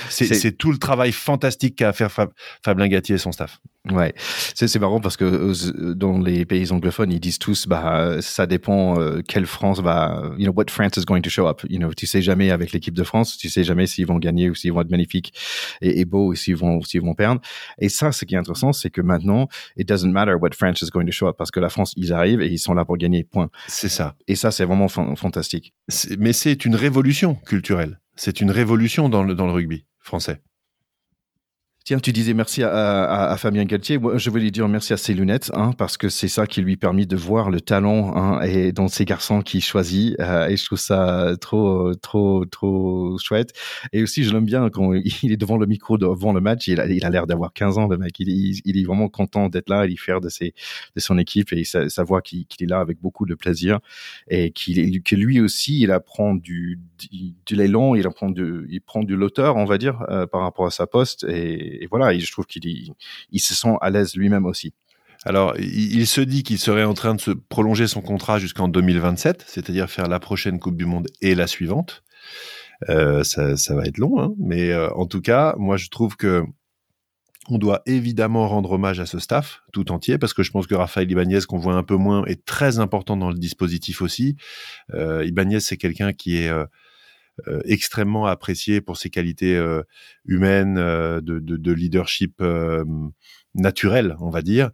C'est 0.10 0.58
tout 0.58 0.71
le 0.71 0.78
travail 0.78 1.12
fantastique 1.12 1.78
qu'a 1.78 1.89
à 1.89 1.93
faire 1.93 2.12
Fabien 2.63 2.88
Gatti 2.88 3.13
et 3.13 3.17
son 3.17 3.32
staff. 3.32 3.60
Ouais, 3.91 4.15
c'est 4.56 4.80
marrant 4.80 5.00
parce 5.00 5.15
que 5.15 5.26
euh, 5.26 5.93
dans 5.93 6.17
les 6.17 6.43
pays 6.45 6.71
anglophones, 6.71 7.12
ils 7.12 7.19
disent 7.19 7.38
tous, 7.38 7.67
bah, 7.67 8.19
ça 8.19 8.48
dépend 8.48 9.00
euh, 9.00 9.21
quelle 9.28 9.45
France 9.45 9.80
va, 9.80 10.32
you 10.39 10.45
know, 10.45 10.54
what 10.54 10.65
France 10.69 10.98
is 10.98 11.06
going 11.06 11.21
to 11.21 11.30
show 11.30 11.48
up. 11.48 11.62
You 11.69 11.78
know, 11.78 11.93
tu 11.93 12.08
sais 12.08 12.24
jamais 12.24 12.50
avec 12.50 12.71
l'équipe 12.71 12.95
de 12.95 13.04
France, 13.04 13.38
tu 13.38 13.48
sais 13.48 13.63
jamais 13.63 13.86
s'ils 13.86 14.08
vont 14.08 14.17
gagner 14.17 14.50
ou 14.50 14.56
s'ils 14.56 14.74
vont 14.74 14.82
être 14.82 14.89
magnifiques 14.89 15.34
et, 15.82 16.00
et 16.00 16.06
beaux 16.06 16.30
ou 16.32 16.36
s'ils 16.36 16.56
vont, 16.56 16.82
s'ils 16.82 17.02
vont 17.02 17.13
perdre. 17.13 17.41
Et 17.78 17.89
ça, 17.89 18.12
ce 18.12 18.26
qui 18.26 18.34
est 18.34 18.39
intéressant, 18.39 18.74
c'est 18.74 18.89
que 18.89 19.02
maintenant, 19.02 19.48
it 19.78 19.88
doesn't 19.88 20.12
matter 20.12 20.34
what 20.34 20.50
France 20.54 20.82
is 20.82 20.89
going 20.89 21.06
to 21.06 21.12
show 21.12 21.28
up 21.28 21.36
parce 21.38 21.52
que 21.52 21.60
la 21.60 21.69
France, 21.69 21.93
ils 21.95 22.12
arrivent 22.12 22.41
et 22.41 22.48
ils 22.48 22.60
sont 22.60 22.74
là 22.74 22.86
pour 22.86 22.98
gagner. 22.98 23.24
Point. 23.24 23.50
C'est 23.67 23.89
ça. 23.89 24.15
Et 24.28 24.36
ça, 24.36 24.50
c'est 24.50 24.65
vraiment 24.65 24.88
fantastique. 24.88 25.74
Mais 26.17 26.34
c'est 26.34 26.65
une 26.65 26.76
révolution 26.76 27.36
culturelle. 27.36 28.00
C'est 28.15 28.41
une 28.41 28.51
révolution 28.51 29.10
dans 29.10 29.23
le, 29.23 29.36
dans 29.36 29.45
le 29.45 29.51
rugby 29.51 29.86
français. 29.99 30.41
Tiens, 31.86 32.00
tu 32.00 32.12
disais 32.12 32.34
merci 32.34 32.63
à, 32.63 33.36
Fabien 33.38 33.63
Galtier. 33.63 34.00
Je 34.15 34.30
voulais 34.32 34.50
dire 34.50 34.67
merci 34.67 34.91
à 34.93 34.98
ses 34.98 35.13
lunettes, 35.13 35.52
hein, 35.54 35.69
parce 35.78 35.98
que 35.98 36.10
c'est 36.10 36.28
ça 36.28 36.48
qui 36.48 36.63
lui 36.63 36.78
permet 36.78 37.06
de 37.06 37.15
voir 37.15 37.52
le 37.52 37.62
talent 37.62 38.15
hein, 38.15 38.41
et 38.41 38.71
dans 38.71 38.88
ces 38.88 39.06
garçons 39.06 39.43
qu'il 39.43 39.63
choisit. 39.63 40.19
Euh, 40.19 40.48
et 40.48 40.58
je 40.58 40.65
trouve 40.65 40.80
ça 40.80 41.36
trop, 41.39 41.93
trop, 41.93 42.43
trop 42.45 43.19
chouette. 43.19 43.54
Et 43.93 44.02
aussi, 44.02 44.24
je 44.24 44.34
l'aime 44.34 44.45
bien 44.45 44.67
quand 44.71 44.93
il 44.96 45.31
est 45.31 45.38
devant 45.38 45.58
le 45.58 45.67
micro 45.67 46.00
devant 46.00 46.33
le 46.33 46.42
match. 46.42 46.67
Il 46.67 46.79
a, 46.79 46.88
l'air 46.88 47.27
d'avoir 47.27 47.54
15 47.54 47.77
ans, 47.77 47.88
le 47.88 47.98
mec. 47.98 48.19
Il, 48.19 48.79
est 48.79 48.83
vraiment 48.83 49.08
content 49.08 49.48
d'être 49.48 49.69
là. 49.69 49.86
Il 49.86 49.94
est 49.94 49.96
fier 49.96 50.19
de, 50.21 50.29
ses, 50.29 50.56
de 50.96 51.00
son 51.00 51.19
équipe 51.19 51.54
et 51.54 51.65
ça, 51.65 51.88
ça 51.90 52.04
voit 52.04 52.23
qu'il 52.23 52.48
est 52.62 52.65
là 52.65 52.79
avec 52.79 53.00
beaucoup 53.00 53.27
de 53.27 53.36
plaisir 53.36 53.77
et 54.27 54.50
qu'il 54.50 55.04
que 55.04 55.15
lui 55.15 55.40
aussi, 55.40 55.81
il 55.81 55.92
apprend 55.92 56.33
du, 56.33 56.79
du, 56.98 57.36
de 57.46 57.56
l'élan, 57.56 57.94
il 57.94 58.08
apprend 58.08 58.31
du, 58.31 58.65
il 58.71 58.81
prend 58.81 59.04
du 59.04 59.15
l'auteur, 59.15 59.56
on 59.58 59.65
va 59.65 59.77
dire, 59.77 60.04
euh, 60.10 60.25
par 60.25 60.42
rapport 60.42 60.65
à 60.65 60.71
sa 60.71 60.88
poste. 60.88 61.25
Et, 61.25 61.75
et, 61.82 61.88
voilà, 61.90 62.17
je 62.17 62.32
trouve 62.32 62.46
qu'il 62.46 62.94
il 63.32 63.40
se 63.40 63.54
sent 63.56 63.76
à 63.82 63.90
l'aise 63.90 64.15
lui-même 64.15 64.46
aussi. 64.46 64.73
Alors, 65.26 65.56
il 65.58 66.06
se 66.06 66.21
dit 66.21 66.44
qu'il 66.44 66.60
serait 66.60 66.84
en 66.84 66.94
train 66.94 67.15
de 67.15 67.21
se 67.21 67.32
prolonger 67.32 67.88
son 67.88 68.02
contrat 68.02 68.38
jusqu'en 68.38 68.67
2027, 68.67 69.44
c'est-à-dire 69.48 69.90
faire 69.90 70.08
la 70.08 70.19
prochaine 70.19 70.60
Coupe 70.60 70.78
du 70.78 70.86
Monde 70.86 71.08
et 71.21 71.34
la 71.34 71.48
suivante. 71.48 72.04
Euh, 72.90 73.23
ça, 73.23 73.76
va 73.76 73.86
être 73.86 73.98
long, 73.98 74.19
hein 74.21 74.34
mais 74.38 74.71
euh, 74.71 74.90
en 74.94 75.06
tout 75.06 75.21
cas, 75.21 75.56
moi 75.58 75.78
je 75.78 75.88
trouve 75.88 76.17
que 76.17 76.44
on 77.50 77.58
doit 77.58 77.82
évidemment 77.86 78.48
rendre 78.48 78.71
hommage 78.71 79.00
à 79.00 79.06
ce 79.06 79.19
staff 79.19 79.62
tout 79.71 79.92
entier 79.92 80.17
parce 80.17 80.34
que 80.34 80.44
je 80.44 80.52
pense 80.52 80.67
que 80.67 80.76
Raphaël 80.76 81.10
Ibanez, 81.10 81.42
qu'on 81.48 81.60
voit 81.60 81.76
un 81.76 81.84
peu 81.84 81.96
moins, 81.96 82.26
est 82.26 82.44
très 82.44 82.80
important 82.80 83.17
dans 83.17 83.30
le 83.30 83.38
dispositif 83.38 84.02
aussi. 84.02 84.36
Euh, 84.94 85.23
Ibanez, 85.26 85.60
c'est 85.60 85.78
quelqu'un 85.78 86.12
qui 86.12 86.38
est 86.38 86.50
euh, 86.50 86.65
extrêmement 87.65 88.25
apprécié 88.25 88.81
pour 88.81 88.98
ses 88.98 89.10
qualités 89.10 89.56
euh, 89.56 89.83
humaines, 90.25 90.77
euh, 90.77 91.21
de, 91.21 91.40
de, 91.40 91.58
de, 91.58 91.71
leadership 91.71 92.42
naturel, 93.54 94.15
on 94.19 94.29
va 94.29 94.42
dire, 94.42 94.71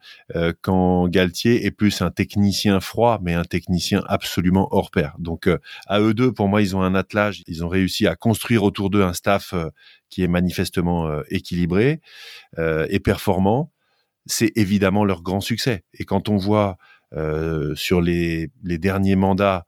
quand 0.62 1.08
Galtier 1.08 1.66
est 1.66 1.72
plus 1.72 2.02
un 2.02 2.10
technicien 2.10 2.80
froid, 2.80 3.20
mais 3.22 3.34
un 3.36 3.44
technicien 3.44 4.04
absolument 4.08 4.68
hors 4.72 4.90
pair. 4.90 5.16
Donc 5.20 5.48
à 5.86 6.00
eux 6.00 6.16
deux, 6.16 6.32
pour 6.32 6.48
moi, 6.48 6.64
ils 6.64 6.76
ont 6.76 6.82
un 6.82 6.96
attelage, 6.96 7.44
ils 7.46 7.64
ont 7.64 7.68
réussi 7.68 8.08
à 8.08 8.16
construire 8.16 8.64
autour 8.64 8.90
d'eux 8.90 9.04
un 9.04 9.14
staff 9.14 9.54
qui 10.10 10.24
est 10.24 10.28
manifestement 10.28 11.22
équilibré 11.30 12.02
et 12.58 13.00
performant. 13.00 13.72
C'est 14.26 14.52
évidemment 14.56 15.06
leur 15.06 15.22
grand 15.22 15.42
succès. 15.42 15.84
Et 15.94 16.04
quand 16.04 16.28
on 16.28 16.38
voit 16.38 16.78
sur 17.76 18.02
les, 18.02 18.50
les 18.64 18.80
derniers 18.80 19.16
mandats 19.16 19.68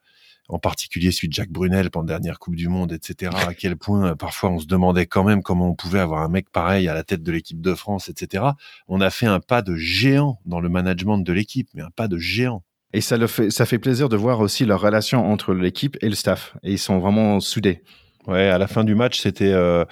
en 0.54 0.60
particulier 0.60 1.12
celui 1.12 1.30
de 1.30 1.34
Jacques 1.34 1.52
Brunel 1.52 1.90
pendant 1.90 2.14
la 2.14 2.20
dernière 2.20 2.38
Coupe 2.38 2.56
du 2.56 2.70
Monde, 2.70 2.92
etc. 2.92 3.32
À 3.48 3.54
quel 3.54 3.76
point 3.76 4.12
euh, 4.12 4.16
parfois 4.16 4.52
on 4.52 4.60
se 4.60 4.68
demandait 4.68 5.08
quand 5.08 5.24
même 5.24 5.42
comment 5.42 5.70
on 5.70 5.74
pouvait 5.74 6.00
avoir 6.00 6.22
un 6.22 6.30
mec 6.30 6.50
pareil 6.52 6.88
à 6.88 6.94
la 6.94 7.04
tête 7.04 7.24
de 7.24 7.32
l'équipe 7.32 7.60
de 7.60 7.74
France, 7.74 8.08
etc. 8.08 8.46
On 8.88 9.02
a 9.02 9.10
fait 9.10 9.26
un 9.26 9.40
pas 9.40 9.62
de 9.62 9.76
géant 9.76 10.40
dans 10.46 10.60
le 10.60 10.70
management 10.70 11.18
de 11.18 11.34
l'équipe, 11.34 11.70
mais 11.74 11.82
un 11.82 11.90
pas 11.90 12.08
de 12.08 12.18
géant. 12.18 12.64
Et 12.94 13.02
ça, 13.02 13.18
le 13.18 13.26
fait, 13.26 13.50
ça 13.50 13.66
fait 13.66 13.80
plaisir 13.80 14.08
de 14.08 14.16
voir 14.16 14.40
aussi 14.40 14.66
leur 14.66 14.80
relation 14.80 15.26
entre 15.32 15.56
l'équipe 15.56 15.98
et 16.02 16.10
le 16.10 16.16
staff. 16.16 16.56
Et 16.62 16.74
ils 16.74 16.80
sont 16.80 17.00
vraiment 17.00 17.40
soudés. 17.40 17.82
Ouais, 18.28 18.50
à 18.50 18.60
la 18.60 18.68
fin 18.68 18.84
du 18.84 18.94
match, 18.94 19.20
c'était 19.20 19.52
euh, 19.52 19.84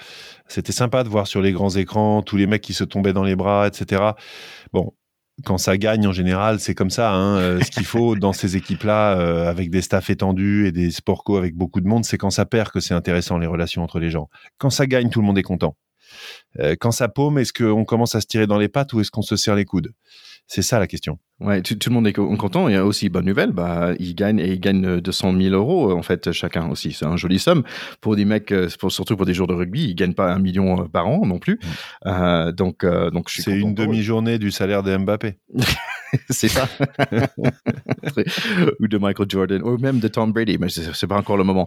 c'était 0.46 0.72
sympa 0.72 1.02
de 1.02 1.08
voir 1.08 1.26
sur 1.26 1.42
les 1.42 1.52
grands 1.52 1.70
écrans 1.70 2.22
tous 2.22 2.36
les 2.36 2.46
mecs 2.46 2.62
qui 2.62 2.72
se 2.72 2.84
tombaient 2.84 3.12
dans 3.12 3.24
les 3.24 3.36
bras, 3.36 3.66
etc. 3.66 4.12
Bon, 4.72 4.94
quand 5.44 5.58
ça 5.58 5.76
gagne 5.76 6.06
en 6.06 6.12
général, 6.12 6.60
c'est 6.60 6.74
comme 6.74 6.90
ça. 6.90 7.12
Hein, 7.12 7.38
euh, 7.38 7.60
ce 7.60 7.70
qu'il 7.70 7.84
faut 7.84 8.16
dans 8.16 8.32
ces 8.32 8.56
équipes-là, 8.56 9.18
euh, 9.18 9.48
avec 9.48 9.70
des 9.70 9.82
staffs 9.82 10.10
étendus 10.10 10.66
et 10.66 10.72
des 10.72 10.90
sportco 10.90 11.36
avec 11.36 11.54
beaucoup 11.54 11.80
de 11.80 11.88
monde, 11.88 12.04
c'est 12.04 12.18
quand 12.18 12.30
ça 12.30 12.46
perd 12.46 12.70
que 12.70 12.80
c'est 12.80 12.94
intéressant 12.94 13.38
les 13.38 13.46
relations 13.46 13.82
entre 13.82 13.98
les 13.98 14.10
gens. 14.10 14.28
Quand 14.58 14.70
ça 14.70 14.86
gagne, 14.86 15.10
tout 15.10 15.20
le 15.20 15.26
monde 15.26 15.38
est 15.38 15.42
content. 15.42 15.76
Euh, 16.60 16.76
quand 16.78 16.92
ça 16.92 17.08
paume, 17.08 17.38
est-ce 17.38 17.52
qu'on 17.52 17.84
commence 17.84 18.14
à 18.14 18.20
se 18.20 18.26
tirer 18.26 18.46
dans 18.46 18.58
les 18.58 18.68
pattes 18.68 18.92
ou 18.92 19.00
est-ce 19.00 19.10
qu'on 19.10 19.22
se 19.22 19.36
serre 19.36 19.54
les 19.54 19.64
coudes? 19.64 19.92
C'est 20.54 20.60
ça 20.60 20.78
la 20.78 20.86
question. 20.86 21.18
Ouais, 21.40 21.62
tout, 21.62 21.78
le 21.86 21.90
monde 21.94 22.06
est 22.06 22.12
content. 22.12 22.68
Il 22.68 22.74
y 22.74 22.76
a 22.76 22.84
aussi 22.84 23.08
bonne 23.08 23.24
nouvelle, 23.24 23.52
bah 23.52 23.94
ils 23.98 24.14
gagnent 24.14 24.38
et 24.38 24.52
ils 24.52 24.60
gagnent 24.60 25.00
200 25.00 25.32
000 25.40 25.54
euros 25.54 25.90
en 25.92 26.02
fait 26.02 26.30
chacun 26.30 26.68
aussi. 26.68 26.92
C'est 26.92 27.06
un 27.06 27.16
joli 27.16 27.38
somme 27.38 27.62
pour 28.02 28.16
des 28.16 28.26
mecs, 28.26 28.52
pour, 28.78 28.92
surtout 28.92 29.16
pour 29.16 29.24
des 29.24 29.32
joueurs 29.32 29.48
de 29.48 29.54
rugby. 29.54 29.84
Ils 29.84 29.94
gagnent 29.94 30.12
pas 30.12 30.30
un 30.30 30.38
million 30.38 30.86
par 30.88 31.08
an 31.08 31.24
non 31.24 31.38
plus. 31.38 31.54
Mm. 31.54 31.68
Euh, 32.06 32.52
donc 32.52 32.84
euh, 32.84 33.10
donc 33.10 33.30
C'est 33.30 33.58
une 33.58 33.74
demi-journée 33.74 34.38
du 34.38 34.50
salaire 34.50 34.82
de 34.82 34.94
Mbappé. 34.94 35.38
c'est 36.28 36.48
ça. 36.48 36.68
ou 38.80 38.88
de 38.88 38.98
Michael 38.98 39.30
Jordan, 39.30 39.62
ou 39.62 39.78
même 39.78 40.00
de 40.00 40.08
Tom 40.08 40.32
Brady, 40.32 40.58
mais 40.58 40.68
c'est 40.68 41.06
pas 41.06 41.16
encore 41.16 41.38
le 41.38 41.44
moment. 41.44 41.66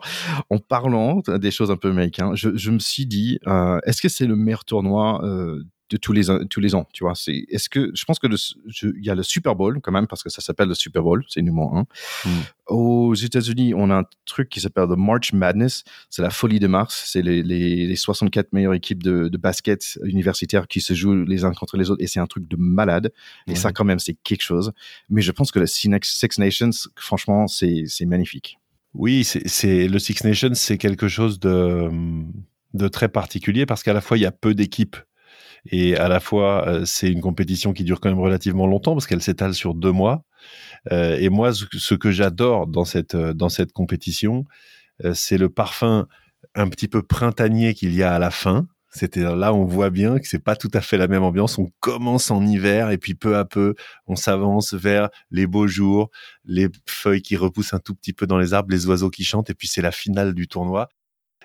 En 0.52 0.60
parlant 0.60 1.24
des 1.28 1.50
choses 1.50 1.72
un 1.72 1.78
peu 1.78 1.90
américaines, 1.90 2.36
je, 2.36 2.56
je 2.56 2.70
me 2.70 2.80
suis 2.80 3.08
dit, 3.08 3.40
euh, 3.48 3.80
est-ce 3.86 4.02
que 4.02 4.10
c'est 4.10 4.28
le 4.28 4.36
meilleur 4.36 4.64
tournoi 4.64 5.26
euh, 5.26 5.64
de 5.92 5.98
tous 5.98 6.14
les 6.14 6.24
tous 6.50 6.60
les 6.60 6.74
ans, 6.74 6.88
tu 6.94 7.04
vois. 7.04 7.14
C'est 7.16 7.46
est-ce 7.50 7.70
que 7.70 7.92
je 7.94 8.06
pense 8.06 8.18
que 8.18 8.28
il 8.28 9.06
y 9.06 9.10
a 9.10 9.16
le 9.16 9.22
Super 9.22 9.56
Bowl 9.56 9.80
quand 9.82 9.92
même 9.92 10.08
parce 10.08 10.24
que 10.24 10.30
ça 10.30 10.42
s'appelle 10.42 10.68
le 10.68 10.74
Super 10.74 11.04
Bowl, 11.04 11.24
c'est 11.28 11.42
numéro 11.44 11.76
un. 11.76 11.86
Hmm. 12.26 12.30
Aux 12.68 13.14
États-Unis, 13.14 13.76
on 13.76 13.92
a 13.92 13.98
un 13.98 14.04
truc 14.26 14.50
qui 14.50 14.60
s'appelle 14.60 14.88
le 14.90 14.96
March 14.96 15.34
Madness, 15.34 15.84
c'est 16.10 16.24
la 16.24 16.32
folie 16.32 16.60
de 16.60 16.66
mars, 16.66 17.04
c'est 17.06 17.22
les, 17.22 17.44
les, 17.44 17.86
les, 17.86 17.96
64 17.96 18.54
meilleures 18.54 18.74
équipes 18.74 19.04
de, 19.04 19.28
de, 19.28 19.38
basket 19.38 20.00
universitaire 20.04 20.68
qui 20.68 20.82
se 20.82 20.96
jouent 20.96 21.24
les 21.26 21.44
uns 21.44 21.54
contre 21.54 21.78
les 21.78 21.92
autres 21.92 22.02
et 22.02 22.08
c'est 22.08 22.20
un 22.20 22.26
truc 22.26 22.48
de 22.48 22.56
malade. 22.58 23.12
Et 23.48 23.56
ça 23.56 23.72
quand 23.72 23.86
même 23.86 24.00
c'est 24.00 24.16
quelque 24.24 24.42
chose. 24.42 24.72
Mais 25.10 25.22
je 25.22 25.32
pense 25.32 25.52
que 25.52 25.60
le 25.60 25.68
Six 25.68 25.90
Nations, 26.40 26.72
franchement, 26.96 27.46
c'est 27.46 27.84
c'est 27.86 28.06
magnifique. 28.06 28.58
Oui, 28.96 29.24
c'est 29.24 29.88
le 29.88 30.00
Six 30.00 30.24
Nations, 30.24 30.56
c'est 30.56 30.80
quelque 30.80 31.08
chose 31.08 31.40
de 31.40 31.90
de 32.74 32.88
très 32.88 33.10
particulier 33.10 33.66
parce 33.66 33.84
qu'à 33.84 33.94
la 33.94 34.02
fois 34.02 34.18
il 34.18 34.22
y 34.22 34.26
a 34.26 34.32
peu 34.32 34.54
d'équipes 34.54 34.98
et 35.72 35.96
à 35.98 36.08
la 36.08 36.20
fois 36.20 36.68
euh, 36.68 36.86
c'est 36.86 37.12
une 37.12 37.22
compétition 37.22 37.74
qui 37.74 37.84
dure 37.84 38.00
quand 38.00 38.10
même 38.10 38.20
relativement 38.20 38.68
longtemps 38.68 38.94
parce 38.94 39.08
qu'elle 39.08 39.22
s'étale 39.22 39.54
sur 39.54 39.74
deux 39.74 39.92
mois. 39.92 40.24
Euh, 40.92 41.18
et 41.20 41.30
moi, 41.30 41.52
ce 41.54 41.96
que 41.96 42.12
j'adore 42.12 42.68
dans 42.68 42.86
cette 42.86 43.16
euh, 43.16 43.34
dans 43.34 43.50
cette 43.50 43.72
compétition, 43.74 44.46
c'est 45.14 45.38
le 45.38 45.50
parfum 45.50 46.08
un 46.56 46.70
petit 46.70 46.88
peu 46.88 47.02
printanier 47.02 47.74
qu'il 47.74 47.94
y 47.94 48.04
a 48.04 48.14
à 48.14 48.20
la 48.20 48.32
fin. 48.32 48.68
C'était 48.92 49.24
là, 49.24 49.54
on 49.54 49.66
voit 49.66 49.90
bien 49.90 50.20
que 50.20 50.28
c'est 50.28 50.40
pas 50.40 50.56
tout 50.56 50.70
à 50.74 50.80
fait 50.80 50.98
la 50.98 51.10
même 51.10 51.24
ambiance. 51.24 51.58
On 51.58 51.70
commence 51.82 52.32
en 52.32 52.46
hiver 52.46 52.92
et 52.92 52.98
puis 52.98 53.14
peu 53.14 53.36
à 53.36 53.44
peu, 53.44 53.76
on 54.08 54.16
s'avance 54.16 54.74
vers 54.74 55.10
les 55.32 55.48
beaux 55.48 55.68
jours, 55.68 56.12
les 56.46 56.70
feuilles 56.88 57.22
qui 57.22 57.36
repoussent 57.36 57.74
un 57.74 57.80
tout 57.80 57.94
petit 57.94 58.14
peu 58.14 58.26
dans 58.26 58.38
les 58.38 58.54
arbres, 58.54 58.72
les 58.72 58.88
oiseaux 58.88 59.10
qui 59.10 59.26
chantent 59.26 59.50
et 59.50 59.54
puis 59.54 59.68
c'est 59.68 59.82
la 59.82 59.92
finale 59.92 60.34
du 60.34 60.48
tournoi. 60.48 60.88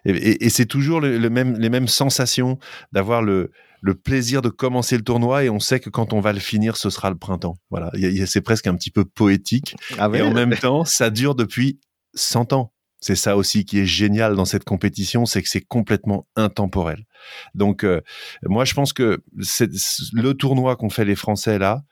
Et, 0.04 0.44
et, 0.44 0.50
c'est 0.50 0.66
toujours 0.66 1.00
le, 1.00 1.30
même, 1.30 1.58
les 1.58 1.70
mêmes 1.70 1.88
sensations 1.88 2.58
d'avoir 2.92 3.22
le, 3.22 3.50
le 3.80 3.94
plaisir 3.94 4.42
de 4.42 4.48
commencer 4.48 4.96
le 4.96 5.02
tournoi 5.02 5.44
et 5.44 5.50
on 5.50 5.60
sait 5.60 5.80
que 5.80 5.90
quand 5.90 6.12
on 6.12 6.20
va 6.20 6.32
le 6.32 6.40
finir, 6.40 6.76
ce 6.76 6.90
sera 6.90 7.10
le 7.10 7.16
printemps. 7.16 7.56
Voilà, 7.70 7.90
c'est 8.26 8.42
presque 8.42 8.66
un 8.66 8.74
petit 8.74 8.90
peu 8.90 9.04
poétique. 9.04 9.74
Ah 9.98 10.08
et 10.12 10.22
en 10.22 10.32
même 10.32 10.54
temps, 10.60 10.84
ça 10.84 11.10
dure 11.10 11.34
depuis 11.34 11.80
100 12.14 12.52
ans. 12.52 12.72
C'est 13.02 13.16
ça 13.16 13.38
aussi 13.38 13.64
qui 13.64 13.78
est 13.78 13.86
génial 13.86 14.36
dans 14.36 14.44
cette 14.44 14.64
compétition, 14.64 15.24
c'est 15.24 15.42
que 15.42 15.48
c'est 15.48 15.62
complètement 15.62 16.28
intemporel. 16.36 17.06
Donc, 17.54 17.82
euh, 17.82 18.02
moi, 18.42 18.66
je 18.66 18.74
pense 18.74 18.92
que 18.92 19.22
c'est 19.40 19.70
le 20.12 20.34
tournoi 20.34 20.76
qu'ont 20.76 20.90
fait 20.90 21.06
les 21.06 21.16
Français 21.16 21.58
là. 21.58 21.82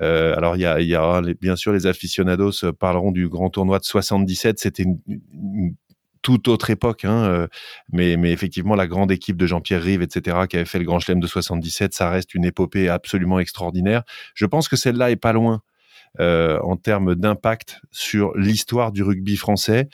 Euh, 0.00 0.36
alors, 0.36 0.56
il 0.56 0.60
y 0.60 0.66
a, 0.66 0.80
y 0.80 0.94
a 0.94 1.22
bien 1.40 1.56
sûr 1.56 1.72
les 1.72 1.86
aficionados 1.86 2.72
parleront 2.78 3.10
du 3.10 3.28
grand 3.28 3.50
tournoi 3.50 3.80
de 3.80 3.84
77. 3.84 4.60
C'était 4.60 4.84
une, 4.84 4.98
une 5.08 5.74
toute 6.24 6.48
autre 6.48 6.70
époque, 6.70 7.04
hein, 7.04 7.24
euh, 7.24 7.46
mais, 7.92 8.16
mais 8.16 8.32
effectivement, 8.32 8.74
la 8.74 8.86
grande 8.86 9.12
équipe 9.12 9.36
de 9.36 9.46
Jean-Pierre 9.46 9.82
Rive, 9.82 10.00
etc., 10.00 10.38
qui 10.48 10.56
avait 10.56 10.64
fait 10.64 10.78
le 10.78 10.86
Grand 10.86 10.98
Chelem 10.98 11.20
de 11.20 11.26
77, 11.26 11.92
ça 11.92 12.08
reste 12.08 12.34
une 12.34 12.46
épopée 12.46 12.88
absolument 12.88 13.38
extraordinaire. 13.38 14.02
Je 14.34 14.46
pense 14.46 14.68
que 14.68 14.74
celle-là 14.74 15.10
est 15.10 15.16
pas 15.16 15.34
loin 15.34 15.60
euh, 16.20 16.58
en 16.62 16.76
termes 16.76 17.14
d'impact 17.14 17.82
sur 17.90 18.34
l'histoire 18.36 18.90
du 18.90 19.02
rugby 19.02 19.36
français, 19.36 19.88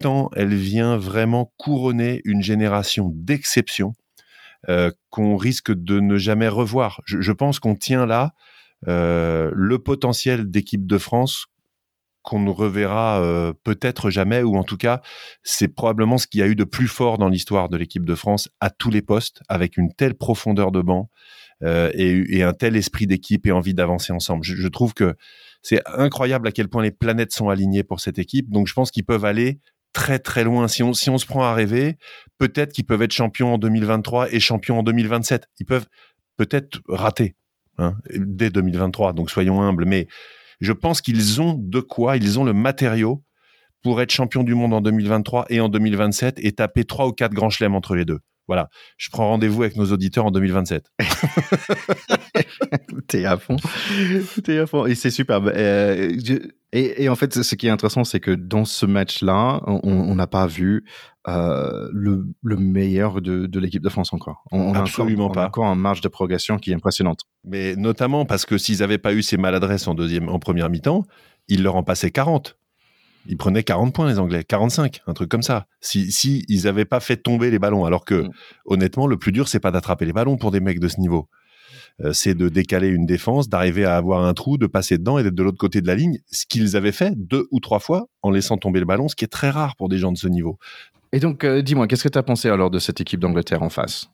tant 0.00 0.30
elle 0.36 0.54
vient 0.54 0.98
vraiment 0.98 1.52
couronner 1.56 2.20
une 2.24 2.42
génération 2.42 3.10
d'exception 3.14 3.94
euh, 4.68 4.90
qu'on 5.08 5.36
risque 5.36 5.72
de 5.72 5.98
ne 6.00 6.18
jamais 6.18 6.48
revoir. 6.48 7.00
Je, 7.06 7.22
je 7.22 7.32
pense 7.32 7.58
qu'on 7.58 7.74
tient 7.74 8.04
là 8.04 8.34
euh, 8.88 9.50
le 9.54 9.78
potentiel 9.78 10.50
d'équipe 10.50 10.86
de 10.86 10.98
France 10.98 11.46
qu'on 12.30 12.38
ne 12.38 12.50
reverra 12.50 13.20
euh, 13.20 13.52
peut-être 13.64 14.08
jamais, 14.08 14.44
ou 14.44 14.56
en 14.56 14.62
tout 14.62 14.76
cas, 14.76 15.02
c'est 15.42 15.66
probablement 15.66 16.16
ce 16.16 16.28
qu'il 16.28 16.38
y 16.38 16.44
a 16.44 16.46
eu 16.46 16.54
de 16.54 16.62
plus 16.62 16.86
fort 16.86 17.18
dans 17.18 17.28
l'histoire 17.28 17.68
de 17.68 17.76
l'équipe 17.76 18.04
de 18.04 18.14
France 18.14 18.48
à 18.60 18.70
tous 18.70 18.88
les 18.88 19.02
postes, 19.02 19.42
avec 19.48 19.76
une 19.76 19.92
telle 19.92 20.14
profondeur 20.14 20.70
de 20.70 20.80
banc 20.80 21.10
euh, 21.64 21.90
et, 21.92 22.44
un 22.44 22.52
tel 22.52 22.76
esprit 22.76 23.08
d'équipe 23.08 23.48
et 23.48 23.50
envie 23.50 23.74
d'avancer 23.74 24.12
ensemble. 24.12 24.44
Je, 24.44 24.68
trouve 24.68 24.94
que 24.94 25.16
c'est 25.60 25.82
incroyable 25.86 26.46
à 26.46 26.52
quel 26.52 26.68
point 26.68 26.84
les 26.84 26.92
planètes 26.92 27.32
sont 27.32 27.48
alignées 27.48 27.82
pour 27.82 27.98
cette 27.98 28.20
équipe. 28.20 28.48
Donc, 28.48 28.68
je 28.68 28.74
pense 28.74 28.92
qu'ils 28.92 29.04
peuvent 29.04 29.24
aller 29.24 29.58
très 29.92 30.20
très 30.20 30.44
loin. 30.44 30.68
Si 30.68 30.84
on, 30.84 30.92
si 30.92 31.10
on 31.10 31.18
se 31.18 31.26
prend 31.26 31.42
à 31.42 31.52
rêver, 31.52 31.98
peut-être 32.38 32.72
qu'ils 32.72 32.86
peuvent 32.86 33.02
être 33.02 33.10
champions 33.10 33.54
en 33.54 33.58
2023 33.58 34.32
et 34.32 34.38
champions 34.38 34.78
en 34.78 34.82
2027. 34.84 35.48
Ils 35.58 35.66
peuvent 35.66 35.86
peut-être 36.36 36.80
rater 36.86 37.34
hein, 37.76 37.96
dès 38.14 38.50
2023. 38.50 39.14
Donc, 39.14 39.32
soyons 39.32 39.60
humbles, 39.60 39.84
mais 39.84 40.06
je 40.60 40.72
pense 40.72 41.00
qu'ils 41.00 41.40
ont 41.40 41.54
de 41.54 41.80
quoi, 41.80 42.16
ils 42.16 42.38
ont 42.38 42.44
le 42.44 42.52
matériau 42.52 43.24
pour 43.82 44.00
être 44.00 44.10
champion 44.10 44.42
du 44.42 44.54
monde 44.54 44.74
en 44.74 44.80
2023 44.80 45.46
et 45.48 45.60
en 45.60 45.68
2027 45.68 46.36
et 46.38 46.52
taper 46.52 46.84
trois 46.84 47.06
ou 47.06 47.12
quatre 47.12 47.32
grands 47.32 47.50
chelems 47.50 47.74
entre 47.74 47.94
les 47.94 48.04
deux. 48.04 48.18
Voilà, 48.46 48.68
je 48.96 49.10
prends 49.10 49.28
rendez-vous 49.28 49.62
avec 49.62 49.76
nos 49.76 49.92
auditeurs 49.92 50.26
en 50.26 50.32
2027. 50.32 50.90
T'es 53.06 53.24
à 53.24 53.36
fond. 53.36 53.56
T'es 54.42 54.58
à 54.58 54.66
fond. 54.66 54.86
Et 54.86 54.96
c'est 54.96 55.12
superbe. 55.12 55.52
Euh, 55.54 56.10
et, 56.72 57.08
en 57.08 57.14
fait, 57.14 57.42
ce 57.42 57.54
qui 57.54 57.68
est 57.68 57.70
intéressant, 57.70 58.02
c'est 58.02 58.18
que 58.18 58.32
dans 58.32 58.64
ce 58.64 58.86
match-là, 58.86 59.62
on 59.66 60.14
n'a 60.16 60.26
pas 60.26 60.48
vu 60.48 60.84
euh, 61.28 61.88
le, 61.92 62.24
meilleur 62.56 63.20
de, 63.20 63.58
l'équipe 63.58 63.82
de 63.82 63.88
France 63.88 64.12
encore. 64.12 64.44
On, 64.52 64.72
Absolument 64.74 65.28
pas. 65.30 65.40
On 65.40 65.44
a 65.44 65.46
encore 65.48 65.66
un 65.66 65.74
marge 65.74 66.00
de 66.00 66.08
progression 66.08 66.58
qui 66.58 66.70
est 66.70 66.74
impressionnante. 66.74 67.20
Mais 67.44 67.76
notamment 67.76 68.24
parce 68.24 68.46
que 68.46 68.56
s'ils 68.56 68.78
n'avaient 68.78 68.98
pas 68.98 69.12
eu 69.12 69.22
ces 69.22 69.36
maladresses 69.36 69.86
en, 69.86 69.94
deuxième, 69.94 70.28
en 70.28 70.38
première 70.38 70.70
mi-temps, 70.70 71.04
ils 71.48 71.62
leur 71.62 71.76
en 71.76 71.82
passaient 71.82 72.10
40. 72.10 72.56
Ils 73.26 73.36
prenaient 73.36 73.62
40 73.62 73.94
points, 73.94 74.08
les 74.08 74.18
Anglais, 74.18 74.44
45, 74.44 75.02
un 75.06 75.12
truc 75.12 75.28
comme 75.28 75.42
ça. 75.42 75.66
Si, 75.82 76.10
si 76.10 76.44
ils 76.48 76.64
n'avaient 76.64 76.86
pas 76.86 77.00
fait 77.00 77.18
tomber 77.18 77.50
les 77.50 77.58
ballons, 77.58 77.84
alors 77.84 78.06
que, 78.06 78.22
mm. 78.22 78.30
honnêtement, 78.64 79.06
le 79.06 79.18
plus 79.18 79.32
dur, 79.32 79.46
c'est 79.46 79.60
pas 79.60 79.70
d'attraper 79.70 80.06
les 80.06 80.14
ballons 80.14 80.38
pour 80.38 80.50
des 80.50 80.60
mecs 80.60 80.80
de 80.80 80.88
ce 80.88 81.00
niveau. 81.00 81.28
Euh, 82.02 82.12
c'est 82.14 82.34
de 82.34 82.48
décaler 82.48 82.88
une 82.88 83.04
défense, 83.04 83.48
d'arriver 83.50 83.84
à 83.84 83.96
avoir 83.96 84.24
un 84.24 84.32
trou, 84.32 84.56
de 84.56 84.66
passer 84.66 84.96
dedans 84.96 85.18
et 85.18 85.22
d'être 85.22 85.34
de 85.34 85.42
l'autre 85.42 85.58
côté 85.58 85.82
de 85.82 85.86
la 85.86 85.94
ligne, 85.94 86.18
ce 86.30 86.46
qu'ils 86.46 86.76
avaient 86.76 86.92
fait 86.92 87.12
deux 87.16 87.46
ou 87.50 87.60
trois 87.60 87.78
fois 87.78 88.06
en 88.22 88.30
laissant 88.30 88.56
tomber 88.56 88.80
le 88.80 88.86
ballon, 88.86 89.08
ce 89.08 89.16
qui 89.16 89.24
est 89.24 89.28
très 89.28 89.50
rare 89.50 89.76
pour 89.76 89.90
des 89.90 89.98
gens 89.98 90.12
de 90.12 90.16
ce 90.16 90.28
niveau. 90.28 90.58
Et 91.12 91.20
donc, 91.20 91.44
euh, 91.44 91.62
dis-moi, 91.62 91.86
qu'est-ce 91.86 92.04
que 92.04 92.08
tu 92.08 92.18
as 92.18 92.22
pensé 92.22 92.48
alors 92.48 92.70
de 92.70 92.78
cette 92.78 93.00
équipe 93.00 93.20
d'Angleterre 93.20 93.62
en 93.62 93.70
face? 93.70 94.08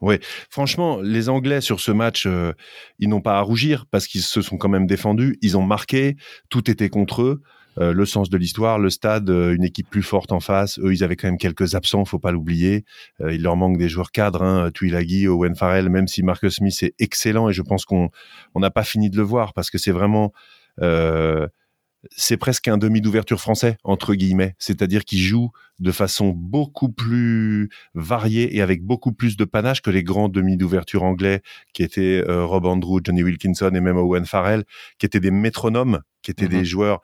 Oui, 0.00 0.16
franchement, 0.50 1.00
les 1.00 1.28
Anglais 1.28 1.60
sur 1.60 1.78
ce 1.78 1.92
match, 1.92 2.26
euh, 2.26 2.52
ils 2.98 3.08
n'ont 3.08 3.20
pas 3.20 3.38
à 3.38 3.40
rougir 3.40 3.86
parce 3.88 4.08
qu'ils 4.08 4.22
se 4.22 4.42
sont 4.42 4.56
quand 4.56 4.68
même 4.68 4.88
défendus, 4.88 5.38
ils 5.42 5.56
ont 5.56 5.62
marqué, 5.62 6.16
tout 6.48 6.68
était 6.68 6.88
contre 6.88 7.22
eux. 7.22 7.42
Euh, 7.78 7.94
le 7.94 8.04
sens 8.04 8.28
de 8.28 8.36
l'histoire, 8.36 8.78
le 8.78 8.90
stade, 8.90 9.30
une 9.30 9.64
équipe 9.64 9.88
plus 9.88 10.02
forte 10.02 10.32
en 10.32 10.40
face. 10.40 10.78
Eux, 10.80 10.92
ils 10.92 11.04
avaient 11.04 11.16
quand 11.16 11.28
même 11.28 11.38
quelques 11.38 11.74
absents, 11.74 12.04
faut 12.04 12.18
pas 12.18 12.32
l'oublier. 12.32 12.84
Il 13.20 13.42
leur 13.42 13.56
manque 13.56 13.78
des 13.78 13.88
joueurs 13.88 14.10
cadres, 14.10 14.42
hein, 14.42 14.70
Tuilagi, 14.74 15.26
Owen 15.26 15.54
Farrell, 15.54 15.88
même 15.88 16.06
si 16.06 16.22
Marcus 16.22 16.56
Smith 16.56 16.82
est 16.82 16.94
excellent 16.98 17.48
et 17.48 17.52
je 17.54 17.62
pense 17.62 17.86
qu'on 17.86 18.10
on 18.54 18.60
n'a 18.60 18.70
pas 18.70 18.84
fini 18.84 19.08
de 19.08 19.16
le 19.16 19.22
voir 19.22 19.54
parce 19.54 19.70
que 19.70 19.78
c'est 19.78 19.92
vraiment 19.92 20.32
c'est 22.10 22.36
presque 22.36 22.68
un 22.68 22.78
demi 22.78 23.00
d'ouverture 23.00 23.40
français 23.40 23.76
entre 23.84 24.14
guillemets, 24.14 24.54
c'est-à-dire 24.58 25.04
qu'il 25.04 25.20
joue 25.20 25.50
de 25.78 25.92
façon 25.92 26.30
beaucoup 26.30 26.90
plus 26.90 27.68
variée 27.94 28.56
et 28.56 28.62
avec 28.62 28.84
beaucoup 28.84 29.12
plus 29.12 29.36
de 29.36 29.44
panache 29.44 29.82
que 29.82 29.90
les 29.90 30.02
grands 30.02 30.28
demi 30.28 30.56
d'ouverture 30.56 31.02
anglais 31.02 31.42
qui 31.72 31.82
étaient 31.82 32.22
Rob 32.26 32.66
Andrew, 32.66 33.00
Johnny 33.02 33.22
Wilkinson 33.22 33.70
et 33.74 33.80
même 33.80 33.96
Owen 33.96 34.26
Farrell, 34.26 34.64
qui 34.98 35.06
étaient 35.06 35.20
des 35.20 35.30
métronomes, 35.30 36.00
qui 36.22 36.30
étaient 36.30 36.46
mm-hmm. 36.46 36.48
des 36.48 36.64
joueurs 36.64 37.00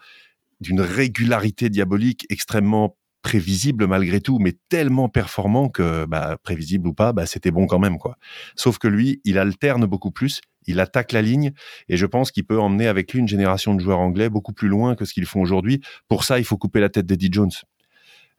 d'une 0.61 0.81
régularité 0.81 1.71
diabolique 1.71 2.27
extrêmement 2.31 2.97
prévisible 3.23 3.87
malgré 3.87 4.21
tout, 4.21 4.39
mais 4.39 4.55
tellement 4.69 5.09
performant 5.09 5.69
que, 5.69 6.05
bah, 6.07 6.39
prévisible 6.43 6.89
ou 6.89 6.95
pas, 6.95 7.13
bah, 7.13 7.27
c'était 7.27 7.51
bon 7.51 7.67
quand 7.67 7.79
même, 7.79 7.99
quoi. 7.99 8.17
Sauf 8.57 8.79
que 8.79 8.89
lui, 8.89 9.21
il 9.25 9.39
alterne 9.39 9.87
beaucoup 9.87 10.11
plus, 10.11 10.41
il 10.69 10.81
attaque 10.81 11.13
la 11.13 11.23
ligne, 11.23 11.53
et 11.89 11.97
je 11.97 12.07
pense 12.07 12.31
qu'il 12.31 12.45
peut 12.45 12.61
emmener 12.61 12.87
avec 12.87 13.13
lui 13.13 13.19
une 13.19 13.29
génération 13.29 13.75
de 13.75 13.81
joueurs 13.81 13.99
anglais 13.99 14.29
beaucoup 14.29 14.53
plus 14.53 14.69
loin 14.69 14.95
que 14.95 15.05
ce 15.05 15.13
qu'ils 15.13 15.27
font 15.27 15.41
aujourd'hui. 15.41 15.81
Pour 16.09 16.23
ça, 16.23 16.39
il 16.39 16.45
faut 16.45 16.57
couper 16.57 16.81
la 16.81 16.89
tête 16.89 17.07
d'Eddie 17.07 17.31
Jones, 17.33 17.51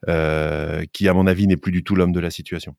euh, 0.08 0.86
qui, 0.94 1.10
à 1.10 1.14
mon 1.14 1.28
avis, 1.28 1.48
n'est 1.48 1.58
plus 1.58 1.72
du 1.72 1.84
tout 1.84 1.96
l'homme 1.96 2.14
de 2.14 2.20
la 2.20 2.30
situation. 2.30 2.76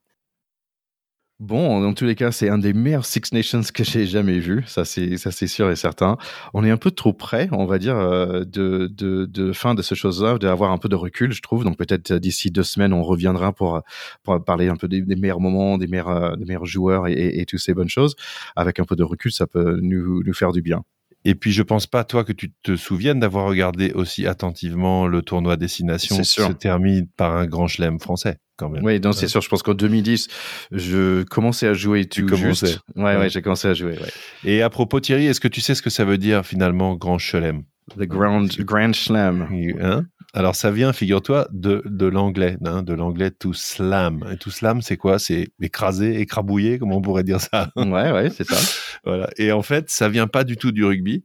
Bon, 1.40 1.80
dans 1.80 1.94
tous 1.94 2.04
les 2.04 2.16
cas, 2.16 2.32
c'est 2.32 2.50
un 2.50 2.58
des 2.58 2.74
meilleurs 2.74 3.06
Six 3.06 3.32
Nations 3.32 3.62
que 3.72 3.82
j'ai 3.82 4.06
jamais 4.06 4.38
vu. 4.38 4.62
Ça, 4.66 4.84
c'est 4.84 5.16
ça, 5.16 5.30
c'est 5.30 5.46
sûr 5.46 5.70
et 5.70 5.76
certain. 5.76 6.18
On 6.52 6.62
est 6.64 6.70
un 6.70 6.76
peu 6.76 6.90
trop 6.90 7.14
près, 7.14 7.48
on 7.52 7.64
va 7.64 7.78
dire, 7.78 7.96
euh, 7.96 8.44
de, 8.44 8.92
de, 8.94 9.24
de 9.24 9.52
fin 9.52 9.74
de 9.74 9.80
ce 9.80 9.94
chose-là, 9.94 10.36
d'avoir 10.36 10.70
un 10.70 10.76
peu 10.76 10.90
de 10.90 10.96
recul, 10.96 11.32
je 11.32 11.40
trouve. 11.40 11.64
Donc 11.64 11.78
peut-être 11.78 12.10
euh, 12.10 12.18
d'ici 12.18 12.50
deux 12.50 12.62
semaines, 12.62 12.92
on 12.92 13.02
reviendra 13.02 13.54
pour 13.54 13.80
pour 14.22 14.44
parler 14.44 14.68
un 14.68 14.76
peu 14.76 14.86
des, 14.86 15.00
meilleurs 15.16 15.40
moments, 15.40 15.78
des 15.78 15.86
meilleurs 15.86 16.08
euh, 16.10 16.36
des 16.36 16.44
meilleurs 16.44 16.66
joueurs 16.66 17.08
et, 17.08 17.14
et, 17.14 17.40
et 17.40 17.46
toutes 17.46 17.60
ces 17.60 17.72
bonnes 17.72 17.88
choses. 17.88 18.16
Avec 18.54 18.78
un 18.78 18.84
peu 18.84 18.94
de 18.94 19.02
recul, 19.02 19.32
ça 19.32 19.46
peut 19.46 19.78
nous 19.80 20.22
nous 20.22 20.34
faire 20.34 20.52
du 20.52 20.60
bien. 20.60 20.82
Et 21.24 21.34
puis, 21.34 21.52
je 21.52 21.62
pense 21.62 21.86
pas, 21.86 22.04
toi, 22.04 22.24
que 22.24 22.32
tu 22.32 22.50
te 22.62 22.76
souviennes 22.76 23.20
d'avoir 23.20 23.46
regardé 23.46 23.92
aussi 23.92 24.26
attentivement 24.26 25.06
le 25.06 25.20
tournoi 25.20 25.56
Destination 25.56 26.22
se 26.24 26.52
termine 26.52 27.06
par 27.08 27.36
un 27.36 27.46
grand 27.46 27.66
chelem 27.66 28.00
français, 28.00 28.38
quand 28.60 28.68
même. 28.68 28.84
Oui, 28.84 29.00
donc 29.00 29.14
c'est 29.14 29.26
sûr. 29.26 29.40
Je 29.40 29.48
pense 29.48 29.62
qu'en 29.62 29.74
2010, 29.74 30.28
je 30.70 31.22
commençais 31.24 31.66
à 31.66 31.74
jouer 31.74 32.04
tout 32.04 32.26
tu 32.26 32.36
juste. 32.36 32.80
Ouais, 32.94 33.16
ouais, 33.16 33.30
j'ai 33.30 33.42
commencé 33.42 33.66
à 33.66 33.74
jouer. 33.74 33.98
Ouais. 33.98 34.10
Et 34.44 34.62
à 34.62 34.68
propos, 34.70 35.00
Thierry, 35.00 35.26
est-ce 35.26 35.40
que 35.40 35.48
tu 35.48 35.60
sais 35.60 35.74
ce 35.74 35.82
que 35.82 35.90
ça 35.90 36.04
veut 36.04 36.18
dire 36.18 36.44
finalement 36.44 36.94
grand 36.94 37.18
chelem? 37.18 37.62
The 37.98 38.02
Grand, 38.02 38.46
Grand 38.60 38.94
Slam. 38.94 39.48
Hein? 39.80 40.04
Alors 40.32 40.54
ça 40.54 40.70
vient, 40.70 40.92
figure-toi, 40.92 41.48
de, 41.50 41.82
de 41.86 42.06
l'anglais, 42.06 42.56
hein, 42.64 42.82
de 42.82 42.94
l'anglais 42.94 43.32
to 43.32 43.52
slam. 43.52 44.24
Et 44.32 44.36
to 44.36 44.50
slam, 44.50 44.80
c'est 44.80 44.96
quoi? 44.96 45.18
C'est 45.18 45.48
écraser, 45.60 46.20
écrabouiller, 46.20 46.78
comment 46.78 46.98
on 46.98 47.02
pourrait 47.02 47.24
dire 47.24 47.40
ça? 47.40 47.70
Ouais, 47.74 48.12
ouais, 48.12 48.30
c'est 48.30 48.46
ça. 48.46 48.56
voilà. 49.04 49.28
Et 49.38 49.50
en 49.50 49.62
fait, 49.62 49.90
ça 49.90 50.08
vient 50.08 50.28
pas 50.28 50.44
du 50.44 50.56
tout 50.56 50.70
du 50.70 50.84
rugby. 50.84 51.24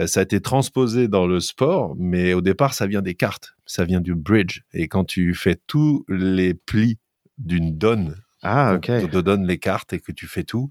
Euh, 0.00 0.08
ça 0.08 0.20
a 0.20 0.22
été 0.24 0.40
transposé 0.40 1.06
dans 1.06 1.28
le 1.28 1.38
sport, 1.38 1.94
mais 1.96 2.34
au 2.34 2.40
départ, 2.40 2.74
ça 2.74 2.88
vient 2.88 3.02
des 3.02 3.14
cartes. 3.14 3.53
Ça 3.66 3.84
vient 3.84 4.00
du 4.00 4.14
bridge. 4.14 4.60
Et 4.72 4.88
quand 4.88 5.04
tu 5.04 5.34
fais 5.34 5.56
tous 5.66 6.04
les 6.08 6.54
plis 6.54 6.98
d'une 7.38 7.76
donne, 7.76 8.16
ah, 8.42 8.74
ok. 8.74 8.86
te 8.86 9.20
donne 9.20 9.46
les 9.46 9.58
cartes 9.58 9.92
et 9.92 10.00
que 10.00 10.12
tu 10.12 10.26
fais 10.26 10.44
tout, 10.44 10.68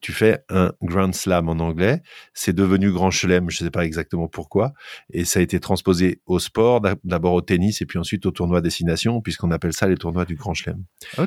tu 0.00 0.12
fais 0.12 0.42
un 0.48 0.72
Grand 0.82 1.14
Slam 1.14 1.48
en 1.48 1.58
anglais. 1.58 2.02
C'est 2.32 2.54
devenu 2.54 2.90
Grand 2.90 3.10
Chelem, 3.10 3.50
je 3.50 3.62
ne 3.62 3.66
sais 3.66 3.70
pas 3.70 3.84
exactement 3.84 4.28
pourquoi. 4.28 4.72
Et 5.12 5.24
ça 5.24 5.40
a 5.40 5.42
été 5.42 5.60
transposé 5.60 6.20
au 6.26 6.38
sport, 6.38 6.80
d'abord 7.04 7.34
au 7.34 7.40
tennis 7.42 7.82
et 7.82 7.86
puis 7.86 7.98
ensuite 7.98 8.24
au 8.26 8.30
tournoi 8.30 8.60
destination, 8.60 9.20
puisqu'on 9.20 9.50
appelle 9.50 9.72
ça 9.72 9.86
les 9.86 9.96
tournois 9.96 10.24
du 10.24 10.36
Grand 10.36 10.54
Chelem. 10.54 10.84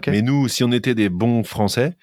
Mais 0.08 0.22
nous, 0.22 0.48
si 0.48 0.64
on 0.64 0.72
était 0.72 0.96
des 0.96 1.10
bons 1.10 1.44
Français, 1.44 1.96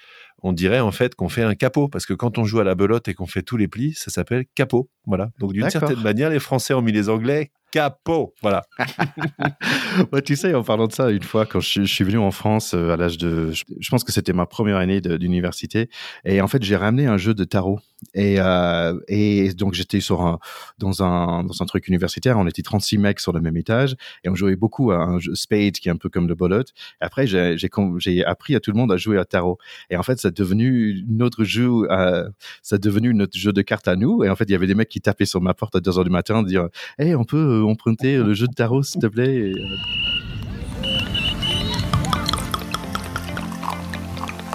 on 0.42 0.52
dirait 0.52 0.80
en 0.80 0.92
fait 0.92 1.14
qu'on 1.14 1.28
fait 1.28 1.42
un 1.42 1.54
capot 1.54 1.88
parce 1.88 2.06
que 2.06 2.14
quand 2.14 2.38
on 2.38 2.44
joue 2.44 2.60
à 2.60 2.64
la 2.64 2.74
belote 2.74 3.08
et 3.08 3.14
qu'on 3.14 3.26
fait 3.26 3.42
tous 3.42 3.56
les 3.56 3.68
plis, 3.68 3.94
ça 3.94 4.10
s'appelle 4.10 4.44
capot. 4.54 4.88
Voilà. 5.06 5.30
Donc 5.38 5.52
d'une 5.52 5.68
certaine 5.70 6.00
manière, 6.00 6.30
les 6.30 6.38
Français 6.38 6.72
ont 6.72 6.82
mis 6.82 6.92
les 6.92 7.08
Anglais 7.08 7.50
capot. 7.70 8.34
Voilà. 8.42 8.62
tu 10.24 10.36
sais, 10.36 10.54
en 10.54 10.62
parlant 10.62 10.86
de 10.86 10.92
ça, 10.92 11.10
une 11.10 11.22
fois, 11.22 11.46
quand 11.46 11.60
je, 11.60 11.84
suis 11.84 12.04
venu 12.04 12.18
en 12.18 12.30
France 12.30 12.74
euh, 12.74 12.90
à 12.90 12.96
l'âge 12.96 13.18
de. 13.18 13.50
Je, 13.52 13.90
pense 13.90 14.04
que 14.04 14.12
c'était 14.12 14.32
ma 14.32 14.46
première 14.46 14.76
année 14.76 15.00
d'université. 15.00 15.88
Et 16.24 16.40
en 16.40 16.48
fait, 16.48 16.62
j'ai 16.62 16.76
ramené 16.76 17.06
un 17.06 17.16
jeu 17.16 17.34
de 17.34 17.44
tarot. 17.44 17.78
Et, 18.14 18.36
euh, 18.38 18.98
et 19.08 19.52
donc, 19.52 19.74
j'étais 19.74 20.00
sur 20.00 20.22
un, 20.22 20.38
dans, 20.78 21.02
un, 21.02 21.44
dans 21.44 21.62
un 21.62 21.66
truc 21.66 21.88
universitaire. 21.88 22.38
On 22.38 22.46
était 22.46 22.62
36 22.62 22.98
mecs 22.98 23.20
sur 23.20 23.32
le 23.32 23.40
même 23.40 23.56
étage. 23.56 23.96
Et 24.24 24.28
on 24.28 24.34
jouait 24.34 24.56
beaucoup 24.56 24.90
à 24.90 24.96
un 24.96 25.18
jeu 25.18 25.34
spade 25.34 25.72
qui 25.72 25.88
est 25.88 25.92
un 25.92 25.96
peu 25.96 26.08
comme 26.08 26.28
le 26.28 26.34
bolot. 26.34 26.60
Et 26.60 26.64
après, 27.04 27.26
j'ai 27.26 28.24
appris 28.24 28.54
à 28.54 28.60
tout 28.60 28.72
le 28.72 28.76
monde 28.76 28.92
à 28.92 28.96
jouer 28.96 29.18
à 29.18 29.24
tarot. 29.24 29.58
Et 29.90 29.96
en 29.96 30.02
fait, 30.02 30.18
ça 30.18 30.28
a 30.28 30.30
devenu 30.30 31.04
notre 31.08 31.44
jeu. 31.44 31.70
Euh, 31.90 32.28
ça 32.62 32.76
a 32.76 32.78
devenu 32.78 33.14
notre 33.14 33.36
jeu 33.36 33.52
de 33.52 33.62
cartes 33.62 33.88
à 33.88 33.96
nous. 33.96 34.24
Et 34.24 34.30
en 34.30 34.36
fait, 34.36 34.44
il 34.44 34.52
y 34.52 34.54
avait 34.54 34.66
des 34.66 34.74
mecs 34.74 34.88
qui 34.88 35.00
tapaient 35.00 35.26
sur 35.26 35.40
ma 35.40 35.54
porte 35.54 35.76
à 35.76 35.80
2 35.80 35.98
heures 35.98 36.04
du 36.04 36.10
matin, 36.10 36.42
dire 36.42 36.68
Hey, 36.98 37.14
on 37.14 37.24
peut 37.24 37.59
emprunter 37.62 38.16
le 38.16 38.34
jeu 38.34 38.46
de 38.46 38.54
tarot, 38.54 38.82
s'il 38.82 39.00
te 39.00 39.06
plaît 39.06 39.52
euh. 39.52 39.52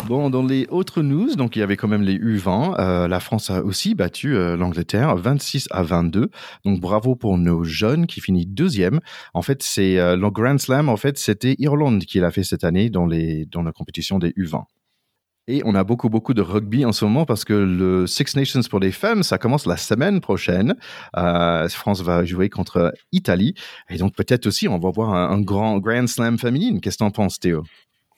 Bon, 0.08 0.30
dans 0.30 0.44
les 0.44 0.68
autres 0.70 1.02
news, 1.02 1.36
donc 1.36 1.56
il 1.56 1.60
y 1.60 1.62
avait 1.64 1.78
quand 1.78 1.88
même 1.88 2.04
les 2.04 2.20
U20. 2.20 2.76
Euh, 2.78 3.08
la 3.08 3.20
France 3.20 3.50
a 3.50 3.64
aussi 3.64 3.96
battu 3.96 4.36
euh, 4.36 4.56
l'Angleterre 4.56 5.16
26 5.16 5.68
à 5.72 5.82
22. 5.82 6.30
Donc 6.64 6.80
bravo 6.80 7.16
pour 7.16 7.40
nos 7.40 7.64
jeunes 7.64 8.06
qui 8.06 8.22
finissent 8.22 8.48
deuxième. 8.48 9.00
En 9.34 9.42
fait, 9.42 9.64
c'est 9.64 9.96
le 9.96 10.30
Grand 10.30 10.60
Slam. 10.60 10.90
En 10.90 10.98
fait, 10.98 11.18
c'était 11.18 11.56
Irlande 11.58 12.06
qui 12.06 12.20
l'a 12.20 12.30
fait 12.30 12.44
cette 12.44 12.64
année 12.64 12.92
dans 12.92 13.08
les 13.08 13.48
dans 13.48 13.64
la 13.64 13.72
compétition 13.72 14.20
des 14.20 14.30
U20. 14.30 14.66
Et 15.48 15.62
on 15.64 15.76
a 15.76 15.84
beaucoup, 15.84 16.10
beaucoup 16.10 16.34
de 16.34 16.42
rugby 16.42 16.86
en 16.86 16.92
ce 16.92 17.06
moment 17.06 17.26
parce 17.26 17.46
que 17.46 17.54
le 17.54 18.08
Six 18.08 18.36
Nations 18.36 18.62
pour 18.70 18.80
les 18.80 18.92
femmes, 18.92 19.22
ça 19.22 19.38
commence 19.38 19.68
la 19.68 19.78
semaine 19.78 20.20
prochaine. 20.20 20.76
Euh, 21.18 21.70
France 21.70 22.02
va 22.02 22.26
jouer 22.26 22.50
contre 22.50 22.94
Italie. 23.12 23.54
Et 23.90 23.98
donc 23.98 24.16
peut-être 24.16 24.48
aussi, 24.48 24.68
on 24.68 24.80
va 24.80 24.90
voir 24.90 25.14
un, 25.14 25.40
grand 25.42 25.78
Grand 25.78 26.08
Slam 26.08 26.40
féminine. 26.40 26.82
Qu'est-ce 26.82 26.98
que 26.98 27.04
t'en 27.04 27.12
penses, 27.12 27.40
Théo? 27.40 27.64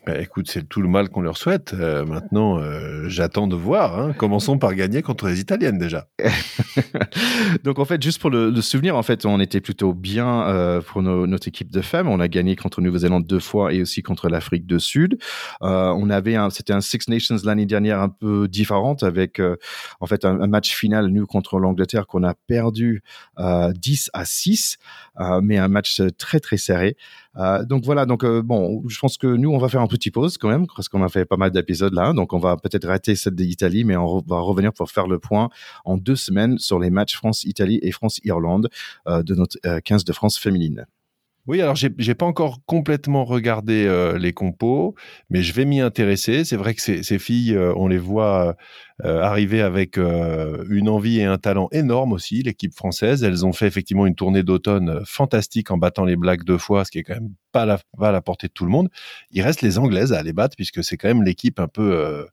Bah, 0.08 0.22
écoute, 0.22 0.50
c'est 0.50 0.64
tout 0.70 0.82
le 0.82 0.88
mal 0.88 1.10
qu'on 1.10 1.20
leur 1.20 1.36
souhaite. 1.36 1.74
Euh, 1.74 2.06
maintenant, 2.06 2.60
euh, 2.60 3.10
j'attends 3.10 3.46
de 3.46 3.58
voir. 3.58 4.00
Hein. 4.00 4.14
Commençons 4.14 4.58
par 4.58 4.74
gagner 4.74 5.02
contre 5.02 5.28
les 5.28 5.42
Italiennes 5.42 5.78
déjà. 5.78 6.08
Donc 7.66 7.78
en 7.78 7.84
fait, 7.84 8.02
juste 8.02 8.22
pour 8.22 8.30
le, 8.30 8.56
souvenir, 8.62 8.96
en 8.96 9.04
fait, 9.04 9.26
on 9.26 9.42
était 9.42 9.60
plutôt 9.60 9.94
bien 9.94 10.48
euh, 10.48 10.80
pour 10.80 11.02
notre 11.02 11.50
équipe 11.50 11.72
de 11.72 11.82
femmes. 11.82 12.08
On 12.08 12.22
a 12.22 12.30
gagné 12.30 12.56
contre 12.56 12.80
Nouvelle-Zélande 12.80 13.28
deux 13.28 13.42
fois 13.42 13.74
et 13.74 13.82
aussi 13.82 14.02
contre 14.02 14.30
l'Afrique 14.30 14.66
du 14.66 14.80
Sud. 14.80 15.18
on 15.60 16.10
avait 16.10 16.38
un, 16.38 16.52
c'était 16.52 16.72
un 16.72 16.80
Six 16.80 17.10
Nations 17.10 17.36
l'année 17.44 17.66
dernière 17.66 18.00
un 18.00 18.08
peu 18.08 18.48
différente 18.48 19.04
avec 19.04 19.42
en 20.00 20.06
fait 20.06 20.24
un, 20.24 20.48
match 20.48 20.74
final 20.74 21.08
nous 21.08 21.26
contre 21.26 21.60
l'Angleterre 21.60 22.08
qu'on 22.08 22.24
a 22.24 22.34
perdu 22.48 23.02
10 23.38 24.12
à 24.14 24.24
6, 24.24 24.78
mais 25.42 25.58
un 25.58 25.68
match 25.68 26.02
très 26.18 26.40
très 26.40 26.56
serré. 26.56 26.96
Euh, 27.38 27.64
donc 27.64 27.84
voilà, 27.84 28.06
donc 28.06 28.24
euh, 28.24 28.42
bon, 28.42 28.84
je 28.88 29.00
pense 29.00 29.18
que 29.18 29.28
nous 29.28 29.52
on 29.52 29.58
va 29.58 29.70
faire 29.70 29.82
un 29.82 29.88
petit 29.88 30.12
pause 30.12 30.38
quand 30.38 30.50
même 30.50 30.66
parce 30.76 30.90
qu'on 30.90 31.04
a 31.04 31.10
fait 31.10 31.26
pas 31.26 31.38
mal 31.38 31.52
d'épisodes 31.52 31.94
là, 31.94 32.14
donc 32.14 32.34
on 32.34 32.40
va 32.40 32.58
peut-être 32.58 32.88
rater 32.88 33.16
celle 33.16 33.36
d'Italie, 33.36 33.84
mais 33.84 33.96
on 33.96 34.20
va 34.28 34.40
revenir 34.40 34.74
pour 34.74 34.90
faire 34.90 35.08
le 35.08 35.20
point 35.20 35.50
en 35.86 35.98
deux 35.98 36.16
semaines 36.16 36.58
sur 36.58 36.80
les 36.80 36.90
matchs 36.90 37.16
France-Italie 37.16 37.80
et 37.82 37.92
France-Irlande 37.92 38.70
euh, 39.08 39.24
de 39.24 39.36
notre 39.36 39.58
15 39.80 40.04
de 40.04 40.14
France 40.14 40.38
féminine. 40.38 40.86
Oui, 41.48 41.62
alors 41.62 41.78
j'ai, 41.78 41.90
j'ai 41.98 42.14
pas 42.14 42.26
encore 42.26 42.60
complètement 42.66 43.24
regardé 43.24 43.86
euh, 43.86 44.18
les 44.18 44.34
compos, 44.34 44.96
mais 45.30 45.42
je 45.42 45.54
vais 45.54 45.64
m'y 45.64 45.80
intéresser. 45.80 46.44
C'est 46.44 46.58
vrai 46.58 46.74
que 46.74 46.82
ces, 46.82 47.04
ces 47.04 47.20
filles, 47.20 47.56
euh, 47.56 47.74
on 47.78 47.88
les 47.88 47.98
voit 47.98 48.58
euh, 49.06 49.22
arriver 49.22 49.62
avec 49.62 49.98
une 49.98 50.90
envie 50.90 51.20
et 51.20 51.24
un 51.24 51.38
talent 51.38 51.70
énorme 51.72 52.12
aussi. 52.12 52.44
L'équipe 52.44 52.74
française, 52.74 53.24
elles 53.24 53.46
ont 53.46 53.54
fait 53.54 53.68
effectivement 53.68 54.06
une 54.06 54.16
tournée 54.16 54.44
d'automne 54.44 55.02
fantastique 55.06 55.72
en 55.72 55.78
battant 55.78 56.04
les 56.04 56.18
Blacks 56.18 56.44
deux 56.44 56.58
fois, 56.58 56.84
ce 56.84 56.92
qui 56.92 57.00
est 57.00 57.04
quand 57.04 57.14
même 57.14 57.34
pas 57.58 57.66
la, 57.66 57.80
pas 57.98 58.10
à 58.10 58.12
la 58.12 58.22
portée 58.22 58.48
de 58.48 58.54
tout 58.54 58.66
le 58.66 58.72
monde. 58.72 58.90
Il 59.32 59.42
reste 59.42 59.62
les 59.62 59.78
Anglaises 59.78 60.14
à 60.14 60.22
les 60.24 60.34
battre 60.34 60.56
puisque 60.56 60.84
c'est 60.84 60.98
quand 60.98 61.08
même 61.08 61.24
l'équipe 61.24 61.60
un 61.60 61.68
peu 61.68 62.28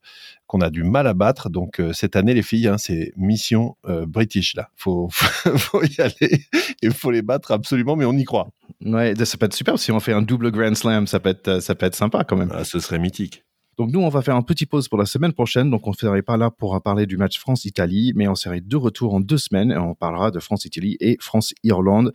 qu'on 0.47 0.61
a 0.61 0.69
du 0.69 0.83
mal 0.83 1.07
à 1.07 1.13
battre. 1.13 1.49
Donc 1.49 1.81
cette 1.93 2.15
année, 2.15 2.33
les 2.33 2.43
filles, 2.43 2.67
hein, 2.67 2.77
c'est 2.77 3.13
mission 3.17 3.75
British 4.07 4.55
là. 4.55 4.69
Faut, 4.75 5.09
faut 5.11 5.83
y 5.83 6.01
aller 6.01 6.45
il 6.81 6.93
faut 6.93 7.11
les 7.11 7.21
battre 7.21 7.51
absolument, 7.51 7.95
mais 7.95 8.05
on 8.05 8.13
y 8.13 8.23
croit. 8.23 8.49
Ouais, 8.83 9.13
ça 9.25 9.37
peut 9.37 9.45
être 9.45 9.53
super 9.53 9.79
si 9.79 9.91
on 9.91 9.99
fait 9.99 10.13
un 10.13 10.21
double 10.21 10.51
Grand 10.51 10.75
Slam, 10.75 11.07
ça 11.07 11.19
peut 11.19 11.29
être, 11.29 11.59
ça 11.61 11.75
peut 11.75 11.85
être 11.85 11.95
sympa 11.95 12.23
quand 12.23 12.37
même. 12.37 12.51
Ah, 12.53 12.63
ce 12.63 12.79
serait 12.79 12.99
mythique. 12.99 13.43
Donc 13.77 13.91
nous, 13.91 13.99
on 13.99 14.09
va 14.09 14.21
faire 14.21 14.35
un 14.35 14.41
petit 14.41 14.65
pause 14.65 14.87
pour 14.87 14.97
la 14.97 15.05
semaine 15.05 15.33
prochaine. 15.33 15.69
Donc 15.69 15.85
on 15.87 15.91
ne 15.91 15.95
serait 15.95 16.21
pas 16.21 16.37
là 16.37 16.49
pour 16.49 16.79
parler 16.81 17.05
du 17.05 17.17
match 17.17 17.39
France-Italie, 17.39 18.13
mais 18.15 18.27
on 18.27 18.35
serait 18.35 18.61
de 18.61 18.75
retour 18.77 19.13
en 19.13 19.19
deux 19.19 19.37
semaines 19.37 19.71
et 19.71 19.77
on 19.77 19.95
parlera 19.95 20.31
de 20.31 20.39
France-Italie 20.39 20.97
et 20.99 21.17
France-Irlande 21.19 22.13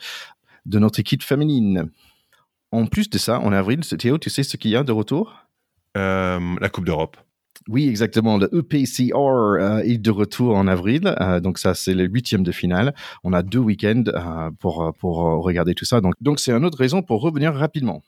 de 0.67 0.79
notre 0.79 1.01
équipe 1.01 1.23
féminine. 1.23 1.91
En 2.73 2.87
plus 2.87 3.11
de 3.11 3.19
ça, 3.19 3.41
en 3.41 3.53
avril, 3.53 3.81
Théo, 3.81 4.19
tu 4.19 4.31
sais 4.31 4.43
ce 4.43 4.57
qu'il 4.57 4.71
y 4.71 4.77
a 4.77 4.85
de 4.85 4.93
retour? 4.93 5.35
Euh, 5.97 6.41
La 6.61 6.69
Coupe 6.69 6.85
d'Europe. 6.85 7.17
Oui, 7.69 7.89
exactement. 7.89 8.39
Le 8.39 8.49
EPCR 8.55 9.15
euh, 9.17 9.79
est 9.81 9.99
de 9.99 10.11
retour 10.11 10.57
en 10.57 10.67
avril. 10.67 11.15
Euh, 11.21 11.41
donc 11.41 11.59
ça, 11.59 11.75
c'est 11.75 11.95
le 11.95 12.05
huitième 12.05 12.43
de 12.43 12.53
finale. 12.53 12.95
On 13.23 13.33
a 13.33 13.43
deux 13.43 13.59
week-ends 13.59 14.05
euh, 14.07 14.51
pour, 14.59 14.95
pour 14.99 15.17
regarder 15.45 15.75
tout 15.75 15.85
ça. 15.85 16.01
Donc 16.01 16.15
donc 16.21 16.41
c'est 16.41 16.53
une 16.53 16.65
autre 16.65 16.79
raison 16.79 17.03
pour 17.03 17.21
revenir 17.21 17.55
rapidement. 17.55 18.03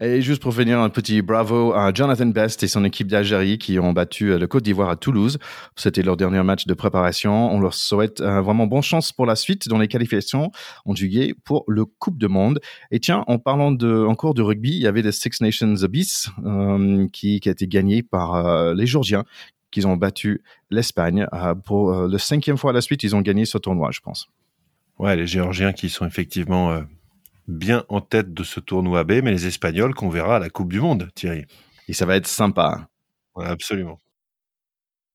Et 0.00 0.22
juste 0.22 0.40
pour 0.40 0.54
finir, 0.54 0.78
un 0.78 0.90
petit 0.90 1.22
bravo 1.22 1.72
à 1.72 1.92
Jonathan 1.92 2.26
Best 2.26 2.62
et 2.62 2.68
son 2.68 2.84
équipe 2.84 3.08
d'Algérie 3.08 3.58
qui 3.58 3.80
ont 3.80 3.92
battu 3.92 4.30
euh, 4.30 4.38
le 4.38 4.46
Côte 4.46 4.62
d'Ivoire 4.62 4.90
à 4.90 4.96
Toulouse. 4.96 5.38
C'était 5.74 6.02
leur 6.02 6.16
dernier 6.16 6.40
match 6.44 6.66
de 6.66 6.74
préparation. 6.74 7.52
On 7.52 7.58
leur 7.58 7.74
souhaite 7.74 8.20
euh, 8.20 8.40
vraiment 8.40 8.68
bonne 8.68 8.82
chance 8.82 9.10
pour 9.10 9.26
la 9.26 9.34
suite 9.34 9.68
dans 9.68 9.76
les 9.76 9.88
qualifications 9.88 10.52
en 10.84 10.94
juillet 10.94 11.34
pour 11.42 11.64
le 11.66 11.84
Coupe 11.84 12.16
du 12.16 12.28
Monde. 12.28 12.60
Et 12.92 13.00
tiens, 13.00 13.24
en 13.26 13.40
parlant 13.40 13.72
de, 13.72 14.04
encore 14.04 14.34
de 14.34 14.42
rugby, 14.42 14.70
il 14.70 14.82
y 14.82 14.86
avait 14.86 15.02
le 15.02 15.10
Six 15.10 15.40
Nations 15.40 15.82
Abyss 15.82 16.28
euh, 16.44 17.08
qui, 17.12 17.40
qui, 17.40 17.48
a 17.48 17.52
été 17.52 17.66
gagné 17.66 18.04
par 18.04 18.74
les 18.74 18.86
Georgiens 18.86 19.24
qui 19.72 19.84
ont 19.84 19.96
battu 19.96 20.42
l'Espagne. 20.70 21.26
pour 21.64 21.92
le 21.92 22.18
cinquième 22.18 22.56
fois 22.56 22.70
à 22.70 22.74
la 22.74 22.80
suite, 22.80 23.02
ils 23.02 23.16
ont 23.16 23.20
gagné 23.20 23.46
ce 23.46 23.58
tournoi, 23.58 23.90
je 23.90 24.00
pense. 24.00 24.28
Ouais, 24.98 25.16
les 25.16 25.26
Géorgiens 25.26 25.72
qui 25.72 25.88
sont 25.88 26.06
effectivement 26.06 26.82
bien 27.48 27.84
en 27.88 28.00
tête 28.00 28.32
de 28.32 28.44
ce 28.44 28.60
tournoi 28.60 29.04
B, 29.04 29.20
mais 29.24 29.32
les 29.32 29.46
Espagnols 29.46 29.94
qu'on 29.94 30.10
verra 30.10 30.36
à 30.36 30.38
la 30.38 30.50
Coupe 30.50 30.72
du 30.72 30.80
Monde, 30.80 31.08
Thierry. 31.14 31.46
Et 31.88 31.92
ça 31.94 32.06
va 32.06 32.16
être 32.16 32.26
sympa. 32.26 32.88
absolument. 33.36 33.98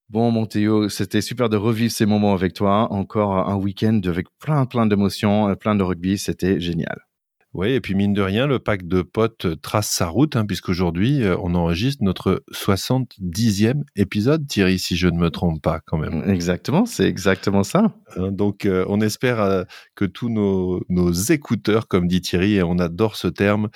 Bon, 0.09 0.31
Montéo, 0.31 0.89
c'était 0.89 1.21
super 1.21 1.49
de 1.49 1.57
revivre 1.57 1.91
ces 1.91 2.05
moments 2.05 2.34
avec 2.34 2.53
toi. 2.53 2.91
Encore 2.91 3.49
un 3.49 3.55
week-end 3.55 3.99
avec 4.05 4.27
plein, 4.39 4.65
plein 4.65 4.86
d'émotions, 4.86 5.55
plein 5.55 5.75
de 5.75 5.84
rugby. 5.84 6.17
C'était 6.17 6.59
génial. 6.59 7.07
Oui, 7.53 7.69
et 7.69 7.81
puis 7.81 7.93
mine 7.93 8.13
de 8.13 8.21
rien, 8.23 8.47
le 8.47 8.57
pack 8.57 8.87
de 8.87 9.03
potes 9.03 9.61
trace 9.61 9.87
sa 9.87 10.07
route, 10.07 10.35
hein, 10.35 10.43
puisqu'aujourd'hui, 10.43 11.21
euh, 11.21 11.37
on 11.39 11.53
enregistre 11.53 12.03
notre 12.03 12.43
70e 12.51 13.83
épisode, 13.95 14.47
Thierry, 14.47 14.79
si 14.79 14.95
je 14.95 15.07
ne 15.07 15.19
me 15.19 15.29
trompe 15.29 15.61
pas 15.61 15.79
quand 15.85 15.99
même. 15.99 16.27
Exactement, 16.27 16.87
c'est 16.87 17.07
exactement 17.07 17.63
ça. 17.63 17.93
Hein, 18.17 18.31
donc, 18.31 18.65
euh, 18.65 18.85
on 18.89 19.01
espère 19.01 19.39
euh, 19.39 19.63
que 19.93 20.05
tous 20.05 20.29
nos, 20.29 20.81
écouteurs, 21.29 21.87
comme 21.87 22.07
dit 22.07 22.21
Thierry, 22.21 22.55
et 22.55 22.63
on 22.63 22.79
adore 22.79 23.15
ce 23.15 23.27
terme, 23.27 23.69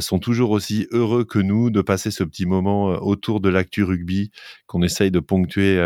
sont 0.00 0.18
toujours 0.18 0.50
aussi 0.50 0.86
heureux 0.90 1.24
que 1.24 1.38
nous 1.38 1.70
de 1.70 1.80
passer 1.80 2.10
ce 2.10 2.24
petit 2.24 2.44
moment 2.44 2.88
autour 3.02 3.40
de 3.40 3.48
l'actu 3.48 3.84
rugby 3.84 4.30
qu'on 4.66 4.82
essaye 4.82 5.10
de 5.10 5.20
ponctuer 5.20 5.78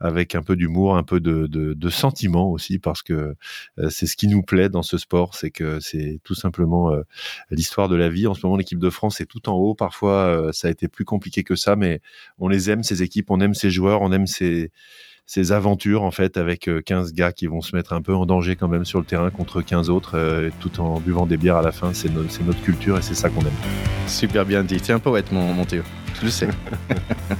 avec 0.00 0.34
un 0.34 0.42
peu 0.42 0.56
d'humour, 0.56 0.96
un 0.96 1.02
peu 1.02 1.20
de, 1.20 1.46
de, 1.46 1.88
sentiment 1.88 2.50
aussi, 2.50 2.78
parce 2.78 3.02
que 3.02 3.34
euh, 3.78 3.90
c'est 3.90 4.06
ce 4.06 4.16
qui 4.16 4.28
nous 4.28 4.42
plaît 4.42 4.68
dans 4.68 4.82
ce 4.82 4.98
sport, 4.98 5.34
c'est 5.34 5.50
que 5.50 5.80
c'est 5.80 6.20
tout 6.24 6.34
simplement 6.34 6.92
euh, 6.92 7.02
l'histoire 7.50 7.88
de 7.88 7.96
la 7.96 8.08
vie. 8.08 8.26
En 8.26 8.34
ce 8.34 8.44
moment, 8.44 8.56
l'équipe 8.56 8.78
de 8.78 8.90
France 8.90 9.20
est 9.20 9.26
tout 9.26 9.48
en 9.48 9.54
haut. 9.54 9.74
Parfois, 9.74 10.26
euh, 10.26 10.52
ça 10.52 10.68
a 10.68 10.70
été 10.70 10.88
plus 10.88 11.04
compliqué 11.04 11.42
que 11.44 11.54
ça, 11.54 11.76
mais 11.76 12.00
on 12.38 12.48
les 12.48 12.70
aime, 12.70 12.82
ces 12.82 13.02
équipes, 13.02 13.30
on 13.30 13.40
aime 13.40 13.54
ces 13.54 13.70
joueurs, 13.70 14.02
on 14.02 14.12
aime 14.12 14.26
ces 14.26 14.70
ces 15.26 15.52
aventures 15.52 16.02
en 16.02 16.10
fait 16.10 16.36
avec 16.36 16.68
15 16.84 17.14
gars 17.14 17.32
qui 17.32 17.46
vont 17.46 17.62
se 17.62 17.74
mettre 17.74 17.94
un 17.94 18.02
peu 18.02 18.14
en 18.14 18.26
danger 18.26 18.56
quand 18.56 18.68
même 18.68 18.84
sur 18.84 18.98
le 18.98 19.06
terrain 19.06 19.30
contre 19.30 19.62
15 19.62 19.88
autres 19.88 20.50
tout 20.60 20.80
en 20.80 21.00
buvant 21.00 21.24
des 21.24 21.38
bières 21.38 21.56
à 21.56 21.62
la 21.62 21.72
fin. 21.72 21.94
C'est 21.94 22.12
notre 22.12 22.62
culture 22.62 22.98
et 22.98 23.02
c'est 23.02 23.14
ça 23.14 23.30
qu'on 23.30 23.40
aime. 23.40 23.56
Super 24.06 24.44
bien 24.44 24.62
dit. 24.64 24.82
Tiens 24.82 24.98
poète, 24.98 25.32
mon, 25.32 25.54
mon 25.54 25.64
Théo. 25.64 25.82
Je 26.24 26.30
sais. 26.30 26.48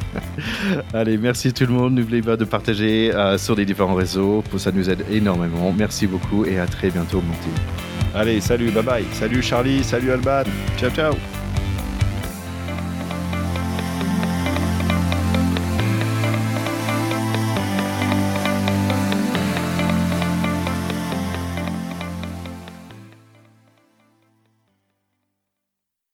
Allez, 0.93 1.17
merci 1.17 1.53
tout 1.53 1.65
le 1.65 1.73
monde. 1.73 1.95
N'oubliez 1.95 2.21
pas 2.21 2.37
de 2.37 2.45
partager 2.45 3.11
euh, 3.15 3.39
sur 3.39 3.55
les 3.55 3.65
différents 3.65 3.95
réseaux. 3.95 4.45
Ça 4.59 4.71
nous 4.73 4.91
aide 4.91 5.05
énormément. 5.11 5.73
Merci 5.77 6.07
beaucoup 6.07 6.45
et 6.45 6.59
à 6.59 6.67
très 6.67 6.91
bientôt, 6.91 7.23
Monty. 7.23 7.49
Allez, 8.15 8.41
salut, 8.41 8.71
bye 8.71 8.83
bye. 8.83 9.05
Salut 9.13 9.43
Charlie, 9.43 9.83
salut 9.83 10.13
Alban. 10.13 10.45
Ciao, 10.77 10.91
ciao. 10.91 11.44